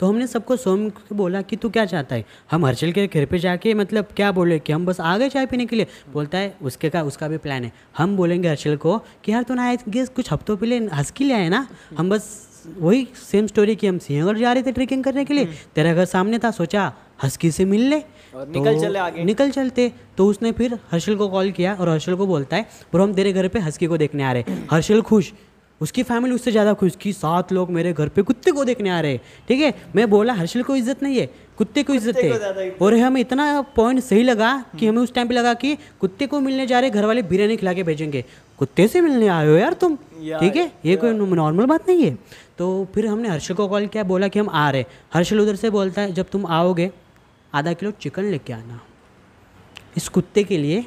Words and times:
तो 0.00 0.06
हमने 0.06 0.26
सबको 0.26 0.56
सोम 0.56 0.88
को 0.88 1.14
बोला 1.14 1.42
कि 1.42 1.56
तू 1.56 1.70
क्या 1.70 1.84
चाहता 1.84 2.14
है? 2.14 2.24
हम 2.50 2.66
हर्षल 2.66 2.92
के 2.92 3.06
घर 3.06 3.24
पे 3.24 3.38
जाके 3.38 3.74
मतलब 3.74 4.08
क्या 4.16 4.30
बोले 4.32 4.58
कि 4.58 4.72
हम 4.72 4.86
बस 4.86 5.00
आ 5.00 5.16
गए 5.18 5.28
चाय 5.28 5.46
पीने 5.46 5.66
के 5.66 5.76
लिए। 5.76 5.86
बोलता 6.12 6.38
है 6.38 6.54
उसके 6.62 6.90
का 6.90 7.02
उसका 7.02 7.28
भी 7.28 7.38
प्लान 7.38 7.64
है। 7.64 7.72
हम 7.98 8.16
बोलेंगे 8.16 8.48
हर्षल 8.48 8.76
को 8.76 8.98
कि 9.24 9.32
यार 9.32 9.42
तूने 9.42 9.62
आए 9.62 9.78
गेस 9.88 10.08
कुछ 10.08 10.32
हफ्तों 10.32 10.56
पहले 10.56 10.78
हंस 10.78 11.10
के 11.10 11.24
लिए 11.24 11.36
आए 11.36 11.48
ना? 11.48 11.66
हम 11.98 12.10
बस 12.10 12.46
वही 12.78 13.06
सेम 13.16 13.46
स्टोरी 13.46 13.74
कि 13.76 13.86
हम 13.86 13.98
सिंहगढ़ 13.98 14.38
जा 14.38 14.52
रहे 14.52 14.62
थे 14.62 14.72
ट्रेकिंग 14.72 15.04
करने 15.04 15.24
के 15.24 15.34
लिए। 15.34 15.44
तेरा 15.74 15.92
घर 15.94 16.04
सामने 16.04 16.38
था 16.38 16.50
सोचा 16.50 16.92
हस्की 17.22 17.50
से 17.50 17.64
मिल 17.64 17.88
ले। 17.88 17.98
और 18.34 18.48
निकल 18.48 18.80
चले 18.80 18.98
आगे। 18.98 19.24
निकल 19.24 19.50
चलते। 19.50 19.90
तो 20.16 20.26
उसने 20.26 20.52
फिर 20.52 20.78
हर्षल 20.92 21.16
को 21.16 21.28
कॉल 21.28 21.50
किया 21.50 21.74
और 21.74 21.88
हर्षल 21.88 22.14
को 22.14 22.26
बोलता 22.26 22.56
है 22.56 22.66
ब्रो 22.92 23.04
हम 23.04 23.14
तेरे 23.14 23.32
घर 23.32 23.48
पे 23.48 23.58
हस्की 23.58 23.86
को 23.86 23.96
देखने 23.96 24.22
आ 24.22 24.32
रहे 24.32 24.44
हैं। 24.48 24.66
हर्षल 24.70 25.02
खुश 25.02 25.32
उसकी 25.80 26.02
फैमिली 26.02 26.34
उससे 26.34 26.50
ज़्यादा 26.50 26.72
खुश 26.74 26.96
कि 26.96 27.12
सात 27.12 27.52
लोग 27.52 27.70
मेरे 27.70 27.92
घर 27.92 28.08
पे 28.08 28.22
कुत्ते 28.22 28.50
को 28.50 28.64
देखने 28.64 28.90
आ 28.90 29.00
रहे 29.00 29.12
हैं। 29.12 29.20
ठीक 29.48 29.60
है? 29.60 29.74
मैं 29.96 30.08
बोला 30.10 30.32
हर्षल 30.34 30.62
को 30.62 30.76
इज़्ज़त 30.76 31.02
नहीं 31.02 31.18
है? 31.18 31.28
कुत्ते 31.58 31.82
को 31.82 31.94
इज़्ज़त 31.94 32.16
है? 32.16 32.70
और 32.82 32.94
हमें 32.94 33.20
इतना 33.20 33.60
पॉइंट 33.76 34.00
सही 34.00 34.22
लगा 34.22 34.52
कि 34.78 34.86
हमें 34.86 35.00
उस 35.02 35.14
टाइम 35.14 35.28
पे 35.28 35.34
लगा 35.34 35.54
कि 35.54 35.76
कुत्ते 36.00 36.26
को 36.26 36.40
मिलने 36.40 36.66
जा 36.66 36.80
रहे 36.80 36.90
घर 36.90 37.04
वाले 37.06 37.22
बिरयानी 37.24 37.56
खिला 37.56 37.72
के 37.72 37.82
भेजेंगे। 37.82 38.24
कुत्ते 38.58 38.86
से 38.88 39.00
मिलने 39.00 39.28
आए 39.28 39.46
हो 39.46 39.54
यार 39.54 39.72
तुम? 39.72 39.96
ठीक 39.96 40.56
है? 40.56 40.70
ये 40.84 40.96
कोई 40.96 41.12
नॉर्मल 41.12 41.66
बात 41.66 41.88
नहीं 41.88 42.04
है। 42.04 42.16
तो 42.58 42.86
फिर 42.94 43.06
हमने 43.06 43.28
हर्षल 43.28 43.54
को 43.54 43.66
कॉल 43.68 43.86
किया 43.86 44.04
बोला 44.04 44.28
कि 44.28 44.38
हम 44.38 44.48
आ 44.50 44.70
रहे 44.70 44.84
हर्षल 45.14 45.40
उधर 45.40 45.56
से 45.56 45.70
बोलता 45.70 46.02
है 46.02 46.12
जब 46.12 46.30
तुम 46.32 46.46
आओगे 46.48 46.90
आधा 47.52 47.72
किलो 47.72 47.90
चिकन 48.00 48.24
लेके 48.24 48.52
आना। 48.52 48.80
इस 49.96 50.08
कुत्ते 50.08 50.44
के 50.44 50.58
लिए 50.58 50.84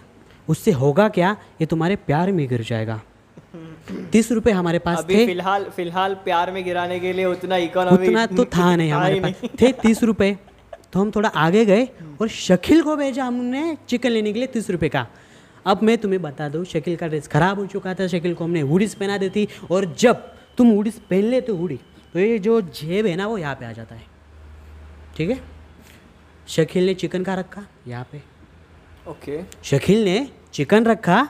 उससे 0.48 0.71
होगा 0.73 1.07
क्या? 1.09 1.35
ये 1.62 1.65
तुम्हारे 1.65 1.95
प्यार 1.98 2.31
में 2.31 2.48
गिर 2.48 2.62
जाएगा। 2.63 2.99
तीस 4.11 4.31
रुपए 4.31 4.51
हमारे 4.51 4.79
पास 4.79 4.97
अभी 4.99 5.15
थे। 5.15 5.25
फ़िलहाल 5.25 5.63
फ़िलहाल 5.75 6.13
प्यार 6.23 6.51
में 6.51 6.63
गिराने 6.65 6.99
के 6.99 7.13
लिए 7.13 7.25
उतना 7.25 7.57
इकोनॉमी 7.57 8.07
उतना 8.07 8.25
तो 8.27 8.45
था 8.55 8.75
नहीं 8.75 8.91
हमारे 8.91 9.20
पास। 9.20 9.49
थे 9.61 9.71
तीस 9.81 10.03
रुपए। 10.03 10.37
तो 10.93 10.99
हम 10.99 11.11
थोड़ा 11.11 11.29
आगे 11.29 11.65
गए 11.65 11.87
और 12.21 12.27
शकील 12.27 12.82
को 12.84 12.95
भेजा 12.95 13.26
हमने 13.26 13.77
चिकन 13.89 14.09
लेने 14.09 14.34
के 14.34 14.39
लिए 14.39 14.48
तीस 14.48 14.70
रुपए 14.70 14.89
का। 14.89 15.05
अब 15.65 15.84
मैं 15.84 15.98
तुम्हें 15.98 16.21
बता 16.21 16.48
दूँ 16.49 16.63
शकील 16.65 16.95
का 16.95 17.07
ड्रेस 17.07 17.27
खराब 17.27 17.59
हो 17.59 17.65
चुका 17.65 17.93
था। 17.93 18.07
शकील 18.07 18.34
को 18.34 18.43
हमने 18.43 18.62
हुडीस 18.62 18.95
पहना 18.95 19.17
देती 19.17 19.48
और 19.71 19.93
जब 19.99 20.15
तुम 20.57 20.70
हुडीस 20.70 20.99
पहन 21.09 21.23
ले 21.23 21.41
तो 21.41 21.55
हुडी 21.55 21.79
तो 22.13 22.20
ये 22.20 22.39
जो 22.39 22.59
जेब 22.62 23.05
है 23.05 23.15
ना 23.15 23.27
वो 23.27 23.37
यहाँ 23.37 23.55
पे 23.55 23.65
आ 23.65 23.71
जाता 23.71 23.95
है। 23.95 24.05
ठीक 25.17 25.29
है? 25.29 25.39
शकील 26.48 26.85
ने 26.85 26.93
चिकन 26.93 27.23
का 27.23 27.35
रखा 27.35 27.63
यहाँ 27.87 28.07
पे। 28.12 28.21
ओके 29.07 29.39
शकील 29.63 30.04
ने 30.05 30.27
चिकन 30.54 30.85
रखा 30.85 31.27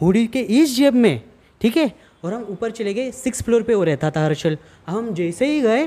हुडी 0.00 0.26
के 0.26 0.40
इस 0.40 0.76
जेब 0.76 0.94
में। 0.94 1.20
ठीक 1.60 1.76
है? 1.76 1.90
और 2.22 2.34
हम 2.34 2.46
ऊपर 2.50 2.70
चले 2.70 2.94
गए 2.94 3.10
सिक्स 3.12 3.42
फ्लोर 3.42 3.62
पे 3.62 3.74
वो 3.74 3.84
रहता 3.84 4.10
था 4.10 4.24
हर्षल। 4.24 4.58
अब 4.86 4.94
हम 4.94 5.12
जैसे 5.14 5.46
ही 5.46 5.60
गए 5.60 5.86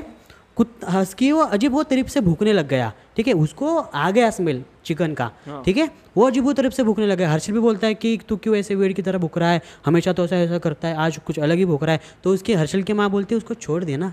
कुत 0.56 0.84
हंसकी 0.90 1.30
वो 1.32 1.42
अजीब 1.42 1.72
वो 1.72 1.82
तरीफ 1.82 2.08
से 2.08 2.20
भूखने 2.20 2.52
लग 2.52 2.68
गया। 2.68 2.92
ठीक 3.16 3.28
है 3.28 3.32
उसको 3.34 3.76
आ 3.76 4.10
गया 4.10 4.30
स्मेल 4.30 4.62
चिकन 4.84 5.14
का 5.14 5.30
ठीक 5.64 5.76
है 5.76 5.88
वो 6.16 6.26
अजीब 6.26 6.44
वो 6.44 6.52
तरीफ 6.52 6.72
से 6.72 6.82
भूखने 6.82 7.06
लग 7.06 7.18
गया। 7.18 7.30
हर्षल 7.30 7.52
भी 7.52 7.60
बोलता 7.60 7.86
है 7.86 7.94
कि 7.94 8.18
तू 8.28 8.36
क्यों 8.36 8.56
ऐसे 8.56 8.74
वेड़ 8.74 8.92
की 8.92 9.02
तरह 9.02 9.18
भूख 9.18 9.38
रहा 9.38 9.50
है? 9.50 9.62
हमेशा 9.86 10.12
तो 10.12 10.24
ऐसा 10.24 10.36
ऐसा 10.36 10.58
करता 10.58 10.88
है 10.88 10.96
आज 10.96 11.18
कुछ 11.26 11.38
अलग 11.38 11.56
ही 11.56 11.64
भूख 11.64 11.82
रहा 11.82 11.92
है। 11.92 12.00
तो 12.24 12.32
उसकी 12.34 12.54
हर्षल 12.54 12.82
की 12.82 12.92
माँ 12.92 13.10
बोलती 13.10 13.34
है 13.34 13.36
उसको 13.36 13.54
छोड़ 13.54 13.82
देना। 13.84 14.12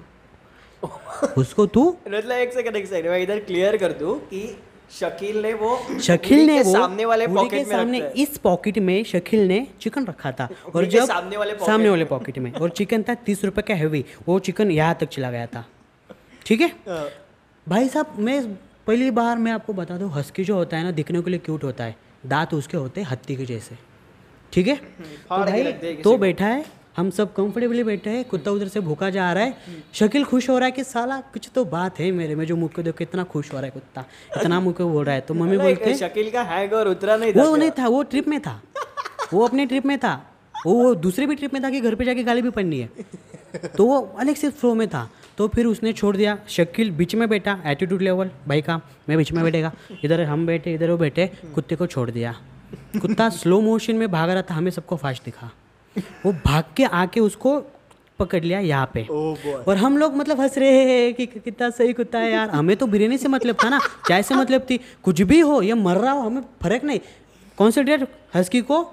उसको 1.38 1.66
तू 1.66 1.84
मतलब 2.08 2.32
एक 2.32 2.54
सेकंड 2.54 2.76
एक 2.76 2.88
सेकंड 2.88 3.12
मैं 3.12 3.20
इधर 3.20 3.40
क्लियर 3.40 3.78
कर 3.78 3.92
दूँ 3.94 4.18
कि 4.28 4.42
शकील 5.00 5.42
ने 5.42 5.54
वो 5.54 6.00
शकील 6.02 6.46
ने 6.46 6.62
वो 6.62 6.74
सामने 6.74 7.06
वाले 7.06 7.28
के 7.28 7.34
पॉकेट 7.34 7.68
में 7.68 7.78
सामने 7.78 8.00
इस 8.16 8.38
पॉकेट 8.38 8.78
में 8.80 9.04
शकील 9.04 9.48
ने 9.48 9.68
चिकन 9.82 10.06
रखा 10.06 10.32
था। 10.32 10.50
और 10.76 10.86
जब 10.86 11.06
सामने 11.06 11.38
वाले 11.38 11.56
सामने 11.56 11.90
वाले 11.90 12.06
पॉकेट 12.06 12.38
में 12.38 12.52
और 12.54 12.70
चिकन 12.70 13.04
था 13.04 13.14
तीस 13.14 13.44
रुपए 13.46 13.62
का 13.62 13.74
हैवी 13.74 14.06
वो 14.28 14.40
चिकन 14.40 14.72
यहाँ 14.72 14.98
तक 15.02 15.06
चला 15.06 15.32
गया 15.32 15.46
था। 15.46 15.66
ठीक 16.46 16.62
है? 16.62 16.68
हाँ। 16.68 17.10
भाई 17.70 17.90
साहब 17.90 18.16
मैं 18.20 18.54
पहली 18.88 19.12
बार 19.12 19.38
मैं 19.38 19.52
आपको 19.52 19.74
बता 19.74 19.98
दूँ 19.98 20.12
हस्की 20.14 20.44
जो 20.44 20.56
होता 20.56 20.78
है 20.78 20.84
ना 20.84 20.92
दिखने 20.92 21.22
के 21.22 21.30
लिए 21.30 21.40
क्यूट 21.40 21.64
होता 21.64 21.84
है। 21.84 21.96
दांत 22.26 22.54
उसके 22.54 22.78
होते 22.78 23.02
हैं 23.02 23.08
हत्ती 23.08 23.36
के 23.36 23.46
जैसे। 23.46 23.78
ठीक 24.54 24.68
है? 24.68 24.76
तो 24.76 25.38
भाई 25.38 25.74
तो 26.04 26.18
बैठा 26.18 26.46
है 26.46 26.66
हम 26.98 27.10
सब 27.10 27.34
कंफर्टेबली 27.34 27.84
बैठे 27.84 28.10
हैं 28.10 28.24
कुत्ता 28.26 28.52
उधर 28.52 28.68
से 28.68 28.80
भूखा 28.80 29.10
जा 29.10 29.32
रहा 29.34 29.44
है। 29.44 29.56
शकील 29.94 30.24
खुश 30.24 30.50
हो 30.50 30.58
रहा 30.58 30.66
है 30.66 30.72
कि 30.72 30.84
साला 30.84 31.20
कुछ 31.34 31.50
तो 31.56 31.64
बात 31.66 32.00
है 32.00 32.12
मेरे 32.12 32.36
में 32.36 32.46
जो 32.46 32.56
को 32.68 32.82
देख 32.84 33.02
इतना 33.02 33.24
खुश 33.24 33.52
हो 33.54 33.58
रहा 33.58 33.66
है 33.66 33.72
कुत्ता। 33.72 34.06
इतना 34.38 34.60
को 34.62 34.90
बोल 34.90 35.06
रहा 35.06 35.16
है 35.16 35.22
तो 35.22 35.34
मम्मी 35.34 35.58
बोलते 35.58 35.92
एक 35.92 35.98
शकील 35.98 36.30
का 36.32 36.44
हैंग 36.44 36.74
और 36.74 36.88
उतरा 36.88 37.16
नहीं 37.18 37.34
था 37.34 37.44
वो 37.44 37.56
नहीं 37.56 37.72
था 37.72 37.88
वो 37.88 38.04
ट्रिप 38.04 38.28
में 38.28 38.40
था। 38.42 38.62
वो 39.34 39.48
अपने 39.48 39.66
ट्रिप 39.66 39.86
में 39.86 39.98
था। 39.98 40.14
वो 40.66 40.74
वो 40.74 40.94
दूसरे 40.96 41.26
भी 41.28 41.36
ट्रिप 41.36 41.54
में 41.54 41.64
था 41.64 41.70
कि 41.70 41.80
घर 41.82 41.96
पे 41.96 42.06
जाके 42.06 42.24
गाली 42.24 42.42
भी 42.42 42.50
पड़नी 42.50 42.80
है। 42.80 42.90
तो 43.68 43.86
वो 43.86 44.00
अलग 44.20 44.36
से 44.36 44.50
फ्लो 44.52 44.74
में 44.76 44.88
था। 44.88 45.10
तो 45.38 45.48
फिर 45.48 45.66
उसने 45.66 45.94
छोड़ 45.94 46.16
दिया। 46.18 46.38
शकील 46.48 46.92
बीच 46.92 47.16
में 47.16 47.28
बैठा 47.30 47.58
एटीट्यूड 47.66 48.02
लेवल 48.02 48.30
भाई 48.48 48.62
का 48.62 48.80
मैं 49.10 49.18
बीच 49.18 49.32
में 49.32 49.44
बैठेगा। 49.44 49.72
इधर 50.04 50.22
हम 50.24 50.46
बैठे 50.46 50.74
इधर 50.74 50.92
वो 50.92 50.98
बैठे 50.98 51.28
कुत्ते 51.56 51.76
को 51.76 51.88
छोड़ 51.88 52.10
दिया। 52.12 52.36
कुत्ता 53.02 53.30
स्लो 53.32 53.62
मोशन 53.62 53.96
में 53.96 54.12
भाग 54.12 54.30
रहा 54.30 54.42
था 54.42 54.54
हमें 54.54 54.72
सबको 54.72 54.96
फास्ट 54.96 55.26
दिखा। 55.26 55.52
वो 56.26 56.32
भाग 56.46 56.64
के 56.78 56.84
आके 56.84 57.20
उसको 57.20 57.60
पकड़ 58.20 58.44
लिया 58.44 58.60
यहाँ 58.60 58.90
पे। 58.94 59.04
Oh 59.04 59.68
और 59.68 59.78
हम 59.78 59.98
लोग 59.98 60.16
मतलब 60.18 60.40
हंस 60.42 60.58
रहे 60.58 60.84
हैं 60.84 61.14
कि 61.14 61.26
कितना 61.26 61.70
सही 61.70 61.94
कुत्ता 61.94 62.20
है 62.20 62.32
यार। 62.32 62.50
हमें 62.50 62.76
तो 62.78 62.88
बिरयानी 62.88 63.18
से 63.18 63.28
मतलब 63.28 63.58
था 63.64 63.70
ना 63.70 63.80
चाय 64.08 64.24
से 64.24 64.36
मतलब 64.36 64.66
थी। 64.70 64.80
कुछ 65.04 65.22
भी 65.22 65.40
हो 65.40 65.62
या 65.62 65.76
मर 65.76 65.98
रहा 65.98 66.12
हो 66.12 66.22
हमें 66.22 66.42
फ़र्क 66.64 66.84
नहीं। 66.84 67.00
कॉन्सेंट्रेट 67.58 68.08
हस्की 68.36 68.62
को 68.62 68.86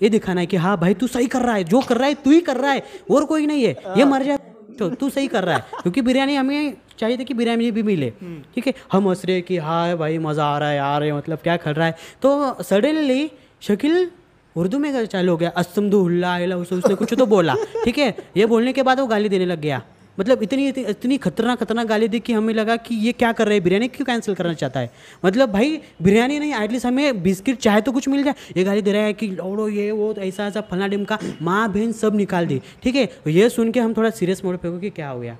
ये 0.00 0.08
दिखाना 0.08 0.40
है 0.40 0.46
कि 0.46 0.56
हाँ 0.56 0.76
भाई 0.80 0.94
तू 0.94 1.06
सही 1.06 1.26
कर 1.26 1.42
रहा 1.42 1.54
है 1.54 1.64
जो 1.64 1.80
कर 1.80 1.96
रहा 1.96 2.08
है 2.08 2.14
तू 2.14 2.30
ही 2.30 2.40
कर 2.40 2.56
रहा 2.56 2.72
है। 2.72 2.82
और 3.10 3.24
कोई 3.24 3.46
नहीं 3.46 3.64
है। 3.64 3.72
ये 3.98 4.04
मर 4.04 4.22
जाए 4.22 4.38
तो 4.78 4.88
तू 4.90 5.10
सही 5.10 5.28
कर 5.28 5.44
रहा 5.44 5.56
है। 5.56 5.82
क्योंकि 5.82 6.02
बिरयानी 6.02 6.34
हमें 6.36 6.76
चाहिए 6.98 7.16
थी 7.18 7.24
कि 7.24 7.34
बिरयानी 7.34 7.70
भी 7.70 7.82
मिले। 7.82 8.10
ठीक 8.54 8.66
है? 8.66 8.74
हम 8.92 9.08
हंस 9.08 9.24
रहे 9.24 9.36
हैं 9.36 9.44
कि 9.44 9.56
हाँ 9.58 9.96
भाई 9.96 10.18
मज़ा 10.20 10.44
आ 10.44 10.58
रहा 10.58 10.68
है 10.68 10.76
यार 10.76 11.02
ये 11.04 11.12
मतलब 11.12 11.38
क्या 11.38 11.56
कर 11.56 11.76
रहा 11.76 11.86
है। 11.86 11.96
तो 12.22 12.62
सडनली 12.62 13.30
शकील 13.62 14.10
उर्दू 14.56 14.78
में 14.78 15.06
चालू 15.06 15.32
हो 15.32 15.38
गया? 15.38 15.48
असमदुल्ला 15.56 16.36
उसने 16.56 16.94
कुछ 16.94 17.14
तो 17.14 17.26
बोला। 17.26 17.54
ठीक 17.84 17.98
है? 17.98 18.14
ये 18.36 18.46
बोलने 18.46 18.72
के 18.72 18.82
बाद 18.82 19.00
वो 19.00 19.06
गाली 19.06 19.28
देने 19.28 19.46
लग 19.46 19.60
गया। 19.60 19.82
मतलब 20.20 20.42
इतनी 20.42 20.68
इतनी, 20.68 21.16
खतरनाक 21.18 21.58
खतरनाक 21.58 21.86
गाली 21.86 22.08
दी 22.08 22.18
कि 22.20 22.32
हमें 22.32 22.52
लगा 22.54 22.76
कि 22.76 22.94
ये 22.96 23.12
क्या 23.12 23.32
कर 23.32 23.46
रहा 23.46 23.54
है? 23.54 23.60
बिरयानी 23.60 23.88
क्यों 23.88 24.04
कैंसिल 24.06 24.34
करना 24.34 24.52
चाहता 24.52 24.80
है? 24.80 24.90
मतलब 25.24 25.52
भाई 25.52 25.80
बिरयानी 26.02 26.38
नहीं 26.38 26.54
एटलीस्ट 26.54 26.86
हमें 26.86 27.22
बिस्किट 27.22 27.58
चाहे 27.58 27.80
तो 27.80 27.92
कुछ 27.92 28.08
मिल 28.08 28.22
जाए। 28.24 28.34
ये 28.56 28.64
गाली 28.64 28.82
दे 28.82 28.92
रहा 28.92 29.02
है 29.02 29.12
कि 29.12 29.28
लौड़ो 29.28 29.68
ये 29.68 29.90
वो 29.90 30.12
तो 30.12 30.20
ऐसा 30.20 30.46
ऐसा 30.46 30.60
फला 30.60 30.86
डिम 30.86 31.04
का 31.04 31.18
माँ 31.42 31.72
बहन 31.72 31.92
सब 31.92 32.16
निकाल 32.16 32.46
दी। 32.46 32.60
ठीक 32.82 32.94
है? 32.94 33.08
ये 33.26 33.48
सुन 33.48 33.70
के 33.72 33.80
हम 33.80 33.94
थोड़ा 33.96 34.10
सीरियस 34.10 34.44
मोड 34.44 34.58
पे 34.58 34.68
हो 34.68 34.78
कि 34.78 34.90
क्या 34.90 35.08
हो 35.08 35.20
गया? 35.20 35.36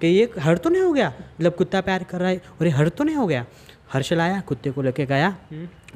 कि 0.00 0.06
ये 0.06 0.28
हर 0.38 0.56
तो 0.56 0.70
नहीं 0.70 0.82
हो 0.82 0.92
गया? 0.92 1.12
मतलब 1.40 1.54
कुत्ता 1.54 1.80
प्यार 1.80 2.02
कर 2.02 2.18
रहा 2.18 2.28
है 2.28 2.42
और 2.60 2.66
ये 2.66 2.72
हर 2.72 2.88
तो 2.88 3.04
नहीं 3.04 3.16
हो 3.16 3.26
गया? 3.26 3.44
हर्षल 3.88 4.20
आया 4.20 4.40
कुत्ते 4.40 4.70
को 4.70 4.82
लेके 4.82 5.06
गया। 5.06 5.36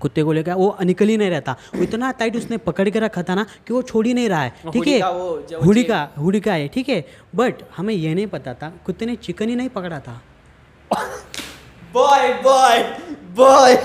कुत्ते 0.00 0.22
को 0.22 0.32
लेकर 0.32 0.54
वो 0.54 0.76
निकल 0.84 1.08
ही 1.08 1.16
नहीं 1.16 1.30
रहता। 1.30 1.56
वो 1.74 1.82
इतना 1.82 2.10
टाइट 2.18 2.36
उसने 2.36 2.56
पकड़ 2.66 2.88
के 2.90 2.98
रखा 3.00 3.22
था 3.22 3.34
ना 3.34 3.46
कि 3.66 3.74
वो 3.74 3.82
छोड़ 3.82 4.06
ही 4.06 4.14
नहीं 4.14 4.28
रहा 4.28 4.42
है। 4.42 4.70
ठीक 4.72 4.86
है? 4.88 5.00
हुडी 5.64 5.84
का 5.84 6.08
हुडी 6.18 6.40
का 6.40 6.52
है 6.54 6.68
ठीक 6.68 6.88
है? 6.88 7.04
बट 7.36 7.62
हमें 7.76 7.94
ये 7.94 8.14
नहीं 8.14 8.26
पता 8.28 8.54
था 8.54 8.72
कुत्ते 8.86 9.06
ने 9.06 9.16
चिकन 9.18 9.48
ही 9.48 9.56
नहीं 9.56 9.68
पकड़ा 9.68 10.00
था। 10.00 10.20
बॉय 11.94 12.32
बॉय 12.42 12.82
बॉय 13.36 13.76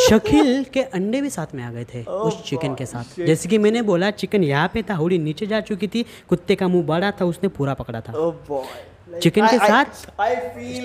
शकील 0.00 0.64
के 0.64 0.82
अंडे 0.82 1.20
भी 1.20 1.30
साथ 1.30 1.54
में 1.54 1.62
आ 1.64 1.70
गए 1.70 1.84
थे 1.84 2.02
oh 2.04 2.10
उस 2.10 2.42
चिकन 2.44 2.74
के 2.74 2.86
साथ। 2.86 3.20
जैसे 3.20 3.48
कि 3.48 3.58
मैंने 3.58 3.82
बोला 3.82 4.10
चिकन 4.12 4.44
यहाँ 4.44 4.70
पे 4.74 4.82
था 4.90 4.94
हुडी 4.94 5.18
नीचे 5.18 5.46
जा 5.46 5.60
चुकी 5.60 5.88
थी 5.88 6.04
कुत्ते 6.28 6.54
का 6.54 6.68
मुँह 6.68 6.84
बड़ा 6.86 7.10
था 7.10 7.24
उसने 7.24 7.48
पूरा 7.48 7.74
पकड़ा 7.74 8.00
था। 8.00 8.12
बॉय 8.12 8.64
चिकन 9.14 9.46
के 9.46 9.58
साथ 9.58 9.84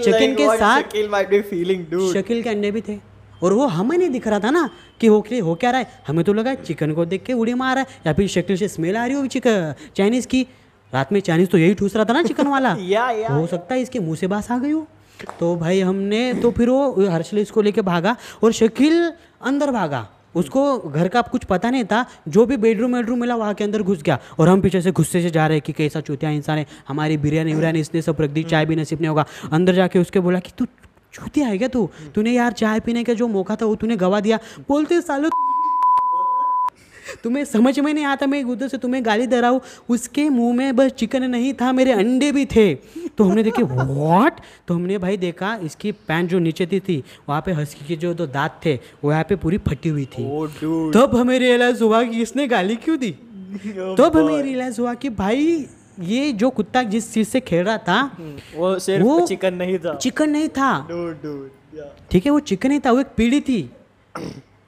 चिकन 0.04 0.36
के 0.36 0.48
साथ 0.58 0.84
शकील 2.14 2.42
के 2.44 2.50
अंडे 2.50 2.72
भी 2.72 2.82
थे। 2.82 2.98
और 3.44 3.54
वो 3.54 3.66
हमें 3.68 3.98
नहीं 3.98 4.10
दिख 4.10 4.28
रहा 4.28 4.40
था 4.40 4.50
ना 4.52 4.70
कि 5.02 5.08
हो 5.08 5.22
के 5.22 5.40
हो 5.40 5.56
क्या 5.56 5.72
रहा 5.72 5.80
है। 5.80 6.04
हमें 6.08 6.24
तो 6.26 6.34
लगा 6.34 6.54
चिकन 6.56 6.94
को 6.94 7.06
देख 7.06 7.24
के 7.24 7.34
उड़ी 7.34 7.54
मार 7.54 7.76
रहा 7.76 7.86
है 7.90 8.02
या 8.08 8.14
फिर 8.14 8.28
शकील 8.28 8.58
से 8.58 8.68
स्मेल 8.68 8.98
आ 8.98 9.06
रही 9.06 9.16
हो 9.16 9.26
चिकन 9.28 9.74
चाइनीज़ 9.96 10.28
की। 10.28 10.42
रात 10.94 11.12
में 11.12 11.20
चाइनीज़ 11.20 11.50
तो 11.50 11.58
यही 11.58 11.74
ठूस 11.74 11.96
रहा 11.96 12.06
था 12.06 12.14
ना 12.14 12.24
चिकन 12.24 12.48
वाला। 12.48 12.76
या 12.80 13.10
या 13.12 13.30
हो 13.30 13.46
सकता 13.48 13.76
है 13.76 13.82
इसके 13.82 14.00
मुँह 14.00 14.16
से 14.16 14.28
बास 14.28 14.52
आ 14.52 14.58
गई 14.58 14.72
हो। 14.72 14.88
तो 15.40 15.56
भाई 15.56 15.80
हमने 15.82 16.34
तो 16.34 16.52
फिर 16.52 16.70
वो 16.70 17.10
हर्षल 17.10 17.38
इसको 17.38 17.62
लेके 17.62 17.82
भागा 17.82 18.16
और 18.44 18.52
शकील 18.52 19.12
अंदर 19.42 19.72
भागा। 19.72 20.08
उसको 20.36 20.78
घर 20.80 21.08
का 21.08 21.22
कुछ 21.24 21.44
पता 21.44 21.70
नहीं 21.70 21.84
था 21.86 22.06
जो 22.28 22.46
भी 22.46 22.58
बेडरूम 22.58 22.96
वेडरूम 22.96 23.20
मिला 23.20 23.36
वहाँ 23.36 23.54
के 23.54 23.64
अंदर 23.64 23.82
घुस 23.82 24.02
गया। 24.02 24.20
और 24.40 24.50
हम 24.50 24.62
पीछे 24.62 24.82
से 24.82 24.92
गुस्से 24.92 25.22
से 25.22 25.30
जा 25.30 25.48
रहे 25.48 25.58
हैं 25.58 25.64
कि 25.66 25.74
कैसा 25.74 26.02
चूतिया 26.02 26.32
इंसान 26.32 26.58
है 26.58 26.66
हमारी 26.88 27.18
बिरयानी 27.18 27.54
विरयानी 27.54 27.80
इसने 27.80 28.02
सब 28.02 28.22
रख 28.22 28.30
दी 28.30 28.44
चाय 28.44 28.66
भी 28.66 28.76
नसीब 28.76 29.02
नहीं 29.02 29.10
होगा। 29.10 29.26
अंदर 29.52 29.74
जाके 29.74 30.00
उसके 30.00 30.20
बोला 30.20 30.40
कि 30.40 30.52
तू 30.58 30.66
चूतिया 31.14 31.48
है 31.48 31.58
क्या 31.58 31.68
तू? 31.68 31.90
तूने 32.16 32.32
यार 32.32 32.52
चाय 32.54 32.80
पीने 32.80 33.04
का 33.04 33.14
जो 33.14 33.28
मौका 33.28 33.56
था 33.56 33.66
वो 33.66 33.76
तूने 33.76 33.96
गवा 33.96 34.20
दिया। 34.20 34.40
बोलते 34.70 35.02
सालो 35.02 35.30
तुम्हें 37.24 37.44
समझ 37.46 37.80
में 37.80 37.94
नहीं 37.94 38.06
आता 38.06 38.28
मैं 38.28 38.44
उधर 38.44 38.68
से 38.68 38.78
तुम्हें 38.78 39.06
गाली 39.06 39.28
दे 39.28 39.42
रहा 39.42 39.50
हूँ 39.50 39.62
उसके 39.90 40.28
मुँह 40.30 40.56
में 40.56 40.76
बस 40.76 40.92
चिकन 40.92 41.24
नहीं 41.24 41.54
था 41.54 41.72
मेरे 41.72 41.92
अंडे 41.92 42.32
भी 42.32 42.46
थे। 42.46 42.74
तो 43.18 43.24
हमने 43.24 43.44
देखे 43.44 43.64
व्हाट 43.64 44.40
तो 44.68 44.74
हमने 44.74 44.98
भाई 44.98 45.18
देखा 45.18 45.56
इसकी 45.64 45.92
पैंट 45.92 46.30
जो 46.30 46.40
नीचे 46.40 46.66
थी 46.66 46.80
थी 46.80 47.04
वहाँ 47.30 47.42
पे 47.46 47.52
हस्की 47.52 47.86
के 47.86 47.96
जो 47.96 48.14
दो 48.14 48.26
दांत 48.28 48.60
थे 48.66 48.76
वो 49.04 49.12
यहाँ 49.12 49.24
पे 49.30 49.36
पूरी 49.36 49.58
फटी 49.58 49.90
हुई 49.90 50.06
थी। 50.06 50.26
ओ 50.32 50.48
तब 50.92 51.16
हमें 51.16 51.38
रियलाइज़ 51.40 51.84
हुआ 51.84 52.04
कि 52.04 52.22
इसने 52.22 52.48
गाली 52.48 52.76
क्यों 52.76 52.98
दी? 53.00 53.12
तब 53.98 54.12
हमें 54.18 54.42
रियलाइज़ 54.44 54.82
हुआ 54.82 54.94
कि 54.94 55.10
भाई 55.10 55.66
ये 56.00 56.32
जो 56.34 56.50
कुत्ता 56.50 56.84
जिस 56.84 57.14
चीज़ 57.14 57.28
से 57.28 57.40
खेल 57.40 57.64
रहा 57.64 57.78
था 57.78 58.02
वो 58.56 58.78
सिर्फ़ 58.80 59.04
वो- 59.06 59.28
चिकन 59.28 59.54
नहीं 59.54 59.78
था। 59.80 59.96
चिकन 59.96 60.30
नहीं 60.30 60.50
था. 60.50 60.72
ठीक 62.12 62.26
है 62.26 62.32
वो 62.32 62.40
चिकन 62.40 62.70
नहीं 62.70 62.80
था 62.80 62.92
वो 62.92 63.00
एक 63.00 63.08
पीढ़ी 63.18 63.40
थी। 63.42 63.62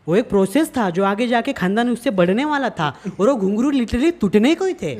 वो 0.07 0.16
एक 0.16 0.30
प्रोसेस 0.30 0.72
था 0.78 0.90
जो 0.90 1.04
आगे 1.04 1.28
जाके 1.28 1.54
खानदान 1.54 1.90
उससे 1.90 2.10
बढ़ने 2.10 2.46
वाला 2.46 2.69
था 2.69 3.00
और 3.19 3.30
वो 3.30 3.36
घुंघरू 3.36 3.69
लिटरली 3.69 4.12
टूटने 4.12 4.56
को 4.56 4.66
ही 4.66 4.74
थे। 4.74 4.96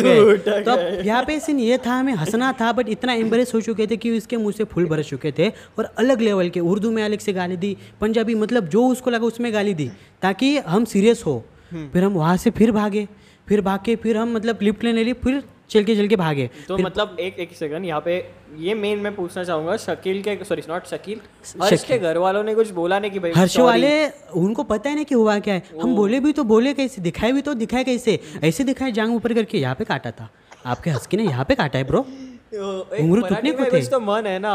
गए। 0.00 0.36
तो 0.36 0.70
अब 0.70 1.06
यहाँ 1.06 1.24
पे 1.24 1.40
सीन 1.40 1.58
ये 1.58 1.78
था 1.78 1.92
हमें 1.92 2.12
हंसना 2.14 2.52
था 2.52 2.72
बट 2.72 2.88
इतना 2.88 3.12
एम्बरेस 3.12 3.54
हो 3.54 3.60
चुके 3.60 3.86
थे 3.86 3.96
कि 3.96 4.16
इसके 4.16 4.36
मुँह 4.36 4.52
से 4.52 4.64
फूल 4.64 4.86
बरस 4.86 5.08
चुके 5.08 5.32
थे 5.38 5.48
और 5.48 5.84
अलग 5.98 6.20
लेवल 6.20 6.48
के 6.48 6.60
उर्दू 6.60 6.90
में 6.90 7.02
अलग 7.02 7.18
से 7.18 7.32
गाली 7.32 7.56
दी 7.56 7.76
पंजाबी 8.00 8.34
मतलब 8.34 8.68
जो 8.68 8.86
उसको 8.88 9.10
लगा 9.10 9.26
उसमें 9.26 9.52
गाली 9.54 9.74
दी 9.74 9.90
ताकि 10.22 10.58
हम 10.58 10.84
सीरियस 10.84 11.22
हो। 11.26 11.44
फिर 11.74 12.04
हम 12.04 12.12
वहाँ 12.12 12.36
से 12.36 12.50
फिर 12.50 12.72
भागे 12.72 13.08
फिर 13.48 13.60
भाग 13.60 13.80
के 13.84 13.96
फिर 13.96 14.16
हम 14.16 14.34
मतलब 14.34 14.58
लिफ्ट 14.62 14.84
लेने 14.84 15.04
लिए 15.04 15.14
फिर 15.14 15.42
चल 15.70 15.84
के 15.84 15.94
चल 15.96 16.06
के 16.08 16.16
भागे। 16.16 16.48
तो 16.68 16.78
मतलब 16.78 17.16
एक 17.20 17.38
एक 17.40 17.52
सेकंड 17.56 17.86
यहाँ 17.86 18.00
पे 18.00 18.14
ये 18.58 18.74
मेन 18.74 18.98
मैं 18.98 19.14
पूछना 19.14 19.44
चाहूँगा 19.44 19.76
शकील 19.78 20.22
के 20.22 20.36
सॉरी 20.44 20.62
नॉट 20.68 20.86
शकील 20.86 21.20
हर्ष 21.62 21.84
के 21.84 21.98
घर 21.98 22.18
वालों 22.18 22.42
ने 22.44 22.54
कुछ 22.54 22.70
बोला 22.72 22.98
नहीं 22.98 23.10
कि 23.10 23.18
भाई 23.18 23.32
हर्ष 23.36 23.58
वाले 23.60 23.92
उनको 24.36 24.62
पता 24.64 24.90
है 24.90 24.96
ना 24.96 25.02
कि 25.02 25.14
हुआ 25.14 25.38
क्या 25.38 25.54
है। 25.54 25.62
हम 25.82 25.94
बोले 25.96 26.20
भी 26.20 26.32
तो 26.32 26.44
बोले 26.44 26.74
कैसे 26.74 27.02
दिखाए 27.02 27.32
भी 27.32 27.42
तो 27.42 27.54
दिखाए 27.56 27.84
कैसे। 27.84 28.18
ऐसे 28.44 28.64
दिखाए 28.64 28.92
जांग 28.92 29.14
ऊपर 29.14 29.34
करके 29.34 29.58
यहाँ 29.58 29.74
पे 29.74 29.84
काटा 29.84 30.10
था। 30.10 30.28
आपके 30.66 30.90
हस्की 30.90 31.16
ने 31.16 31.24
यहाँ 31.24 31.44
पे 31.44 31.54
काटा 31.54 31.78
है 31.78 31.84
ब्रो 31.84 32.00
घुंगरू 32.02 33.20
मराठी 33.22 33.52
को 33.52 33.64
थे. 33.66 33.86
तो 33.86 34.00
मन 34.00 34.26
है 34.26 34.38
ना 34.38 34.54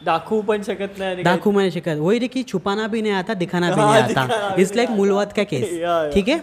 दाखवू 0.00 0.40
पण 0.42 0.62
शकत 0.62 0.94
नाही 0.98 1.22
डाकू 1.22 1.50
मैंने 1.52 1.70
शिकायत 1.70 1.98
वही 1.98 2.18
देखिए 2.20 2.42
छुपाना 2.44 2.86
भी 2.88 3.00
नहीं 3.02 3.12
आता 3.12 3.34
दिखाना 3.34 3.70
भी 3.70 3.80
हाँ, 3.80 4.00
नहीं 4.00 4.14
आता 4.16 4.54
भी 4.56 4.62
इस 4.62 4.74
लाइक 4.76 4.90
मूलवाद 4.90 5.32
का 5.32 5.44
केस। 5.44 5.70
ठीक 6.14 6.28
है? 6.28 6.38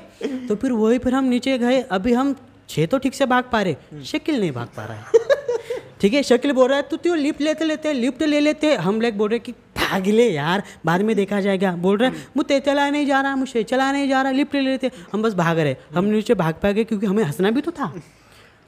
तो 0.47 0.55
फिर 0.55 0.71
वही 0.73 0.97
फिर 0.99 1.13
हम 1.13 1.25
नीचे 1.25 1.57
गए। 1.57 1.81
अभी 1.91 2.13
हम 2.13 2.35
छः 2.69 2.85
तो 2.85 2.97
ठीक 2.97 3.13
से 3.13 3.25
भाग 3.25 3.43
पा 3.51 3.61
रहे, 3.61 4.03
शकील 4.05 4.39
नहीं 4.39 4.51
भाग 4.51 4.67
पा 4.77 4.85
रहा 4.85 4.97
है। 4.97 5.23
ठीक 6.01 6.13
है, 6.13 6.21
शकील 6.23 6.51
बोल 6.51 6.67
रहा 6.69 6.77
है, 6.77 6.83
तू 6.83 6.97
तो 6.97 7.15
लिफ्ट 7.15 7.41
लेते 7.41 7.65
लेते, 7.65 7.93
लिफ्ट 7.93 8.23
ले 8.23 8.39
लेते। 8.39 8.73
हम 8.75 9.01
लोग 9.01 9.13
बोल 9.13 9.29
रहे 9.29 9.39
कि 9.39 9.51
भाग 9.51 10.07
ले 10.07 10.29
यार, 10.29 10.63
बाद 10.85 11.01
में 11.01 11.15
देखा 11.15 11.39
जाएगा। 11.41 11.71
बोल 11.75 11.97
रहे 11.97 12.09
हैं 12.09 12.27
मुझे 12.37 12.59
चला 12.59 12.89
नहीं 12.89 13.05
जा 13.05 13.21
रहा 13.21 13.35
मुझे 13.35 13.63
चला 13.63 13.91
नहीं 13.91 14.09
जा 14.09 14.21
रहा, 14.21 14.31
लिफ्ट 14.31 14.55
ले 14.55 14.61
लेते। 14.61 14.91
हम 15.13 15.23
बस 15.23 15.33
भाग 15.33 15.59
रहे 15.59 15.75
हम 15.95 16.05
नीचे 16.05 16.33
भाग 16.33 16.55
पा 16.63 16.71
गए 16.71 16.83
क्योंकि 16.83 17.05
हमें 17.05 17.23
हंसना 17.23 17.51
भी 17.51 17.61
तो 17.61 17.71
था। 17.71 17.93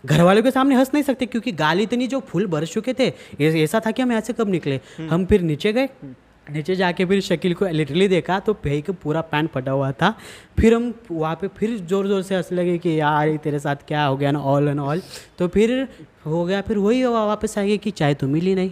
घर 0.04 0.22
वालों 0.22 0.44
के 0.44 0.52
सामने 0.52 0.76
हंस 0.76 0.92
नहीं 0.94 1.04
सकते 1.04 1.26
क्योंकि 1.26 1.52
गाली 1.52 1.84
इतनी 1.84 2.08
जो 2.08 2.20
फूल 2.20 2.46
बरस 2.48 2.74
चुके 2.74 2.94
थे 2.94 3.12
ऐसा 3.64 3.80
था 3.86 3.92
कि 3.92 4.02
हम 4.02 4.12
ऐसे 4.12 4.34
कब 4.34 4.50
निकले। 4.50 4.80
हम 5.10 5.26
फिर 5.26 5.42
नीचे 5.42 5.74
गए। 5.74 5.90
नीचे 6.50 6.76
जाके 6.76 7.06
फिर 7.06 7.22
शकील 7.22 7.54
को 7.54 7.66
लिटरली 7.68 8.08
देखा 8.08 8.40
तो 8.40 8.54
भाई 8.56 8.82
का 8.82 8.94
पूरा 9.04 9.22
पैन 9.32 9.48
फटा 9.54 9.72
हुआ 9.72 9.92
था। 9.92 10.14
फिर 10.60 10.74
हम 10.74 10.94
वहाँ 11.12 11.36
पे 11.42 11.48
फिर 11.58 11.78
ज़ोर 11.80 12.08
ज़ोर 12.08 12.22
से 12.22 12.36
हंस 12.36 12.52
लगे 12.54 12.78
कि 12.78 13.00
यार 13.00 13.28
ये 13.28 13.38
तेरे 13.44 13.60
साथ 13.60 13.76
क्या 13.88 14.04
हो 14.04 14.18
गया 14.18 14.32
ना 14.32 14.40
ऑल 14.42 14.68
एंड 14.68 14.80
ऑल 14.80 15.02
तो 15.40 15.48
फिर 15.48 15.88
हो 16.26 16.44
गया 16.46 16.62
फिर 16.62 16.78
वही 16.78 17.02
हुआ 17.02 17.24
वापस 17.26 17.58
आ 17.58 17.64
गया 17.64 17.78
कि 17.78 17.92
चाय 17.92 18.14
तो 18.14 18.28
मिली 18.28 18.56
नहीं। 18.56 18.72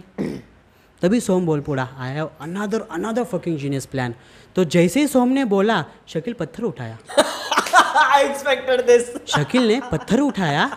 तभी 1.02 1.20
सोम 1.20 1.46
बोल 1.46 1.60
पड़ा 1.60 1.88
I 1.98 2.12
have 2.12 2.30
another 2.40 2.86
another 2.90 3.24
fucking 3.24 3.58
genius 3.58 3.86
plan 3.86 4.14
तो 4.56 4.64
जैसे 4.64 5.00
ही 5.00 5.06
सोम 5.06 5.28
ने 5.28 5.44
बोला 5.44 5.84
शकील 6.08 6.34
पत्थर 6.34 6.62
उठाया। 6.64 6.98
I 8.16 8.18
expected 8.24 8.86
this. 8.88 9.04
शकील 9.28 9.66
ने 9.68 9.80
पत्थर 9.92 10.20
उठाया 10.20 10.68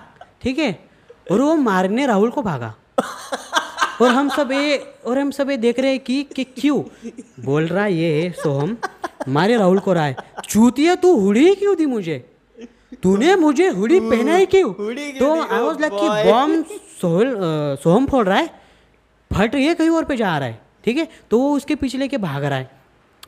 ठीक 0.41 0.59
है 0.59 0.71
और 1.31 1.41
वो 1.41 1.55
मारने 1.55 2.05
राहुल 2.07 2.29
को 2.29 2.41
भागा। 2.41 2.73
और 4.01 4.09
हम 4.09 4.29
सब 4.29 4.51
ये 4.51 4.77
और 5.05 5.19
हम 5.19 5.31
सब 5.31 5.49
ये 5.49 5.57
देख 5.57 5.79
रहे 5.79 5.91
हैं 5.91 5.99
कि 5.99 6.21
कि 6.35 6.43
क्यों? 6.43 6.81
बोल 7.43 7.67
रहा 7.67 7.83
है 7.83 7.93
ये 7.93 8.29
सोहम 8.37 8.77
मारे 9.27 9.57
राहुल 9.57 9.79
को 9.79 9.93
रहा 9.93 10.05
है 10.05 10.15
चूतिया 10.49 10.95
तू 10.95 11.15
हुडी 11.15 11.53
क्यों 11.55 11.75
दी 11.77 11.85
मुझे? 11.85 12.17
तूने 13.03 13.35
मुझे 13.35 13.67
हुडी 13.69 13.99
पहनाई 13.99 14.45
क्यों? 14.45 14.73
क्यों 14.73 15.13
तो? 15.19 15.41
आई 15.43 15.61
वाज 15.61 15.81
लाइक 15.81 15.93
कि. 15.93 16.31
बॉम्ब 16.31 16.65
सोहल 17.01 17.35
सोहम 17.83 18.05
फोड़ 18.05 18.25
रहा 18.27 18.37
है 18.37 18.49
फट 19.31 19.55
ये 19.55 19.73
कहीं 19.73 19.89
और 19.89 20.05
पे 20.05 20.17
जा 20.17 20.37
रहा 20.37 20.47
है 20.47 20.59
ठीक 20.85 20.97
है? 20.97 21.07
तो 21.31 21.39
वो 21.39 21.55
उसके 21.55 21.75
पीछे 21.75 21.97
लेके 21.97 22.17
भाग 22.17 22.43
रहा 22.43 22.57
है। 22.57 22.77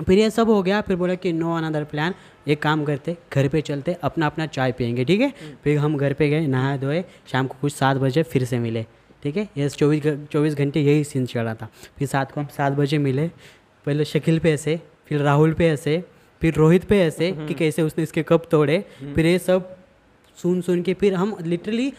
फिर 0.08 0.18
ये 0.18 0.30
सब 0.30 0.50
हो 0.50 0.62
गया 0.64 0.80
फिर 0.82 0.96
बोला 0.96 1.16
कि 1.16 1.34
नो 1.34 1.56
अनदर 1.56 1.84
प्लान 1.84 2.14
एक 2.48 2.62
काम 2.62 2.84
करते 2.86 3.16
घर 3.34 3.48
पे 3.48 3.62
चलते 3.62 3.96
अपना 4.04 4.26
अपना 4.26 4.46
चाय 4.48 4.72
पियेंगे 4.72 5.06
ठीक 5.06 5.22
है? 5.22 5.34
फिर 5.64 5.78
हम 5.78 5.98
घर 5.98 6.14
पे 6.14 6.30
गए 6.30 6.48
नहा 6.48 6.76
धोए 6.78 7.04
शाम 7.32 7.48
को 7.48 7.56
कुछ 7.62 7.74
सात 7.74 7.98
बजे 7.98 8.24
फिर 8.24 8.46
से 8.46 8.60
मिले। 8.60 8.86
ठीक 9.24 9.38
है? 9.38 9.48
ये 9.58 9.70
चौबीस 9.70 10.04
चौबीस 10.32 10.54
घंटे 10.56 10.82
यही 10.82 11.04
सीन 11.04 11.26
चल 11.26 11.40
रहा 11.40 11.54
था। 11.56 11.70
फिर 11.98 12.08
सात 12.08 12.32
को 12.32 12.42
हम 12.42 12.48
सात 12.58 12.74
बजे 12.74 12.98
मिले। 12.98 13.28
पहले 13.86 14.06
शकील 14.06 14.40
पे 14.40 14.52
ऐसे 14.54 14.80
फिर 15.08 15.22
राहुल 15.22 15.54
पे 15.54 15.68
ऐसे 15.68 16.04
फिर 16.42 16.54
रोहित 16.54 16.84
पे 16.84 17.00
ऐसे 17.02 17.32
कि 17.32 17.54
कैसे 17.54 17.82
उसने 17.82 18.04
इसके 18.04 18.24
कप 18.24 18.48
तोड़े। 18.52 18.80
फिर 19.16 19.26
ये 19.26 19.38
सब 19.40 19.76
सुन 20.38 20.62
सुन 20.62 20.82
के 20.82 20.94
फिर 20.94 21.14
हम 21.14 21.36
लिटरली 21.42 21.92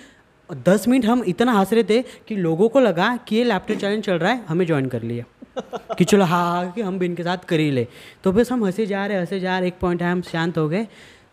दस 0.66 0.86
मिनट 0.88 1.04
हम 1.06 1.22
इतना 1.24 1.52
हंस 1.52 1.72
रहे 1.72 1.84
थे 1.84 2.02
कि 2.28 2.36
लोगों 2.36 2.68
को 2.68 2.80
लगा 2.80 3.16
कि 3.28 3.36
ये 3.36 3.44
लैपटॉप 3.44 3.78
चैलेंज 3.78 4.04
चल 4.04 4.18
रहा 4.18 4.32
है 4.32 4.44
हमें 4.48 4.66
ज्वाइन 4.66 4.86
कर 4.86 5.02
लिया। 5.02 5.24
कि 5.98 6.04
चलो 6.04 6.24
हाँ 6.24 6.44
हाँ 6.50 6.70
कि 6.72 6.80
हम 6.82 6.98
भी 6.98 7.06
इनके 7.06 7.22
साथ 7.22 7.44
कर 7.48 7.60
ही 7.60 7.70
ले। 7.70 7.86
तो 8.24 8.32
बस 8.32 8.52
हम 8.52 8.64
हंसे 8.64 8.86
जा 8.86 9.06
रहे 9.06 9.18
हंसे 9.18 9.40
जा 9.40 9.58
रहे 9.58 9.68
एक 9.68 9.78
पॉइंट 9.80 10.02
है 10.02 10.12
हम 10.12 10.22
शांत 10.22 10.58
हो 10.58 10.68
गए। 10.68 10.86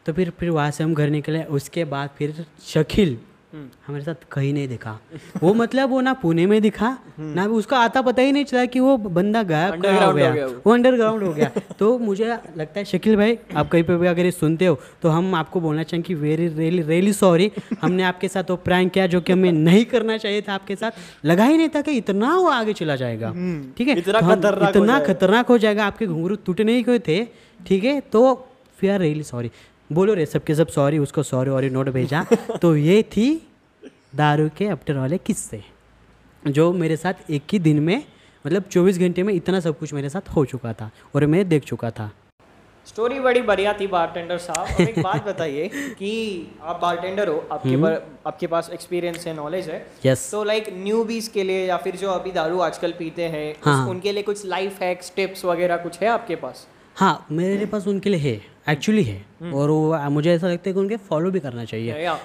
तो 0.05 0.13
फिर 0.13 0.29
फिर 0.29 0.49
वहाँ 0.49 0.71
से 0.71 0.83
हम 0.83 0.93
घर 0.93 1.09
निकले 1.09 1.43
उसके 1.43 1.83
बाद 1.85 2.09
फिर 2.17 2.45
शकील 2.65 3.17
हमारे 3.53 4.03
साथ 4.03 4.15
कहीं 4.31 4.53
नहीं 4.53 4.67
दिखा। 4.67 4.91
वो 5.43 5.53
मतलब 5.53 5.89
वो 5.89 6.01
ना 6.01 6.13
पुणे 6.13 6.45
में 6.45 6.61
दिखा 6.61 6.89
ना 7.19 7.47
भी 7.47 7.53
उसका 7.53 7.77
आता 7.77 8.01
पता 8.01 8.21
ही 8.21 8.31
नहीं 8.31 8.45
चला 8.45 8.65
कि 8.65 8.79
वो 8.79 8.95
बंदा 8.97 9.41
गायब 9.43 9.73
हो 9.75 10.13
गया। 10.13 10.29
गया 10.31 10.45
वो। 10.47 10.71
अंडरग्राउंड 10.73 11.23
हो 11.23 11.33
गया। 11.33 11.49
तो 11.79 11.97
मुझे 11.99 12.25
लगता 12.57 12.79
है 12.79 12.85
शकील 12.85 13.15
भाई 13.15 13.37
आप 13.55 13.69
कहीं 13.69 13.83
पे 13.83 13.95
भी 13.97 14.07
अगर 14.07 14.25
ये 14.25 14.31
सुनते 14.31 14.65
हो 14.65 14.79
तो 15.01 15.09
हम 15.09 15.33
आपको 15.35 15.59
बोलना 15.61 15.83
चाहें 15.83 16.03
कि 16.03 16.13
वेरी 16.15 16.47
रियली 16.47 16.81
रियली 16.81 17.13
सॉरी 17.13 17.51
हमने 17.81 18.03
आपके 18.03 18.27
साथ 18.27 18.51
वो 18.51 18.55
प्रैंक 18.55 18.91
किया 18.91 19.07
जो 19.07 19.21
कि 19.21 19.33
हमें 19.33 19.51
नहीं 19.51 19.85
करना 19.85 20.17
चाहिए 20.17 20.41
था 20.41 20.53
आपके 20.53 20.75
साथ। 20.75 20.91
लगा 21.25 21.45
ही 21.45 21.57
नहीं 21.57 21.69
था 21.69 21.81
कि 21.81 21.91
इतना 21.91 22.35
वो 22.35 22.47
आगे 22.49 22.73
चला 22.73 22.95
जाएगा। 22.95 23.31
ठीक 23.77 23.87
है? 23.87 23.97
इतना 23.97 24.19
तो 24.21 24.27
खतरनाक 24.27 24.75
हो 24.75 24.85
जाएगा। 24.85 25.13
खतरनाक 25.13 25.47
हो 25.47 25.57
जाएगा 25.57 25.85
आपके 25.85 26.05
घुंघरू 26.07 26.35
टूटने 26.45 26.75
ही 26.75 26.83
कोई 26.83 26.99
थे? 26.99 27.23
ठीक 27.67 27.83
है? 27.83 27.99
तो 28.01 28.33
वी 28.81 28.87
आर 28.87 28.99
रियली 28.99 29.23
सॉरी 29.23 29.51
बोलो 29.89 30.13
रे 30.13 30.25
सबके 30.25 30.55
सब 30.55 30.67
सॉरी 30.67 30.97
उसको 30.97 31.23
सॉरी 31.23 31.49
और 31.49 31.63
नोट 31.63 31.89
भेजा। 31.89 32.25
तो 32.61 32.75
ये 32.75 33.01
थी 33.03 33.27
दारू 34.15 34.49
के 34.57 34.67
अफ्टर 34.67 34.97
वाले 34.97 35.17
किस्से 35.17 35.61
जो 36.43 36.71
मेरे 36.73 36.95
साथ 36.97 37.31
एक 37.31 37.43
ही 37.53 37.59
दिन 37.59 37.79
में 37.79 38.03
मतलब 38.45 38.67
24 38.69 38.97
घंटे 38.99 39.23
में 39.23 39.33
इतना 39.33 39.59
सब 39.59 39.77
कुछ 39.79 39.93
मेरे 39.93 40.09
साथ 40.09 40.29
हो 40.35 40.45
चुका 40.45 40.73
था 40.73 40.89
और 41.15 41.25
मैं 41.25 41.47
देख 41.49 41.63
चुका 41.63 41.91
था। 41.91 42.11
स्टोरी 42.87 43.19
बड़ी 43.19 43.41
बढ़िया 43.41 43.73
थी 43.73 43.87
बारटेंडर 43.87 44.37
साहब। 44.37 44.81
एक 44.81 44.99
बात 44.99 45.25
बताइए 45.25 45.67
कि 45.73 46.11
आप 46.61 46.79
बारटेंडर 46.81 47.27
हो 47.27 47.37
आपके 47.51 47.69
हम्म। 47.69 47.83
पर 47.83 48.07
आपके 48.27 48.47
पास 48.47 48.69
एक्सपीरियंस 48.73 49.27
है 49.27 49.35
नॉलेज 49.35 49.69
है। 49.69 49.85
यस 50.05 50.29
तो 50.31 50.43
लाइक 50.43 50.69
न्यूबीज 50.73 51.27
के 51.27 51.43
लिए 51.43 51.65
या 51.67 51.77
फिर 51.77 51.95
जो 51.95 52.09
अभी 52.09 52.31
दारू 52.31 52.59
आजकल 52.59 52.93
पीते 52.99 53.23
हैं 53.23 53.55
हाँ। 53.63 53.87
उनके 53.89 54.11
लिए 54.11 54.23
कुछ 54.23 54.45
लाइफ 54.45 54.81
हैक्स 54.81 55.11
टिप्स 55.15 55.45
वगैरह 55.45 55.77
कुछ 55.77 55.99
है 55.99 56.07
आपके 56.07 56.35
पास? 56.35 56.65
हाँ 56.95 57.25
मेरे 57.31 57.65
पास 57.65 57.87
उनके 57.87 58.09
लिए 58.09 58.31
है। 58.31 58.41
एक्चुअली 58.71 59.03
है। 59.03 59.51
और 59.53 59.69
वो 59.69 60.09
मुझे 60.09 60.33
ऐसा 60.33 60.47
लगता 60.47 60.69
है 60.69 60.73
कि 60.73 60.79
उनके 60.79 60.97
फॉलो 61.09 61.31
भी 61.31 61.39
करना 61.39 61.65
चाहिए। 61.65 61.95
या 61.99 62.17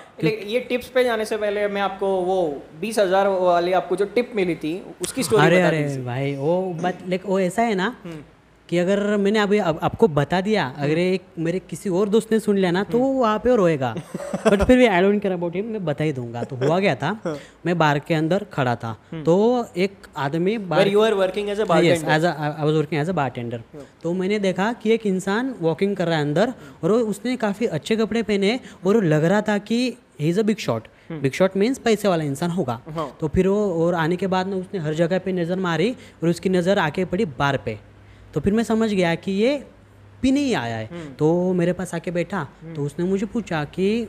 टिप्स 0.69 0.89
पे 0.89 1.05
जाने 1.05 1.25
से 1.25 1.37
पहले 1.37 1.67
मैं 1.69 1.83
आपको 1.83 2.09
वो 2.23 2.37
बीस 2.81 2.99
हज़ार 2.99 3.29
वाली 3.29 3.73
आपको 3.73 3.97
जो 3.97 4.05
टिप 4.15 4.33
मिली 4.37 4.55
थी 4.57 4.75
उसकी 5.03 5.23
स्टोरी 5.23 5.47
अरे 5.47 5.61
अरे 5.63 5.83
भाई 6.05 6.35
वो 6.37 6.63
बट 6.83 7.09
लाइक 7.09 7.27
वो 7.27 7.41
ऐसा 7.41 7.63
है 7.63 7.75
ना 7.75 7.97
कि 8.69 8.79
अगर 8.79 9.17
मैंने 9.17 9.39
अभी 9.39 9.59
अब 9.61 9.79
आपको 9.83 10.09
बता 10.11 10.41
दिया 10.41 10.67
अगर 10.79 10.99
एक 10.99 11.23
मेरे 11.39 11.59
किसी 11.61 11.91
और 11.91 12.09
दोस्त 12.09 12.33
ने 12.33 12.39
सुन 12.41 12.57
लिया 12.59 12.71
ना 12.71 12.83
तो 12.85 12.99
वो 12.99 13.09
वहाँ 13.13 13.39
पे 13.39 13.57
रोएगा। 13.57 13.95
बट 14.47 14.63
फिर 14.63 14.77
भी 14.79 14.87
I 14.87 15.03
don't 15.03 15.21
care 15.23 15.35
about 15.35 15.57
him 15.57 15.67
मैं 15.67 15.85
बता 15.85 16.05
ही 16.05 16.13
दूँगा। 16.13 16.43
तो 16.45 16.57
हुआ 16.57 16.79
गया 16.79 16.95
था? 16.97 17.39
मैं 17.67 17.77
बार 17.79 17.99
के 17.99 18.15
अंदर 18.15 18.47
खड़ा 18.53 18.75
था। 18.77 18.97
तो 19.25 19.35
एक 19.77 20.07
आदमी 20.19 20.57
bar. 20.61 20.89
As 20.89 22.25
I 22.25 22.65
was 22.65 22.75
working 22.75 23.01
as 23.01 23.09
a 23.11 23.13
bartender 23.13 23.63
तो 24.03 24.13
मैंने 24.15 24.39
देखा 24.41 24.73
कि 24.73 24.93
एक 24.93 25.07
इंसान 25.07 25.55
वॉकिंग 25.61 25.97
कर 25.97 26.07
रहा 26.07 26.17
है 26.17 26.25
अंदर 26.25 26.53
और 26.83 26.93
उसने 26.93 27.37
काफ़ी 27.39 27.67
अच्छे 27.69 27.97
कपड़े 27.97 28.23
पहने 28.25 28.59
और 28.87 29.03
लग 29.05 29.25
रहा 29.25 29.41
था 29.43 29.59
कि 29.61 29.97
he 30.21 30.29
is 30.29 30.41
a 30.41 30.43
big 30.43 30.59
shot 30.59 30.89
big 31.13 31.33
shot 31.33 31.57
means 31.57 31.79
पैसे 31.81 32.09
वाला 32.09 32.25
इंसान 32.25 32.51
होगा। 32.51 32.81
तो 33.21 33.29
फिर 33.29 33.49
वो 33.49 33.87
और 33.87 33.95
आने 33.95 34.17
के 34.17 34.27
बाद 34.27 34.47
में 34.47 34.57
उसने 34.57 34.81
हर 34.81 34.95
जगह 34.95 35.19
पे 35.19 35.33
नज़र 35.33 35.59
मारी 35.61 35.91
और 36.23 36.29
उसकी 36.29 36.49
नज़र 36.51 36.79
आके 36.81 37.05
पड़ी 37.05 37.25
बार 37.39 37.57
पे। 37.65 37.79
तो 38.35 38.41
फिर 38.41 38.53
मैं 38.53 38.65
समझ 38.65 38.93
गया 38.93 39.15
कि 39.15 39.33
ये 39.33 39.57
पीने 40.23 40.41
ही 40.41 40.53
आया 40.55 40.77
है। 40.77 41.15
तो 41.19 41.53
मेरे 41.53 41.73
पास 41.73 41.95
आके 41.95 42.11
बैठा 42.11 42.47
तो 42.77 42.85
उसने 42.85 43.05
मुझे 43.05 43.27
पूछा 43.27 43.65
कि 43.65 44.09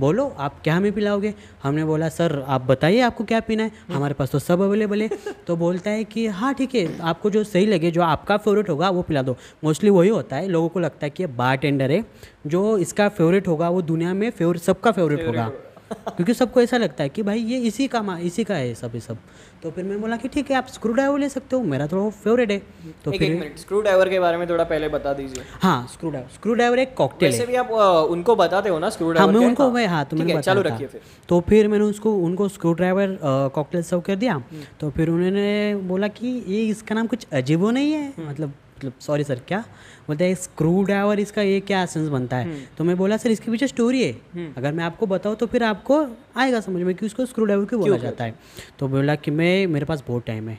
बोलो 0.00 0.26
आप 0.38 0.60
क्या 0.64 0.74
हमें 0.76 0.92
पिलाओगे? 0.92 1.32
हमने 1.62 1.84
बोला 1.84 2.08
सर 2.08 2.32
आप 2.46 2.62
बताइए 2.62 3.00
आपको 3.00 3.24
क्या 3.24 3.40
पीना 3.40 3.62
है? 3.62 3.70
हमारे 3.90 4.14
पास 4.14 4.30
तो 4.30 4.38
सब 4.38 4.60
अवेलेबल 4.60 5.02
है। 5.02 5.08
तो 5.46 5.56
बोलता 5.56 5.90
है 5.90 6.04
कि 6.04 6.26
हाँ 6.28 6.52
ठीक 6.54 6.74
है 6.74 6.98
आपको 7.00 7.30
जो 7.30 7.44
सही 7.44 7.66
लगे 7.66 7.90
जो 7.90 8.02
आपका 8.02 8.36
फेवरेट 8.36 8.68
होगा 8.68 8.90
वो 8.90 9.02
पिला 9.02 9.22
दो। 9.22 9.36
मोस्टली 9.64 9.90
वही 9.90 10.08
होता 10.08 10.36
है 10.36 10.48
लोगों 10.48 10.68
को 10.68 10.80
लगता 10.80 11.06
है 11.06 11.10
कि 11.10 11.22
ये 11.22 11.26
बार 11.34 11.56
टेंडर 11.56 11.90
है। 11.90 12.04
जो 12.46 12.76
इसका 12.78 13.08
फेवरेट 13.08 13.48
होगा 13.48 13.68
वो 13.68 13.82
दुनिया 13.82 14.14
में 14.14 14.30
फेवरेट 14.30 14.62
सबका 14.62 14.92
फेवरेट 14.92 15.26
होगा। 15.26 15.50
क्योंकि 15.92 16.34
सबको 16.34 16.60
ऐसा 16.62 16.76
लगता 16.76 17.02
है 17.02 17.08
कि 17.08 17.22
भाई 17.22 17.38
ये 17.38 17.58
इसी 17.60 17.86
का 17.88 18.02
मा- 18.02 18.18
इसी 18.20 18.44
का 18.44 18.54
है 18.54 18.74
सब 18.74 18.94
ये 18.94 19.00
सब। 19.00 19.16
तो 19.62 19.70
फिर 19.70 19.84
मैं 19.84 20.00
बोला 20.00 20.16
कि 20.16 20.28
ठीक 20.28 20.50
है 20.50 20.56
आप 20.56 20.66
स्क्रू 20.66 20.92
ड्राइवर 20.92 21.18
ले 21.18 21.28
सकते 21.28 21.56
हो 21.56 21.62
मेरा 21.62 21.86
तो 21.86 22.08
फेवरेट 22.24 22.50
है। 22.50 22.58
तो 23.04 23.12
एक 23.12 23.18
फिर 23.20 23.32
एक 23.32 23.38
मिनट 23.40 23.58
स्क्रू 23.58 23.80
ड्राइवर 23.80 24.08
के 24.08 24.20
बारे 24.20 24.36
में 24.36 24.48
थोड़ा 24.48 24.64
पहले 24.64 24.88
बता 24.88 25.12
दीजिए। 25.12 25.44
हाँ 25.62 25.86
स्क्रू 25.92 26.10
ड्राइवर 26.10 26.28
स्क्रू 26.34 26.54
ड्राइवर 26.54 26.78
एक 26.78 26.94
कॉकटेल 26.94 27.30
वैसे 27.30 27.42
है। 27.42 27.46
भी 27.48 27.54
आप 27.54 27.70
उनको 28.10 28.36
बताते 28.36 28.68
हो 28.68 28.78
ना 28.78 28.90
स्क्रू 28.90 29.06
हाँ 29.06 29.14
ड्राइवर 29.14 29.32
मैं 29.32 29.46
उनको 29.46 29.70
मैं 29.70 29.86
हाँ 29.86 30.04
तो 30.04 30.16
मैंने 30.16 30.40
चालू 30.42 30.62
रखिए 30.62 30.86
फिर। 30.86 31.00
तो 31.28 31.40
फिर 31.48 31.68
मैंने 31.68 31.84
उसको 31.84 32.14
उनको 32.16 32.48
स्क्रू 32.48 32.72
ड्राइवर 32.72 33.18
कॉकटेल 33.54 33.82
सर्व 33.82 34.00
कर 34.00 34.16
दिया। 34.16 34.42
तो 34.80 34.90
फिर 34.90 35.08
उन्होंने 35.10 35.74
बोला 35.92 36.08
कि 36.08 36.28
ये 36.48 36.62
इसका 36.66 36.94
नाम 36.94 37.06
कुछ 37.06 37.26
अजीबो 37.32 37.70
नहीं 37.70 37.92
है 37.92 38.12
मतलब 38.20 38.52
मतलब 38.82 39.00
सॉरी 39.00 39.24
सर 39.24 39.40
क्या? 39.48 39.58
बोलते 40.06 40.24
हैं 40.24 40.34
स्क्रू 40.34 40.82
ड्राइवर 40.84 41.20
इसका 41.20 41.42
ये 41.42 41.60
क्या 41.62 41.84
सेंस 41.86 42.08
बनता 42.08 42.36
है? 42.36 42.56
तो 42.78 42.84
मैं 42.84 42.96
बोला 42.96 43.16
सर 43.16 43.30
इसके 43.30 43.50
पीछे 43.50 43.66
स्टोरी 43.68 44.02
है। 44.02 44.52
अगर 44.56 44.72
मैं 44.72 44.84
आपको 44.84 45.06
बताऊँ 45.06 45.36
तो 45.36 45.46
फिर 45.46 45.62
आपको 45.64 46.06
आएगा 46.36 46.60
समझ 46.60 46.82
में 46.82 46.94
कि 46.94 47.06
उसको 47.06 47.26
स्क्रू 47.26 47.44
ड्राइवर 47.44 47.64
क्यों 47.64 47.80
बोला 47.80 47.96
जाता 47.96 48.24
है। 48.24 48.34
तो 48.78 48.88
बोला 48.88 49.14
कि 49.14 49.30
मैं 49.30 49.66
मेरे 49.66 49.86
पास 49.86 50.04
बहुत 50.08 50.26
टाइम 50.26 50.48
है। 50.48 50.58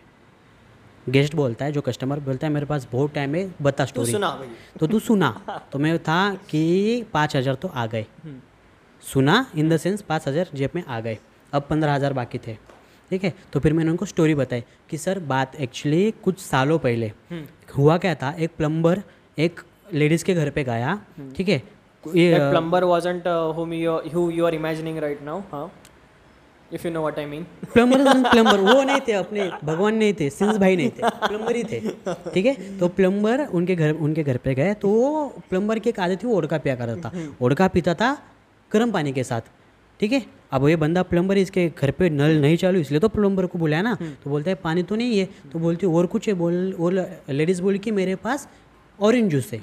गेस्ट 1.07 1.35
बोलता 1.35 1.65
है 1.65 1.71
जो 1.71 1.81
कस्टमर 1.81 2.19
बोलता 2.21 2.47
है 2.47 2.53
मेरे 2.53 2.65
पास 2.65 2.87
बहुत 2.91 3.13
टाइम 3.13 3.35
है 3.35 3.49
बता 3.61 3.85
स्टोरी 3.85 4.11
सुना 4.11 4.29
तो 4.79 4.87
तू 4.87 4.99
सुना। 5.01 5.31
तो 5.71 5.79
मैं 5.79 5.97
था 5.99 6.33
कि 6.49 7.03
पाँच 7.13 7.35
हज़ार 7.35 7.55
तो 7.55 7.67
आ 7.67 7.85
गए। 7.85 8.05
सुना 9.03 9.45
इन 9.55 9.69
द 9.69 9.77
सेंस 9.77 10.01
पाँच 10.01 10.27
हज़ार 10.27 10.49
जेब 10.55 10.69
में 10.75 10.83
आ 10.85 10.99
गए। 10.99 11.17
अब 11.53 11.65
पंद्रह 11.69 11.93
हज़ार 11.93 12.13
बाकी 12.13 12.37
थे। 12.37 12.57
ठीक 13.09 13.23
है? 13.23 13.33
तो 13.53 13.59
फिर 13.59 13.73
मैंने 13.73 13.91
उनको 13.91 14.05
स्टोरी 14.05 14.35
बताई 14.35 14.63
कि 14.89 14.97
सर 14.97 15.19
बात 15.19 15.55
एक्चुअली 15.55 16.13
कुछ 16.23 16.39
सालों 16.39 16.79
पहले 16.79 17.11
हुआ 17.77 17.97
क्या 17.97 18.15
था? 18.15 18.31
एक 18.39 18.51
प्लम्बर 18.57 19.01
एक 19.37 19.61
लेडीज़ 19.93 20.25
के 20.25 20.33
घर 20.33 20.49
पे 20.49 20.63
गया 20.63 20.99
ठीक 21.37 21.49
है? 21.49 21.61
ये 22.15 22.37
wasn't 22.83 23.27
uh, 23.27 23.49
whom 23.57 23.73
you 23.73 23.91
who 24.13 24.21
you 24.37 24.45
are 24.47 24.53
imagining 24.55 24.97
right 25.03 25.21
now 25.27 25.39
huh? 25.53 25.67
If 26.71 26.85
you 26.85 26.91
know 26.93 27.01
what 27.05 27.19
i 27.19 27.25
plumber 27.73 28.29
plumber 28.31 28.59
वो 28.67 28.83
नहीं 28.83 29.01
थे 29.07 29.13
अपने 29.13 29.49
भगवान 29.63 29.95
नहीं 29.95 30.13
थे 30.19 30.29
सिंस 30.29 30.57
भाई 30.57 30.75
नहीं 30.75 30.89
थे 30.89 31.09
प्लम्बर 31.27 31.55
ही 31.55 31.63
थे 31.63 31.79
ठीक 32.33 32.45
है? 32.45 32.77
तो 32.79 32.87
प्लम्बर 32.87 33.45
उनके 33.47 33.75
घर 33.75 33.91
उनके 33.93 34.23
घर 34.23 34.37
पे 34.37 34.55
गए 34.55 34.73
तो 34.73 34.91
प्लम्बर 35.49 35.79
की 35.79 35.89
एक 35.89 35.99
आदत 35.99 36.23
थी 36.23 36.27
वो 36.27 36.35
ओडका 36.35 36.57
पिया 36.57 36.75
करता 36.75 37.09
था। 37.09 37.11
ओडका 37.41 37.67
पीता 37.67 37.93
था 37.93 38.17
गर्म 38.73 38.91
पानी 38.91 39.13
के 39.13 39.23
साथ। 39.23 39.41
ठीक 40.03 40.11
है? 40.11 40.25
अब 40.51 40.67
ये 40.67 40.75
बंदा 40.75 41.01
प्लम्बर 41.03 41.37
इसके 41.37 41.67
घर 41.69 41.91
पे 41.91 42.09
नल 42.09 42.41
नहीं 42.41 42.55
चालू 42.57 42.79
इसलिए 42.79 42.99
तो 42.99 43.07
प्लम्बर 43.09 43.45
को 43.45 43.59
बुलाया 43.59 43.81
ना। 43.81 43.93
तो 43.95 44.29
बोलता 44.29 44.49
है 44.49 44.55
पानी 44.55 44.81
तो 44.83 44.95
नहीं 44.95 45.19
है। 45.19 45.25
तो 45.51 45.59
बोलती 45.59 45.87
और 45.87 46.05
कुछ 46.05 46.27
है? 46.27 46.33
बोल 46.33 46.73
और 46.75 46.93
लेडीज़ 47.29 47.61
बोली 47.61 47.79
कि 47.79 47.91
मेरे 47.93 48.15
पास 48.19 48.47
ऑरेंज 48.99 49.31
जूस 49.31 49.51
है। 49.53 49.59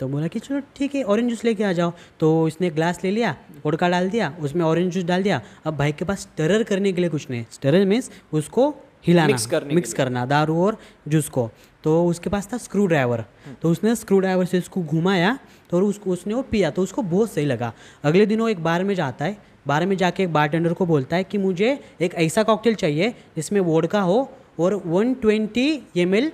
तो 0.00 0.08
बोला 0.08 0.26
कि 0.26 0.38
चलो 0.38 0.60
ठीक 0.76 0.94
है 0.94 1.02
ऑरेंज 1.04 1.28
जूस 1.30 1.44
लेके 1.44 1.64
आ 1.64 1.72
जाओ। 1.72 1.92
तो 2.20 2.48
इसने 2.48 2.70
ग्लास 2.70 3.00
ले 3.04 3.10
लिया 3.10 3.34
उड़का 3.64 3.88
डाल 3.88 4.08
दिया 4.10 4.32
उसमें 4.40 4.64
ऑरेंज 4.64 4.92
जूस 4.94 5.04
डाल 5.04 5.22
दिया। 5.22 5.40
अब 5.66 5.76
भाई 5.76 5.92
के 5.92 6.04
पास 6.04 6.20
स्टरर 6.20 6.62
करने 6.62 6.92
के 6.92 7.00
लिए 7.00 7.10
कुछ 7.10 7.30
नहीं 7.30 7.44
स्टरर 7.52 7.84
मीन्स 7.86 8.10
उसको 8.32 8.68
हिलाना 9.06 9.34
Mix 9.34 9.46
करने 9.46 9.74
मिक्स 9.74 9.92
करना 9.92 10.24
दारू 10.26 10.56
और 10.62 10.76
जूस 11.08 11.28
को। 11.28 11.48
तो 11.84 12.04
उसके 12.06 12.30
पास 12.30 12.48
था 12.52 12.58
स्क्रू 12.58 12.86
ड्राइवर 12.86 13.24
तो 13.62 13.70
उसने 13.70 13.94
स्क्रू 13.96 14.18
ड्राइवर 14.20 14.44
से 14.44 14.58
उसको 14.58 14.82
घुमाया 14.82 15.38
तो 15.70 15.80
उसको 15.88 16.10
उसने 16.10 16.34
वो 16.34 16.42
पिया 16.50 16.70
तो 16.70 16.82
उसको 16.82 17.02
बहुत 17.04 17.32
सही 17.32 17.44
लगा। 17.44 17.72
अगले 18.04 18.26
दिन 18.26 18.40
वो 18.40 18.48
एक 18.48 18.62
बार 18.62 18.84
में 18.84 18.94
जाता 18.94 19.24
है 19.24 19.54
बार 19.66 19.86
में 19.86 19.96
जाके 19.96 20.22
एक 20.22 20.32
बारटेंडर 20.32 20.72
को 20.72 20.86
बोलता 20.86 21.16
है 21.16 21.24
कि 21.24 21.38
मुझे 21.38 21.78
एक 22.00 22.14
ऐसा 22.14 22.42
कॉकटेल 22.42 22.74
चाहिए 22.74 23.14
जिसमें 23.36 23.60
वोडका 23.60 24.00
हो 24.00 24.18
और 24.60 24.74
120 24.76 25.14
twenty 25.22 25.82
M 25.96 26.14
L 26.14 26.30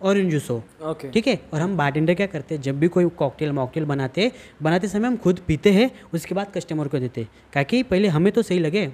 orange 0.00 0.30
juice 0.32 0.48
हो। 0.50 0.62
Okay. 0.90 1.12
ठीक 1.12 1.26
है? 1.26 1.38
और 1.54 1.60
हम 1.60 1.76
बारटेंडर 1.76 2.14
क्या 2.14 2.26
करते 2.26 2.54
हैं? 2.54 2.62
जब 2.62 2.78
भी 2.80 2.88
कोई 2.88 3.08
कॉकटेल 3.08 3.52
मॉकटेल 3.52 3.84
बनाते 3.84 4.30
बनाते 4.62 4.88
समय 4.88 5.06
हम 5.06 5.16
खुद 5.16 5.40
पीते 5.46 5.72
हैं 5.72 5.90
उसके 6.14 6.34
बाद 6.34 6.52
कस्टमर 6.54 6.88
को 6.88 6.98
देते 6.98 7.26
ताकि 7.52 7.82
पहले 7.82 8.08
हमें 8.08 8.32
तो 8.32 8.42
सही 8.42 8.58
लगे 8.58 8.90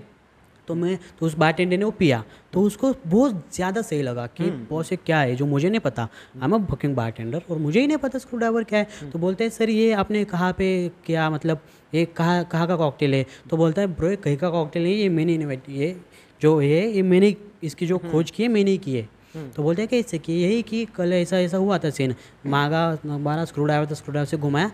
तो 0.68 0.74
मैं 0.74 0.98
तो 1.18 1.26
उस 1.26 1.34
बारटेंडर 1.34 1.76
ने 1.78 1.84
वो 1.84 1.90
पिया 1.90 2.22
तो 2.52 2.62
उसको 2.62 2.92
बहुत 3.06 3.42
ज़्यादा 3.54 3.82
सही 3.82 4.02
लगा 4.02 4.26
कि 4.28 4.50
बॉस 4.70 4.90
ये 4.92 4.98
क्या 5.06 5.18
है? 5.18 5.34
जो 5.36 5.46
मुझे 5.46 5.68
नहीं 5.70 5.80
पता। 5.80 6.02
I 6.02 6.44
am 6.44 6.54
a 6.54 6.58
booking 6.60 6.94
bartender 6.96 7.42
और 7.50 7.58
मुझे 7.58 7.80
ही 7.80 7.86
नहीं 7.86 7.98
पता 7.98 8.18
स्क्रू 8.18 8.38
ड्राइवर 8.38 8.64
क्या 8.64 8.78
है। 8.78 9.10
तो 9.12 9.18
बोलते 9.18 9.44
हैं 9.44 9.50
सर 9.50 9.70
ये 9.70 9.92
आपने 9.94 10.24
कहाँ 10.24 10.52
पे 10.52 10.68
क्या 11.06 11.28
मतलब 11.30 11.60
ये 11.96 12.04
कहाँ 12.06 12.44
कहाँ 12.44 12.66
का 12.68 12.76
कॉकटेल 12.76 13.14
है? 13.14 13.24
तो 13.50 13.56
बोलता 13.56 13.80
है 13.80 13.86
ब्रो 13.88 14.10
ये 14.10 14.16
कहीं 14.18 14.36
का 14.36 14.50
कॉकटेल 14.50 14.84
है 14.84 14.92
ये 14.92 15.08
मैंने 15.10 15.34
इन्वेंट 15.34 15.68
ये 15.70 15.96
जो 16.42 16.58
है 16.58 16.86
ये 16.86 17.02
मैंने 17.04 17.34
इसकी 17.64 17.86
जो 17.86 17.98
खोज 18.00 18.30
की 18.30 18.42
है 18.42 18.48
मैंने 18.48 18.70
ही 18.70 18.78
की 18.78 18.96
है। 18.96 19.08
तो 19.56 19.62
बोलते 19.62 19.82
हैं 19.82 19.88
कैसे 19.88 20.18
कि 20.18 20.32
यही 20.34 20.60
कि 20.62 20.84
कल 20.96 21.12
ऐसा 21.12 21.38
ऐसा 21.38 21.56
हुआ 21.56 21.78
था 21.78 21.90
सीन 21.90 22.14
मांगा 22.46 22.98
मारा 23.06 23.44
स्क्रू 23.44 23.64
ड्राइवर 23.64 23.86
था 23.86 23.94
स्क्रू 23.94 24.12
ड्राइवर 24.12 24.26
से 24.26 24.36
घुमाया 24.36 24.70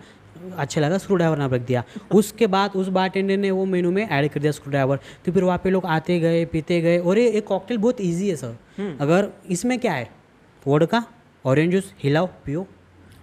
अच्छा 0.57 0.81
लगा 0.81 0.97
स्क्रू 0.97 1.15
ड्राइवर 1.15 1.37
नाम 1.37 1.53
रख 1.53 1.61
दिया। 1.61 1.83
उसके 2.11 2.47
बाद 2.47 2.71
उस 2.75 2.87
बारटेंडर 2.89 3.37
ने 3.37 3.51
वो 3.51 3.65
मेनू 3.65 3.91
में 3.91 4.07
ऐड 4.07 4.29
कर 4.31 4.39
दिया 4.39 4.51
स्क्रू 4.51 4.71
ड्राइवर 4.71 4.99
तो 5.25 5.31
फिर 5.31 5.43
वहाँ 5.43 5.57
पे 5.63 5.69
लोग 5.69 5.85
आते 5.87 6.19
गए 6.19 6.45
पीते 6.45 6.79
गए 6.81 6.97
और 6.99 7.17
ये 7.19 7.27
एक 7.29 7.45
कॉकटेल 7.47 7.77
बहुत 7.77 8.01
ईजी 8.01 8.29
है 8.29 8.35
सर 8.35 8.97
अगर 9.01 9.29
इसमें 9.49 9.77
क्या 9.79 9.93
है? 9.93 10.09
वोडका 10.65 11.03
ऑरेंज 11.45 11.71
जूस 11.71 11.93
हिलाओ 12.03 12.27
पियो। 12.45 12.65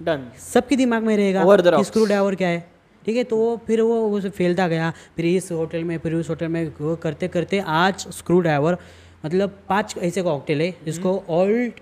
डन 0.01 0.31
सबके 0.43 0.77
दिमाग 0.77 1.03
में 1.03 1.17
रहेगा 1.17 1.45
कि. 1.71 1.85
स्क्रू 1.85 2.05
ड्राइवर 2.05 2.35
क्या 2.35 2.49
है। 2.49 2.69
ठीक 3.07 3.17
है 3.17 3.25
तो 3.25 3.37
वो 3.37 3.57
फिर 3.67 3.81
वो 3.81 4.09
उसे 4.11 4.31
फैलता 4.31 4.69
गया। 4.69 4.93
फिर 5.17 5.27
इस 5.27 5.51
होटल 5.53 5.85
में 5.85 5.99
फिर 5.99 6.15
उस 6.15 6.31
होटल 6.31 6.49
में 6.49 6.73
वो 6.81 6.97
करते 6.97 7.29
करते 7.29 7.59
आज 7.67 8.07
स्क्रू 8.13 8.41
ड्राइवर 8.41 8.79
मतलब 9.27 9.59
पाँच 9.69 9.95
ऐसे 9.99 10.23
कॉकटेल 10.23 10.61
है 10.61 10.75
जिसको 10.85 11.23
ओल्ड 11.29 11.73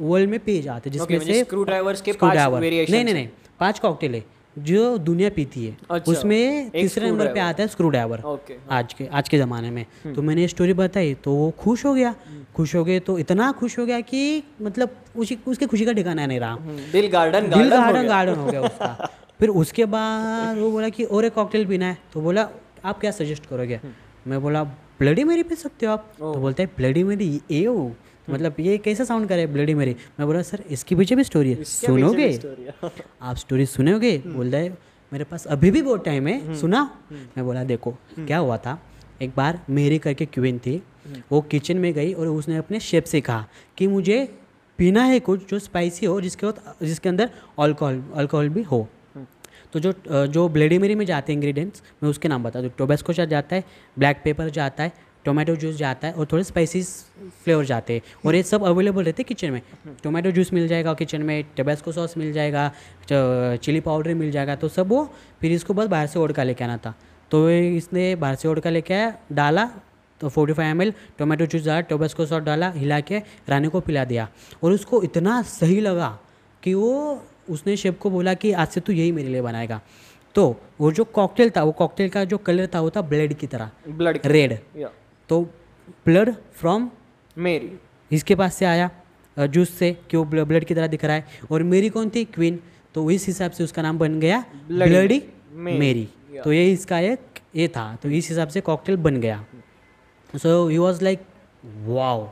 वर्ल्ड 0.00 0.30
में 0.30 0.38
पिए 0.40 0.62
जाते 0.62 0.90
हैं 0.90 0.98
जिसमें 0.98 1.18
से 1.18 1.42
screw 1.44 1.64
drivers 1.68 2.00
के 2.00 2.12
driver- 2.12 2.60
variations 2.60 2.90
नहीं 2.90 3.04
नहीं 3.04 3.14
नहीं 3.14 3.28
पाँच 3.60 3.78
कॉकटेल 3.78 4.14
है 4.14 4.24
जो 4.58 4.98
दुनिया 4.98 5.30
पीती 5.30 5.64
है। 5.66 5.76
अच्छा, 5.90 6.12
उसमें 6.12 6.70
तीसरे 6.70 7.10
नंबर 7.10 7.26
पे 7.26 7.40
आता 7.40 7.62
है 7.62 7.68
स्क्रू 7.68 7.88
ड्राइवर 7.88 8.22
आज 8.70 8.92
के 8.92 9.06
आज 9.06 9.28
के 9.28 9.38
ज़माने 9.38 9.70
में। 9.70 9.86
तो 10.14 10.22
मैंने 10.22 10.48
स्टोरी 10.48 10.72
बताई 10.72 11.14
तो 11.14 11.34
वो 11.34 11.50
खुश 11.50 11.84
हो 11.84 11.94
गया। 11.94 12.14
खुश 12.56 12.74
हो 12.74 12.84
गए 12.84 12.98
तो 13.00 13.18
इतना 13.18 13.50
खुश 13.52 13.78
हो 13.78 13.86
गया 13.86 14.00
कि 14.00 14.42
मतलब 14.62 14.96
उसी 15.16 15.38
उसकी 15.46 15.66
खुशी 15.66 15.84
का 15.84 15.92
ठिकाना 15.92 16.26
नहीं 16.26 16.40
रहा। 16.40 16.56
दिल 16.92 17.06
गार्डन 17.06 17.40
दिल 17.40 17.68
गार्डन 17.68 17.78
गार्डन 17.78 18.08
गार्डन 18.08 18.34
हो 18.34 18.46
गया 18.46 18.60
उसका। 18.60 19.10
फिर 19.42 19.50
उसके 19.50 19.84
बाद 19.92 20.58
वो 20.58 20.70
बोला 20.70 20.88
कि 20.88 21.04
और 21.04 21.24
एक 21.24 21.32
कॉकटेल 21.34 21.64
पीना 21.66 21.86
है। 21.86 21.96
तो 22.12 22.20
बोला 22.20 22.48
आप 22.84 22.98
क्या 23.00 23.10
सजेस्ट 23.10 23.46
करोगे? 23.46 23.80
मैं 24.26 24.40
बोला 24.42 24.62
ब्लडी 24.98 25.24
मेरी 25.24 25.42
पी 25.42 25.54
सकते 25.54 25.86
हो 25.86 25.92
आप? 25.92 26.12
तो 26.18 26.34
बोलते 26.34 26.62
हैं 26.62 26.70
ब्लडी 26.76 27.02
मेरी 27.04 27.40
ए 27.50 27.64
हो 27.64 27.90
मतलब 28.30 28.60
ये 28.60 28.76
कैसा 28.78 29.04
साउंड 29.04 29.28
करे 29.28 29.46
ब्लडी 29.46 29.74
मेरी? 29.74 29.96
मैं 30.18 30.26
बोला 30.26 30.42
सर 30.42 30.62
इसके 30.70 30.96
पीछे 30.96 31.16
भी 31.16 31.24
स्टोरी 31.24 31.50
है। 31.52 31.64
सुनोगे? 31.64 32.28
आप 33.22 33.36
स्टोरी 33.36 33.66
सुनोगे? 33.66 34.16
बोलता 34.26 34.58
है 34.58 34.70
मेरे 35.12 35.24
पास 35.24 35.46
अभी 35.46 35.70
भी 35.70 35.82
बहुत 35.82 36.04
टाइम 36.04 36.26
है 36.26 36.54
सुना? 36.60 36.84
मैं 37.12 37.44
बोला 37.44 37.64
देखो 37.64 37.96
क्या 38.18 38.38
हुआ 38.38 38.56
था? 38.56 38.78
एक 39.22 39.32
बार 39.36 39.60
मेरी 39.70 39.98
करके 39.98 40.26
क्वीन 40.26 40.58
थी 40.58 40.82
वो 41.32 41.40
किचन 41.50 41.76
में 41.78 41.92
गई 41.94 42.12
और 42.12 42.28
उसने 42.28 42.56
अपने 42.56 42.80
शेफ 42.80 43.06
से 43.06 43.20
कहा 43.20 43.46
कि 43.78 43.86
मुझे 43.86 44.24
पीना 44.78 45.04
है 45.04 45.20
कुछ 45.20 45.50
जो 45.50 45.58
स्पाइसी 45.58 46.06
हो 46.06 46.20
जिसके 46.20 46.86
जिसके 46.86 47.08
अंदर 47.08 47.30
अल्कोहल 47.58 48.02
अल्कोहल 48.14 48.48
भी 48.48 48.62
हो। 48.62 48.86
तो 49.72 49.80
जो 49.80 49.92
जो 50.26 50.48
ब्लेडी 50.48 50.78
मेरी 50.78 50.94
में 50.94 51.04
जाते 51.06 51.32
हैं 51.32 51.36
इंग्रेडिएंट्स 51.36 51.82
मैं 52.02 52.10
उसके 52.10 52.28
नाम 52.28 52.42
बता 52.42 52.60
दूँ 52.60 52.70
टोबेस्को 52.78 53.12
चाट 53.12 53.28
जाता 53.28 53.56
है 53.56 53.64
ब्लैक 53.96 54.20
पेपर 54.24 54.50
जाता 54.50 54.82
है 54.82 54.92
टोमेटो 55.24 55.54
जूस 55.56 55.76
जाता 55.76 56.08
है 56.08 56.12
और 56.14 56.26
थोड़े 56.32 56.42
स्पाइसी 56.44 56.82
फ्लेवर 57.44 57.64
जाते 57.64 57.92
हैं। 57.92 58.02
और 58.26 58.34
ये 58.34 58.42
सब 58.42 58.64
अवेलेबल 58.64 59.04
रहते 59.04 59.22
हैं 59.22 59.26
किचन 59.28 59.50
में। 59.52 59.60
टोमेटो 60.02 60.30
जूस 60.30 60.52
मिल 60.52 60.66
जाएगा 60.68 60.94
किचन 60.94 61.22
में 61.22 61.44
टोबेस्को 61.56 61.92
सॉस 61.92 62.16
मिल 62.16 62.32
जाएगा 62.32 62.70
चिली 63.08 63.80
पाउडर 63.80 64.14
मिल 64.14 64.30
जाएगा 64.30 64.56
तो 64.56 64.68
सब 64.68 64.88
वो 64.88 65.04
फिर 65.40 65.52
इसको 65.52 65.74
बस 65.74 65.86
बाहर 65.88 66.06
से 66.06 66.18
ओढ़ 66.18 66.32
का 66.32 66.42
लेके 66.42 66.64
आना 66.64 66.76
था। 66.76 66.94
तो 67.30 67.48
इसने 67.50 68.14
बाहर 68.16 68.34
से 68.34 68.48
ओढ़ 68.48 68.60
का 68.60 68.70
लेके 68.70 68.94
आया 68.94 69.14
डाला 69.32 69.64
तो 70.20 70.28
45 70.30 70.54
five 70.54 70.70
M 70.70 70.82
L 70.82 70.92
tomato 71.18 71.46
juice 71.46 71.64
डाला 71.64 71.80
टोबेस्को 71.88 72.26
सॉस 72.26 72.42
डाला 72.42 72.70
हिला 72.72 73.00
के 73.00 73.22
रानी 73.48 73.68
को 73.68 73.80
पिला 73.80 74.04
दिया। 74.04 74.28
और 74.62 74.72
उसको 74.72 75.02
इतना 75.02 75.40
सही 75.50 75.80
लगा 75.80 76.18
कि 76.62 76.74
वो 76.74 77.22
उसने 77.48 77.76
शेफ 77.76 77.98
को 77.98 78.10
बोला 78.10 78.34
कि 78.34 78.52
आज 78.52 78.68
से 78.68 78.80
तू 78.80 78.92
यही 78.92 79.12
मेरे 79.12 79.28
लिए 79.28 79.42
बनाएगा। 79.42 79.80
तो 80.34 80.44
वो 80.80 80.90
जो 80.92 81.04
कॉकटेल 81.06 81.50
था 81.50 81.62
वो 81.62 81.72
कॉकटेल 81.72 82.08
का 82.08 82.24
जो 82.24 82.38
कलर 82.38 82.68
था 82.74 82.80
वो 82.80 82.90
था 82.90 83.02
ब्लड 83.02 83.34
की 83.34 83.46
तरह। 83.46 83.70
ब्लड 83.88 84.18
रेड 84.26 84.58
तो 85.28 85.40
ब्लड 86.06 86.34
फ्रॉम 86.54 86.90
मेरी 87.36 87.72
इसके 88.10 88.34
पास 88.34 88.54
से 88.54 88.64
आया 88.66 88.90
जूस 89.36 89.70
से 89.70 89.92
कि 90.10 90.16
वो 90.16 90.24
ब्लड 90.24 90.64
की 90.64 90.74
तरह 90.74 90.86
दिख 90.86 91.04
रहा 91.04 91.16
है। 91.16 91.24
और 91.50 91.62
मेरी 91.64 91.88
कौन 91.88 92.10
थी? 92.14 92.24
क्वीन 92.26 92.58
तो 92.94 93.10
इस 93.10 93.26
हिसाब 93.26 93.50
से 93.50 93.64
उसका 93.64 93.82
नाम 93.82 93.98
बन 93.98 94.18
गया 94.20 94.44
ब्लडी. 94.68 95.22
मेरी 95.54 96.08
तो 96.44 96.52
ये 96.52 96.72
इसका 96.72 96.98
एक 97.00 97.40
ये 97.56 97.68
था। 97.68 97.94
तो 98.02 98.08
इस 98.10 98.28
हिसाब 98.28 98.48
से 98.48 98.60
कॉकटेल 98.62 98.96
बन 98.98 99.16
गया। 99.20 99.44
So 100.34 100.68
he 100.68 100.78
was 100.78 101.02
like 101.04 101.20
wow 101.86 102.28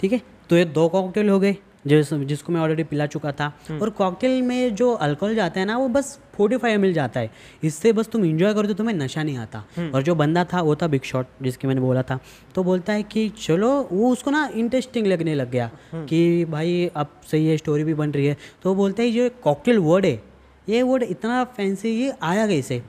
ठीक 0.00 0.12
है? 0.12 0.20
तो 0.50 0.56
ये 0.56 0.64
दो 0.66 0.88
कॉकटेल 0.88 1.28
हो 1.28 1.38
गए। 1.40 1.56
जिस 1.86 2.12
जिसको 2.14 2.52
मैं 2.52 2.60
ऑलरेडी 2.60 2.84
पिला 2.84 3.06
चुका 3.06 3.32
था। 3.32 3.52
और 3.72 3.90
कॉकटेल 3.90 4.42
में 4.42 4.74
जो 4.74 4.92
अल्कोहल 4.92 5.34
जाता 5.34 5.60
है 5.60 5.66
ना 5.66 5.76
वो 5.78 5.88
बस 5.88 6.18
45 6.38 6.58
फाइव 6.58 6.84
एम 6.84 6.92
जाता 6.92 7.20
है। 7.20 7.30
इससे 7.64 7.92
बस 7.92 8.08
तुम 8.08 8.24
इंजॉय 8.24 8.54
करो 8.54 8.68
तो 8.68 8.74
तुम्हें 8.74 8.96
नशा 8.96 9.22
नहीं 9.22 9.36
आता। 9.38 9.64
और 9.94 10.02
जो 10.02 10.14
बंदा 10.14 10.44
था 10.44 10.60
वो 10.60 10.76
था 10.76 10.86
बिग 10.86 11.02
शॉट 11.02 11.26
जिसके 11.42 11.68
मैंने 11.68 11.80
बोला 11.80 12.02
था। 12.02 12.18
तो 12.54 12.64
बोलता 12.64 12.92
है 12.92 13.02
कि 13.02 13.28
चलो 13.38 13.70
वो 13.92 14.12
उसको 14.12 14.30
ना 14.30 14.48
इंटरेस्टिंग 14.54 15.06
लगने 15.06 15.34
लग 15.34 15.50
गया 15.50 15.70
कि 15.94 16.44
भाई 16.44 16.90
अब 16.96 17.20
सही 17.30 17.46
है 17.46 17.56
स्टोरी 17.56 17.84
भी 17.84 17.94
बन 17.94 18.10
रही 18.10 18.26
है। 18.26 18.36
तो 18.62 18.74
बोलता 18.74 19.02
है 19.02 19.10
जो 19.12 19.28
कॉकटेल 19.42 19.78
वर्ड 19.78 20.06
है। 20.06 20.35
ये 20.68 20.82
वर्ड 20.82 21.02
इतना 21.02 21.42
फैंसी 21.56 21.88
ये 21.90 22.12
आया 22.22 22.46
कैसे 22.46 22.82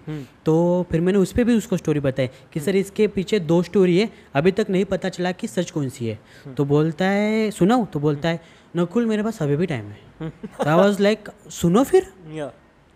तो 0.45 0.53
फिर 0.91 1.01
मैंने 1.01 1.19
उस 1.19 1.31
पर 1.31 1.43
भी 1.43 1.55
उसको 1.57 1.77
स्टोरी 1.77 1.99
बताई 1.99 2.29
कि 2.53 2.59
सर 2.59 2.75
इसके 2.75 3.07
पीछे 3.07 3.39
दो 3.41 3.61
स्टोरी 3.63 3.97
है 3.97 4.09
अभी 4.35 4.51
तक 4.51 4.69
नहीं 4.69 4.85
पता 4.85 5.09
चला 5.09 5.31
कि 5.31 5.47
सच 5.47 5.71
कौन 5.71 5.89
सी 5.89 6.07
है। 6.07 6.19
तो 6.57 6.65
बोलता 6.65 7.05
है 7.05 7.49
सुनाओ? 7.51 7.85
तो 7.85 7.99
बोलता 7.99 8.29
है 8.29 8.39
नकुल 8.77 9.05
मेरे 9.05 9.23
पास 9.23 9.41
अभी 9.41 9.55
भी 9.55 9.65
टाइम 9.65 9.85
है। 9.85 10.31
आई 10.67 10.75
वॉज़ 10.75 11.01
लाइक 11.03 11.29
सुनो 11.51 11.83
फिर। 11.83 12.11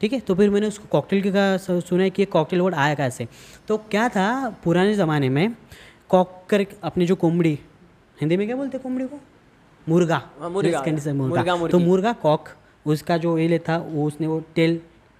ठीक 0.01 0.13
है? 0.13 0.19
तो 0.19 0.35
फिर 0.35 0.49
मैंने 0.49 0.67
उसको 0.67 0.85
कॉकटेल 0.91 1.31
का 1.31 1.57
सुना 1.79 2.03
है 2.03 2.09
कि 2.09 2.25
कॉकटेल 2.27 2.61
वर्ड 2.61 2.75
आया 2.75 2.95
कैसे 2.95 3.27
तो 3.67 3.77
क्या 3.91 4.07
था 4.09 4.27
पुराने 4.63 4.93
ज़माने 4.93 5.29
में 5.29 5.55
कॉक 6.09 6.43
कर 6.49 6.65
अपनी 6.83 7.05
जो 7.05 7.15
कोमड़ी 7.15 7.57
हिंदी 8.17 8.37
में 8.37 8.45
क्या 8.47 8.55
बोलते 8.55 8.77
हैं 8.77 8.83
कोमड़ी 8.83 9.05
को? 9.07 9.19
मुर्गा। 9.87 10.21
हाँ, 10.39 10.49
मुर्गा, 10.49 10.81
मुर्गा। 11.13 11.55
मुर्गी। 11.55 11.71
तो 11.71 11.79
मुर्गा 11.79 12.13
कॉक 12.13 12.49
उसका 12.85 13.17
जो 13.17 13.37
ये 13.37 13.59
था 13.59 13.77
वो 13.77 14.07
उसने 14.07 14.27
वो 14.27 14.39
टेल 14.55 14.79